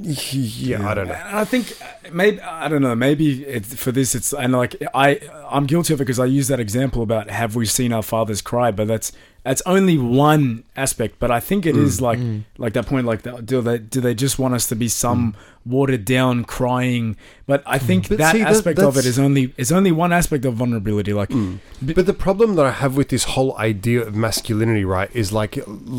[0.04, 1.14] yeah, I don't know.
[1.14, 2.94] And I think uh, maybe I don't know.
[2.94, 6.60] Maybe for this, it's and like I I'm guilty of it because I use that
[6.60, 9.12] example about have we seen our fathers cry, but that's
[9.44, 11.18] that's only one aspect.
[11.18, 12.02] But I think it is Mm.
[12.02, 12.42] like Mm.
[12.58, 13.06] like that point.
[13.06, 15.34] Like do they do they just want us to be some
[15.64, 17.16] watered down crying?
[17.46, 20.12] But I think But that see, that- aspect of it is only is only one
[20.12, 21.12] aspect of vulnerability.
[21.12, 21.58] Like Mm.
[21.80, 25.32] But- But the problem that I have with this whole idea of masculinity, right, is
[25.32, 25.54] like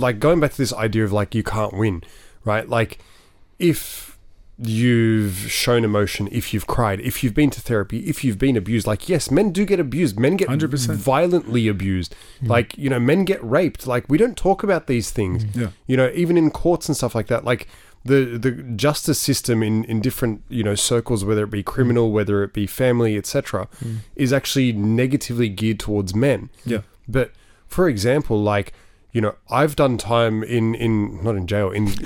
[0.08, 2.04] like going back to this idea of like you can't win,
[2.46, 2.68] right?
[2.70, 3.00] Like
[3.62, 4.18] if
[4.64, 8.86] you've shown emotion, if you've cried, if you've been to therapy, if you've been abused,
[8.86, 10.20] like yes, men do get abused.
[10.20, 10.94] Men get 100%.
[10.96, 12.16] violently abused.
[12.44, 12.48] Mm.
[12.50, 13.88] Like, you know, men get raped.
[13.88, 15.46] Like we don't talk about these things.
[15.46, 15.56] Mm.
[15.62, 17.44] yeah, You know, even in courts and stuff like that.
[17.44, 17.68] Like
[18.04, 22.14] the the justice system in in different, you know, circles whether it be criminal, mm.
[22.14, 23.98] whether it be family, etc Mm.
[24.16, 26.50] is actually negatively geared towards men.
[26.66, 26.82] yeah.
[27.08, 27.32] But
[27.68, 28.74] for example, like
[29.14, 31.88] you know, I've done time in in not in jail in.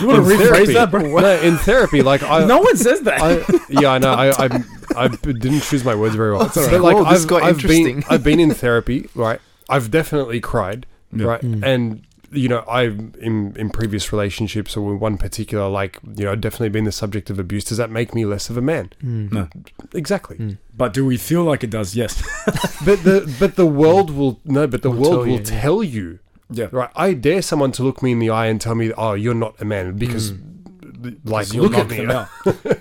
[0.00, 0.72] You want to rephrase therapy.
[0.72, 1.00] that, bro?
[1.20, 2.44] No, in therapy, like I.
[2.44, 3.20] no one says that.
[3.20, 4.12] I, yeah, I know.
[4.12, 4.64] I, I
[4.96, 6.42] I didn't choose my words very well.
[6.44, 6.72] That's all right.
[6.72, 8.02] But like, Whoa, I've, got I've been.
[8.08, 9.40] I've been in therapy, right?
[9.68, 11.26] I've definitely cried, Yeah.
[11.26, 11.40] right?
[11.42, 11.62] Mm.
[11.64, 12.02] And
[12.32, 16.70] you know, I've in in previous relationships or in one particular, like you know, definitely
[16.70, 17.64] been the subject of abuse.
[17.64, 18.90] Does that make me less of a man?
[19.04, 19.30] Mm.
[19.32, 19.48] No.
[19.94, 20.36] Exactly.
[20.38, 20.58] Mm.
[20.76, 21.94] But do we feel like it does?
[21.94, 22.22] Yes.
[22.84, 25.60] But the but the world will no, but the Will world tell will you, yeah.
[25.60, 26.18] tell you
[26.50, 26.68] Yeah.
[26.72, 29.34] Right, I dare someone to look me in the eye and tell me, "Oh, you're
[29.34, 30.32] not a man," because,
[31.24, 32.06] like, you'll look at me.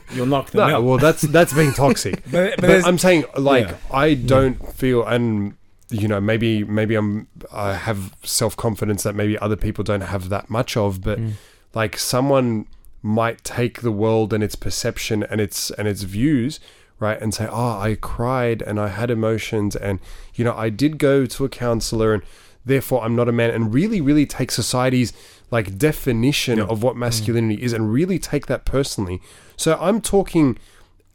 [0.15, 0.83] You'll knock them No, out.
[0.83, 2.23] well, that's that's being toxic.
[2.31, 3.75] but, but but I'm saying, like, Yeah.
[3.91, 5.55] I don't feel, and
[5.91, 10.29] you know, maybe maybe I'm I have self confidence that maybe other people don't have
[10.29, 11.33] that much of, but Mm.
[11.75, 12.65] like someone
[13.03, 16.59] might take the world and its perception and its and its views
[16.99, 20.01] right and say oh i cried and i had emotions and
[20.35, 22.21] you know i did go to a counselor and
[22.65, 25.13] therefore i'm not a man and really really take society's
[25.51, 26.65] like definition Yeah.
[26.65, 26.99] of what mm.
[26.99, 29.21] masculinity is and really take that personally
[29.55, 30.57] so i'm talking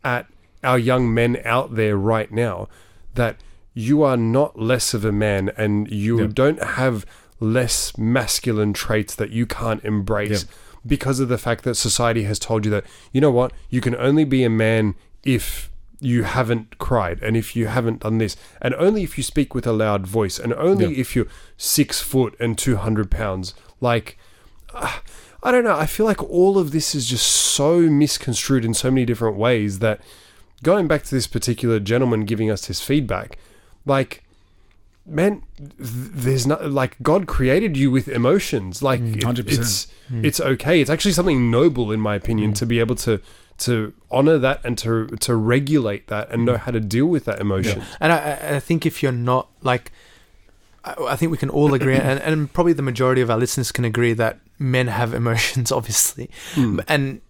[0.03, 0.27] at
[0.63, 2.69] our young men out there right now
[3.15, 3.37] that
[3.75, 6.29] you are not less of a man and you Yeah.
[6.33, 7.05] don't have
[7.41, 10.47] less masculine traits that you can't embrace
[10.87, 13.95] because of the fact that society has told you that you know what you can
[13.97, 14.95] only be a man
[15.25, 15.71] if
[16.05, 19.67] you haven't cried and if you haven't done this and only if you speak with
[19.67, 21.01] a loud voice and only Yeah.
[21.01, 21.27] if you're
[21.57, 23.55] six foot and 200 pounds.
[23.81, 24.19] Like
[24.75, 25.03] ah,
[25.43, 28.91] i don't know i feel like all of this is just so misconstrued in so
[28.91, 30.01] many different ways that
[30.63, 33.37] going back to this particular gentleman giving us his feedback
[33.87, 34.23] like
[35.07, 38.83] man th- there's not like god created you with emotions.
[38.83, 39.53] Like Mm, it- 100%.
[39.59, 39.87] it's
[40.29, 40.81] it's okay.
[40.81, 43.21] It's actually something noble in my opinion to be able to
[43.59, 47.41] to honor that and to to regulate that and know how to deal with that
[47.41, 49.93] emotion And I, I- I think if you're not like,
[50.85, 53.73] I, I think we can all agree, and, and probably the majority of our listeners
[53.73, 56.85] can agree that men have emotions, obviously, Mm.
[56.89, 57.21] and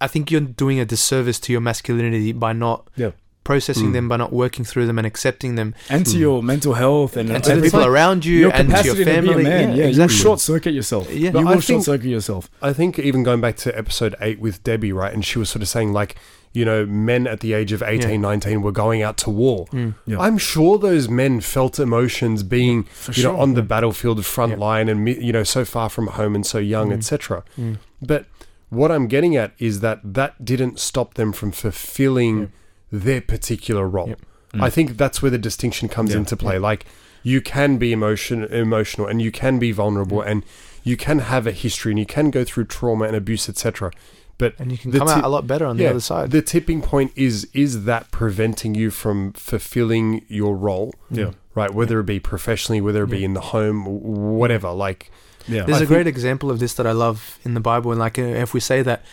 [0.00, 3.10] I think you're doing a disservice to your masculinity by not Yeah.
[3.44, 3.92] Processing Mm.
[3.92, 6.20] them, by not working through them and accepting them, and to Mm.
[6.20, 9.04] your mental health and, and to the people like around you, and to your capacity
[9.04, 9.42] to be a family.
[9.44, 9.76] man.
[9.76, 10.14] Yeah, exactly.
[10.16, 11.12] you short circuit yourself.
[11.12, 11.30] Yeah.
[11.38, 12.48] you will short circuit yourself.
[12.62, 15.12] I think even going back to episode 8 with Debbie, right?
[15.12, 16.14] And she was sort of saying, like,
[16.54, 18.16] you know, men at the age of 18, Yeah.
[18.28, 19.66] 19 were going out to war.
[19.72, 19.94] Mm.
[20.06, 20.20] Yeah.
[20.20, 24.58] I'm sure those men felt emotions being, For you know, on the battlefield front Yeah.
[24.58, 26.94] line and, you know, so far from home and so young, Mm.
[26.98, 27.42] etc.
[27.58, 27.78] Mm.
[28.02, 28.26] But
[28.68, 32.52] what I'm getting at is that that didn't stop them from fulfilling
[32.92, 34.08] their particular role.
[34.10, 34.20] Yep.
[34.54, 34.62] Mm.
[34.62, 36.18] I think that's where the distinction comes Yeah.
[36.18, 36.58] into play.
[36.58, 36.84] Like,
[37.24, 40.44] you can be emotion, emotional and you can be vulnerable and
[40.84, 43.90] you can have a history and you can go through trauma and abuse, etc.
[44.38, 46.32] But and you can come ti- out a lot better on the other side.
[46.32, 51.72] the tipping point is is that preventing you from fulfilling your role, Yeah, right?
[51.72, 53.26] Whether it be professionally, whether it be Yeah.
[53.26, 54.70] in the home, whatever.
[54.72, 55.10] Like,
[55.46, 55.62] yeah.
[55.64, 58.18] There's I a great example of this that I love in the Bible, and like
[58.18, 59.04] uh, if we say that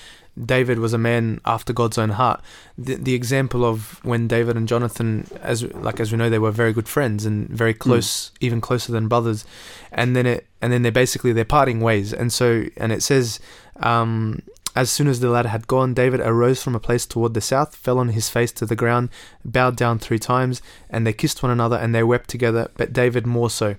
[0.43, 2.41] David was a man after God's own heart,
[2.77, 6.51] the, the example of when David and Jonathan, as like as we know, they were
[6.51, 9.45] very good friends and very close, even closer than brothers,
[9.91, 13.39] and then it and then they're basically they're parting ways, and so and it says.
[13.77, 14.41] Um,
[14.75, 17.75] as soon as the lad had gone, David arose from a place toward the south,
[17.75, 19.09] fell on his face to the ground,
[19.43, 23.25] bowed down three times, and they kissed one another and they wept together, but David
[23.25, 23.75] more so.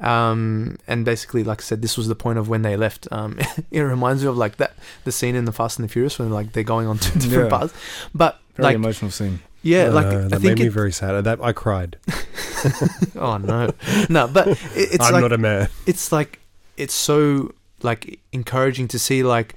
[0.00, 3.06] Um, and basically, like I said, this was the point of when they left.
[3.12, 3.38] Um,
[3.70, 4.74] it reminds me of like that
[5.04, 7.50] the scene in the Fast and the Furious when like they're going on two different
[7.52, 7.58] Yeah.
[7.58, 7.74] paths.
[8.14, 9.40] But Very like, emotional scene.
[9.62, 11.22] yeah, like uh, I that think made me it, very sad.
[11.24, 11.98] That I cried.
[13.16, 13.70] oh no,
[14.08, 15.68] no, but it, it's I'm like not a man.
[15.86, 16.40] it's like
[16.76, 19.54] it's so like encouraging to see like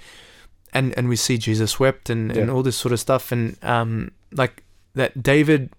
[0.74, 4.12] and and we see Jesus wept and, and all this sort of stuff and um
[4.32, 4.64] like
[4.96, 5.70] that David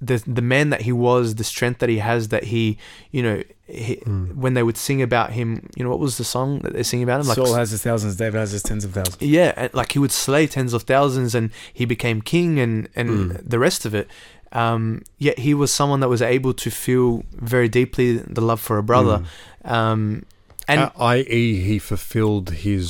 [0.00, 2.78] the the man that he was the strength that he has that he
[3.10, 4.34] you know he, Mm.
[4.34, 7.02] when they would sing about him you know what was the song that they sing
[7.02, 9.20] about him like Saul has his thousands, David has his tens of thousands.
[9.22, 13.08] yeah, and, like he would slay tens of thousands, and he became king, and and
[13.10, 13.48] Mm.
[13.48, 14.08] the rest of it.
[14.52, 18.78] Um, yet he was someone that was able to feel very deeply the love for
[18.78, 19.22] a brother,
[19.64, 19.70] Mm.
[19.70, 20.22] um,
[20.70, 22.86] and Uh, i.e., he fulfilled his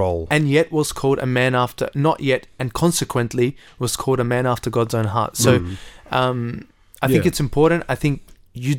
[0.00, 0.26] role.
[0.30, 3.48] and yet was called a man after not yet, and consequently
[3.78, 5.36] was called a man after God's own heart.
[5.36, 5.76] So Mm.
[6.20, 6.38] um,
[7.04, 7.28] I think Yeah.
[7.30, 7.84] it's important.
[7.88, 8.14] I think
[8.66, 8.74] you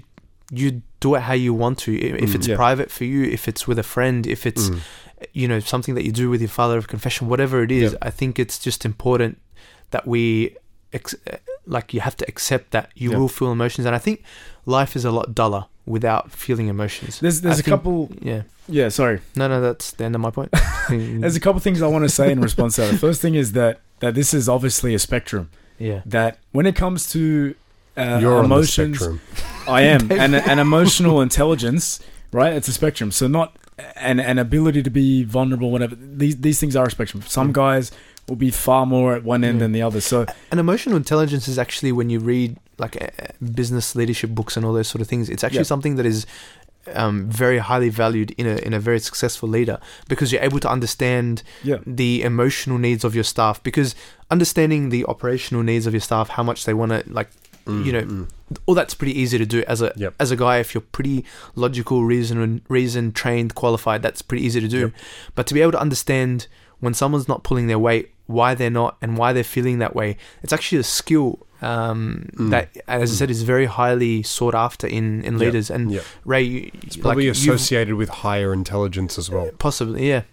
[0.51, 1.91] you do it how you want to.
[2.23, 2.35] If Mm.
[2.35, 2.55] it's Yeah.
[2.63, 4.79] private for you, if it's with a friend, if it's Mm.
[5.33, 8.09] you know something that you do with your father of confession whatever it is Yeah.
[8.09, 9.33] i think it's just important
[9.93, 10.21] that we
[10.97, 11.37] ex- uh,
[11.75, 13.17] like you have to accept that you Yeah.
[13.19, 14.17] will feel emotions and i think
[14.65, 18.11] life is a lot duller without feeling emotions There's there's I a think- couple.
[18.21, 19.19] yeah Yeah, sorry.
[19.35, 20.49] no no that's the end of my point
[20.89, 22.91] There's a couple things I want to say in response to that.
[22.91, 25.49] The first thing is that that this is obviously a spectrum.
[25.79, 27.55] yeah That when it comes to
[27.95, 28.97] uh, You're emotions.
[29.67, 31.99] I am, and and emotional intelligence,
[32.31, 32.51] right?
[32.53, 33.11] It's a spectrum.
[33.11, 33.55] So not
[33.95, 35.95] an an ability to be vulnerable, whatever.
[35.95, 37.21] These these things are a spectrum.
[37.27, 37.53] Some Mm.
[37.53, 37.91] guys
[38.27, 39.59] will be far more at one end Mm.
[39.59, 40.01] than the other.
[40.01, 43.07] So and emotional intelligence is actually when you read like uh,
[43.53, 45.63] business leadership books and all those sort of things it's actually Yeah.
[45.63, 46.25] something that is
[46.95, 49.79] um, very highly valued in a in a very successful leader
[50.09, 53.95] because you're able to understand yeah, the emotional needs of your staff because
[54.29, 57.29] understanding the operational needs of your staff how much they want to like
[57.65, 58.27] Mm, you know, mm.
[58.65, 60.15] all that's pretty easy to do as a Yep.
[60.19, 61.23] as a guy if you're pretty
[61.55, 64.91] logical reason reason trained qualified that's pretty easy to do Yep.
[65.35, 66.47] but to be able to understand
[66.81, 70.17] when someone's not pulling their weight why they're not and why they're feeling that way
[70.43, 72.49] it's actually a skill um, Mm.
[72.51, 75.39] that, as I said, is very highly sought after in, in Yeah.
[75.39, 75.69] leaders.
[75.69, 76.01] And Yeah.
[76.25, 79.49] Ray, you- It's like, probably you've- associated with higher intelligence as well.
[79.59, 80.23] possibly, yeah.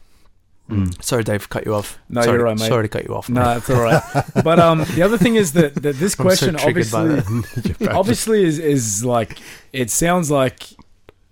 [0.71, 1.03] Mm.
[1.03, 1.99] Sorry, Dave, cut you off.
[2.09, 2.69] No, sorry, you're right, mate.
[2.69, 3.29] Sorry to cut you off.
[3.29, 4.03] No, it's all right.
[4.45, 8.59] but um, the other thing is that, that this I'm so question obviously obviously is
[8.61, 9.39] is like
[9.73, 10.71] it sounds like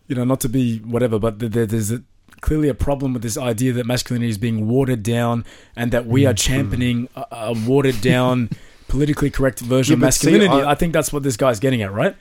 [0.08, 2.02] you know not to be whatever, but there, there's a,
[2.40, 5.44] clearly a problem with this idea that masculinity is being watered down
[5.76, 6.38] and that we are Mm.
[6.38, 8.50] championing a, a watered down
[8.89, 10.65] politically correct version of Yeah, but see, masculinity.
[10.66, 12.16] I- I, think that's what this guy's getting at, right?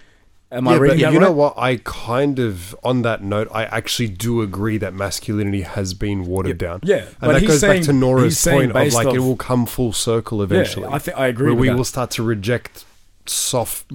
[0.50, 1.26] Am I yeah, but reading that you right?
[1.26, 1.58] know what?
[1.58, 6.58] I kind of, on that note, I actually do agree that masculinity has been watered
[6.58, 6.80] down.
[6.84, 9.36] yeah, And but that goes saying, back to Nora's point of like off- it will
[9.36, 10.88] come full circle eventually.
[10.88, 11.76] Yeah, I think I agree where we that.
[11.76, 12.86] will start to reject
[13.26, 13.92] soft.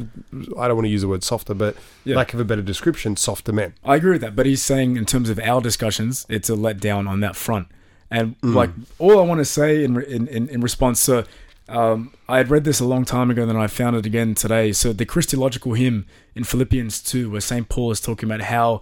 [0.59, 1.74] I don't want to use the word softer, but
[2.05, 2.16] Yeah.
[2.16, 3.73] lack of a better description, softer men.
[3.85, 7.09] I agree with that, but he's saying in terms of our discussions, it's a letdown
[7.09, 7.69] on that front.
[8.11, 8.55] And Mm.
[8.55, 8.69] like
[8.99, 11.24] all I want to say in, in in in response, so
[11.73, 14.35] um, I had read this a long time ago, and then I found it again
[14.35, 14.73] today.
[14.73, 18.81] So the Christological hymn in Philippians two, where Saint Paul is talking about how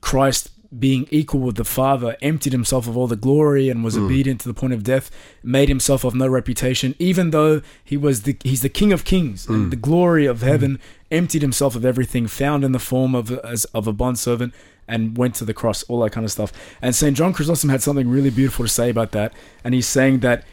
[0.00, 4.06] Christ being equal with the Father emptied himself of all the glory and was Mm.
[4.06, 5.08] obedient to the point of death,
[5.42, 9.46] made himself of no reputation, even though he was the he's the King of Kings
[9.46, 9.54] Mm.
[9.54, 10.80] and the glory of heaven,
[11.12, 14.52] emptied himself of everything, found in the form of as of a bondservant,
[14.88, 16.52] and went to the cross, all that kind of stuff.
[16.82, 19.32] And Saint John Chrysostom had something really beautiful to say about that,
[19.62, 20.44] and he's saying that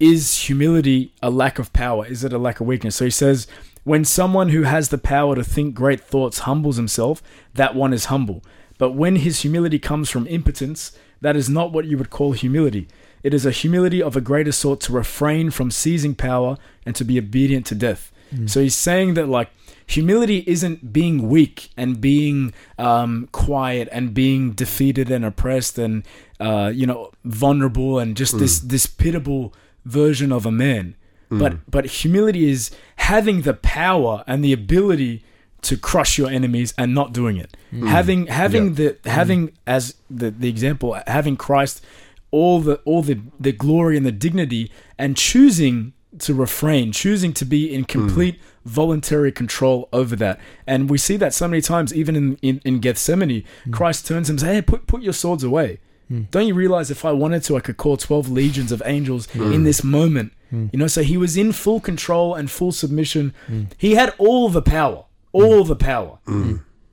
[0.00, 2.06] is humility a lack of power?
[2.06, 2.96] Is it a lack of weakness?
[2.96, 3.46] So he says,
[3.84, 7.22] when someone who has the power to think great thoughts humbles himself,
[7.54, 8.42] that one is humble.
[8.78, 12.88] But when his humility comes from impotence, that is not what you would call humility.
[13.22, 17.04] It is a humility of a greater sort to refrain from seizing power and to
[17.04, 18.12] be obedient to death.
[18.34, 18.50] Mm.
[18.50, 19.50] So he's saying that like
[19.86, 26.04] humility isn't being weak and being um, quiet and being defeated and oppressed and
[26.40, 30.96] uh, you know vulnerable and just this this pitiable version of a man.
[31.30, 31.60] But mm.
[31.68, 35.24] but humility is having the power and the ability
[35.62, 37.56] to crush your enemies and not doing it.
[37.72, 37.88] Mm.
[37.88, 39.10] Having having the mm.
[39.10, 41.82] having as the the example having Christ
[42.30, 47.44] all the all the the glory and the dignity and choosing to refrain, choosing to
[47.44, 50.38] be in complete voluntary control over that.
[50.66, 54.38] And we see that so many times, even in, in, in Gethsemane, Christ turns and
[54.38, 55.80] says, Hey, put put your swords away.
[56.10, 56.30] Mm.
[56.30, 59.54] Don't you realize if I wanted to, I could call 12 legions of angels mm.
[59.54, 60.32] in this moment?
[60.52, 60.70] Mm.
[60.72, 63.34] You know, so he was in full control and full submission.
[63.78, 66.18] He had all the power, all the power,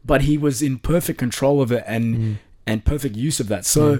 [0.05, 3.65] but he was in perfect control of it and and perfect use of that.
[3.65, 3.99] So,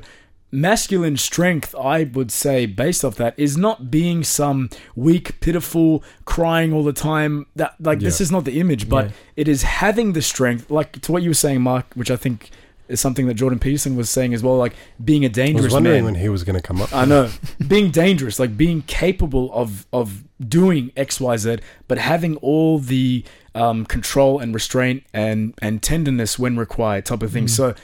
[0.52, 6.72] masculine strength, I would say, based off that, is not being some weak, pitiful, crying
[6.74, 7.48] all the time.
[7.56, 9.12] That like this is not the image, but Yeah.
[9.36, 10.70] it is having the strength.
[10.72, 12.50] Like to what you were saying, Mark, which I think
[12.90, 14.58] is something that Jordan Peterson was saying as well.
[14.58, 16.06] Like being a I was dangerous wondering man.
[16.06, 16.94] when he was going to come up.
[16.94, 17.30] I know.
[17.68, 23.24] being dangerous, like being capable of of doing X, Y, Z, but having all the
[23.56, 27.46] um, control and restraint and and tenderness when required, type of thing.
[27.46, 27.50] Mm.
[27.50, 27.76] So,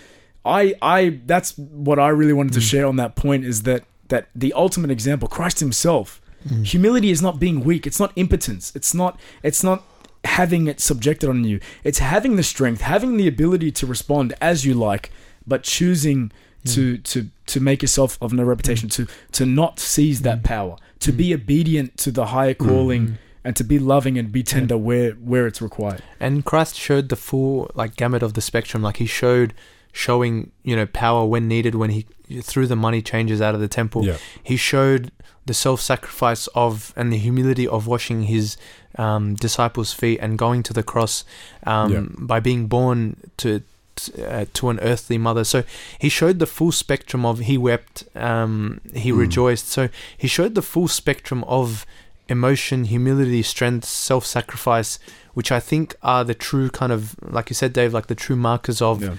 [0.43, 2.69] I I that's what I really wanted to mm.
[2.69, 6.65] share on that point is that that the ultimate example, Christ Himself, mm.
[6.65, 7.87] humility is not being weak.
[7.87, 8.75] It's not impotence.
[8.75, 9.19] It's not.
[9.43, 9.83] It's not
[10.25, 11.59] having it subjected on you.
[11.83, 15.11] It's having the strength, having the ability to respond as you like,
[15.47, 16.31] but choosing
[16.63, 16.73] mm.
[16.73, 18.93] to to to make yourself of no reputation, mm.
[18.93, 20.43] to to not seize that mm.
[20.43, 24.77] power, to be obedient to the higher calling, and to be loving and be tender
[24.77, 26.01] where where it's required.
[26.19, 28.81] And Christ showed the full like gamut of the spectrum.
[28.83, 29.53] Like he showed
[29.91, 32.05] showing, you know, power when needed when he
[32.41, 34.03] threw the money changes out of the temple.
[34.03, 34.17] Yeah.
[34.43, 35.11] He showed
[35.45, 38.57] the self-sacrifice of and the humility of washing his
[38.97, 41.23] um, disciples' feet and going to the cross
[41.65, 42.03] um, Yeah.
[42.17, 43.61] by being born to
[43.97, 45.45] to, uh, to an earthly mother.
[45.45, 45.63] So
[45.99, 49.17] he showed the full spectrum of he wept, um, he Mm.
[49.19, 49.69] rejoiced.
[49.69, 51.85] So he showed the full spectrum of
[52.27, 54.99] emotion, humility, strength, self-sacrifice,
[55.33, 58.35] which I think are the true kind of, like you said, Dave, like the true
[58.35, 59.15] markers of Yeah.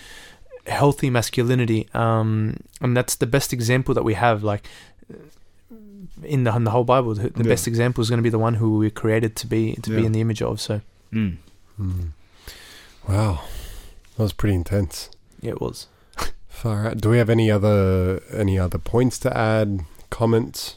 [0.66, 1.88] healthy masculinity.
[1.94, 4.42] Um, and that's the best example that we have.
[4.42, 4.68] Like
[6.22, 7.48] in the in the whole Bible, the, the Yeah.
[7.50, 10.04] best example is going to be the one who we created to be to be
[10.06, 10.60] in the image of.
[10.60, 10.80] So
[11.12, 11.36] Mm.
[11.80, 12.08] Mm.
[13.08, 13.42] Wow,
[14.16, 15.10] that was pretty intense.
[15.40, 15.86] yeah, it was.
[16.48, 16.98] Far out.
[16.98, 19.80] Do we have any other any other points to add?
[20.10, 20.76] Comments?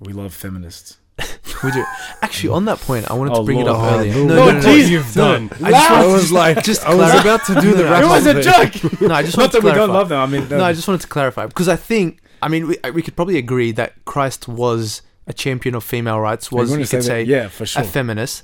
[0.00, 0.98] We love feminists.
[1.62, 1.82] We do.
[2.20, 4.14] Actually, on that point, I wanted Oh, to bring it up Oh, earlier.
[4.16, 4.26] Lord.
[4.28, 4.74] No, Lord, no, no, no.
[4.74, 5.50] you've done.
[5.62, 8.02] I just I was like, just I was about to do the No, no, wrap
[8.02, 9.00] It was up a joke.
[9.00, 9.92] No, I just Not wanted to that we don't clarify.
[9.94, 10.20] love them.
[10.20, 13.02] I mean, No, I just wanted to clarify because I think I mean we, we
[13.02, 16.52] could probably agree that Christ was a champion of female rights.
[16.52, 17.82] Was you could that- say yeah, for sure.
[17.82, 18.42] a feminist.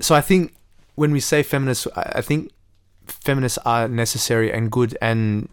[0.00, 0.54] So I think
[0.94, 2.50] when we say feminist, I think
[3.06, 5.48] feminists are necessary and good and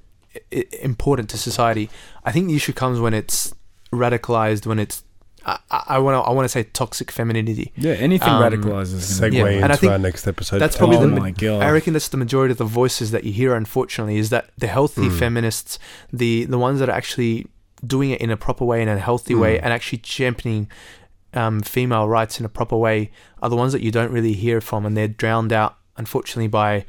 [0.82, 1.90] important to society.
[2.24, 3.54] I think the issue comes when it's
[3.94, 5.04] radicalized, when it's
[5.46, 7.72] I, I want to I want to say toxic femininity.
[7.78, 9.20] Yeah, anything Um, radicalizes.
[9.22, 10.58] Segue Yeah, and I into think our next episode.
[10.60, 11.62] that's Oh probably the- my god!
[11.62, 13.54] I reckon that's the majority of the voices that you hear.
[13.56, 15.20] Unfortunately, is that the healthy Mm.
[15.20, 15.78] feminists,
[16.12, 17.46] the the ones that are actually
[17.88, 19.64] doing it in a proper way, in a healthy way, Mm.
[19.64, 20.68] and actually championing
[21.34, 24.62] um, female rights in a proper way, are the ones that you don't really hear
[24.62, 26.86] from, and they're drowned out, unfortunately, by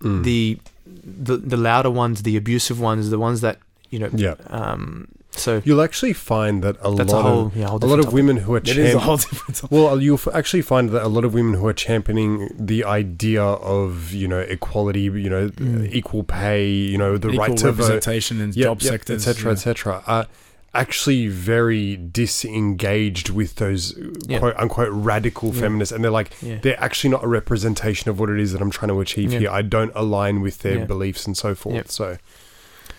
[0.00, 0.22] Mm.
[0.24, 3.58] the the the louder ones, the abusive ones, the ones that
[3.90, 4.08] you know.
[4.14, 4.34] yeah.
[4.48, 7.78] Um, so You'll actually find that a that's a lot whole of yeah, whole a
[7.78, 8.14] lot different of topic.
[8.14, 9.56] women who are it is a whole different.
[9.56, 9.70] topic.
[9.70, 13.42] Well, you'll f- actually find that a lot of women who are championing the idea
[13.42, 15.92] of you know equality, you know, Mm.
[15.92, 19.52] equal pay, you know, the Equal right to vote, representation in job sectors, etc., yeah.
[19.52, 20.26] etc., are
[20.72, 23.94] actually very disengaged with those
[24.28, 24.38] Yeah.
[24.38, 25.60] quote unquote radical Yeah.
[25.62, 26.58] feminists, and they're like, Yeah.
[26.62, 29.38] they're actually not a representation of what it is that I'm trying to achieve Yeah.
[29.40, 29.50] here.
[29.50, 30.84] I don't align with their Yeah.
[30.84, 31.74] beliefs and so forth.
[31.76, 31.82] Yeah.
[31.86, 32.18] So,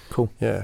[0.10, 0.32] Cool.
[0.42, 0.64] yeah.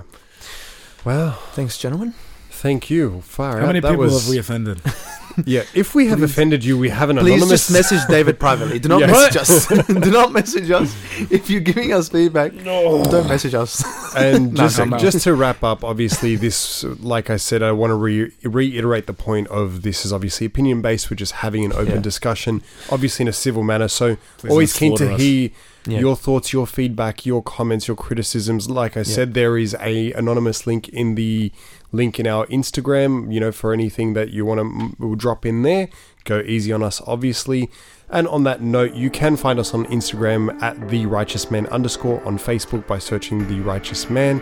[1.07, 1.37] Wow.
[1.53, 2.13] Thanks, gentlemen.
[2.49, 3.21] Thank you.
[3.21, 3.67] Far How out.
[3.67, 4.81] many That people was- have we offended?
[5.45, 7.67] Yeah, if we have Please- offended you, we have an Please anonymous.
[7.67, 8.79] just message David privately.
[8.79, 9.07] Do not Yeah.
[9.07, 9.67] message us.
[9.87, 10.95] Do not message us.
[11.31, 13.83] If you're giving us feedback, don't message us.
[14.15, 14.97] And No, just, no, no.
[14.97, 19.13] just to wrap up, obviously, this, like I said, I want to re- reiterate the
[19.13, 21.11] point of this is obviously opinion based.
[21.11, 22.01] We're just having an open Yeah.
[22.01, 23.87] discussion, obviously in a civil manner.
[23.87, 25.21] So, Please always keen to us.
[25.21, 25.49] hear
[25.85, 25.99] Yeah.
[25.99, 28.69] your thoughts, your feedback, your comments, your criticisms.
[28.69, 31.51] Like I said, there is a anonymous link in the
[31.91, 33.33] link in our Instagram.
[33.33, 35.89] You know, for anything that you want to drop in there,
[36.23, 37.69] go easy on us, obviously.
[38.09, 42.23] And on that note, you can find us on Instagram at the Righteous Man underscore
[42.25, 44.41] on Facebook by searching the Righteous Man.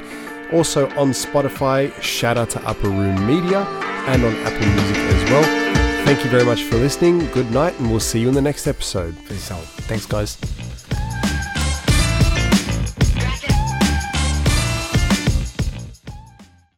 [0.53, 3.61] Also on Spotify, shout out to Upper Room Media
[4.07, 6.05] and on Apple Music as well.
[6.05, 7.26] Thank you very much for listening.
[7.31, 9.15] Good night, and we'll see you in the next episode.
[9.27, 9.63] Peace out.
[9.63, 10.74] Thanks, guys.